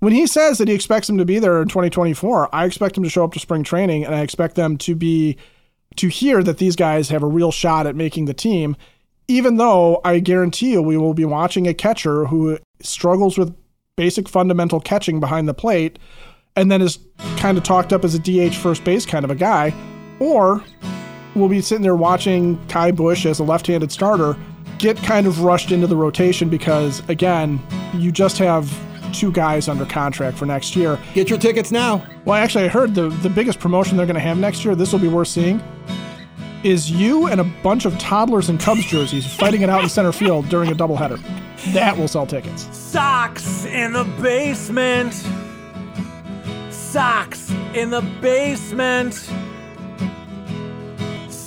when 0.00 0.12
he 0.12 0.26
says 0.26 0.58
that 0.58 0.68
he 0.68 0.74
expects 0.74 1.08
him 1.08 1.18
to 1.18 1.24
be 1.24 1.38
there 1.38 1.62
in 1.62 1.68
2024, 1.68 2.54
I 2.54 2.66
expect 2.66 2.96
him 2.96 3.04
to 3.04 3.10
show 3.10 3.24
up 3.24 3.32
to 3.32 3.40
spring 3.40 3.64
training 3.64 4.04
and 4.04 4.14
I 4.14 4.20
expect 4.20 4.54
them 4.54 4.76
to 4.78 4.94
be 4.94 5.36
to 5.96 6.08
hear 6.08 6.42
that 6.42 6.58
these 6.58 6.76
guys 6.76 7.08
have 7.08 7.22
a 7.22 7.26
real 7.26 7.52
shot 7.52 7.86
at 7.86 7.96
making 7.96 8.24
the 8.24 8.34
team, 8.34 8.76
even 9.28 9.56
though 9.56 10.00
I 10.04 10.18
guarantee 10.18 10.72
you 10.72 10.82
we 10.82 10.96
will 10.96 11.14
be 11.14 11.24
watching 11.24 11.66
a 11.66 11.74
catcher 11.74 12.26
who 12.26 12.58
struggles 12.80 13.38
with 13.38 13.54
basic 13.96 14.28
fundamental 14.28 14.80
catching 14.80 15.20
behind 15.20 15.48
the 15.48 15.54
plate 15.54 15.98
and 16.56 16.70
then 16.70 16.82
is 16.82 16.98
kind 17.36 17.58
of 17.58 17.64
talked 17.64 17.92
up 17.92 18.04
as 18.04 18.14
a 18.14 18.18
DH 18.18 18.54
first 18.54 18.84
base 18.84 19.06
kind 19.06 19.24
of 19.24 19.30
a 19.30 19.34
guy, 19.34 19.74
or 20.20 20.62
we'll 21.34 21.48
be 21.48 21.60
sitting 21.60 21.82
there 21.82 21.96
watching 21.96 22.64
Ky 22.68 22.92
Bush 22.92 23.26
as 23.26 23.38
a 23.38 23.44
left-handed 23.44 23.90
starter 23.90 24.36
get 24.78 24.96
kind 24.98 25.26
of 25.26 25.42
rushed 25.42 25.72
into 25.72 25.86
the 25.86 25.96
rotation 25.96 26.48
because 26.48 27.06
again, 27.08 27.60
you 27.94 28.12
just 28.12 28.38
have 28.38 28.70
two 29.14 29.32
guys 29.32 29.68
under 29.68 29.86
contract 29.86 30.36
for 30.36 30.46
next 30.46 30.76
year. 30.76 30.98
Get 31.14 31.30
your 31.30 31.38
tickets 31.38 31.70
now. 31.70 32.06
Well, 32.24 32.36
actually, 32.36 32.64
I 32.64 32.68
heard 32.68 32.94
the 32.94 33.08
the 33.08 33.30
biggest 33.30 33.60
promotion 33.60 33.96
they're 33.96 34.06
going 34.06 34.14
to 34.14 34.20
have 34.20 34.38
next 34.38 34.64
year. 34.64 34.74
This 34.74 34.92
will 34.92 34.98
be 34.98 35.08
worth 35.08 35.28
seeing. 35.28 35.62
Is 36.62 36.90
you 36.90 37.26
and 37.26 37.40
a 37.40 37.44
bunch 37.62 37.84
of 37.84 37.98
toddlers 37.98 38.48
in 38.48 38.56
Cubs 38.58 38.86
jerseys 38.86 39.26
fighting 39.26 39.62
it 39.62 39.68
out 39.68 39.82
in 39.82 39.88
center 39.88 40.12
field 40.12 40.48
during 40.48 40.70
a 40.70 40.74
doubleheader. 40.74 41.22
That 41.72 41.96
will 41.96 42.08
sell 42.08 42.26
tickets. 42.26 42.74
Sox 42.76 43.64
in 43.66 43.92
the 43.92 44.04
Basement. 44.22 45.14
Sox 46.70 47.50
in 47.74 47.90
the 47.90 48.00
Basement. 48.20 49.30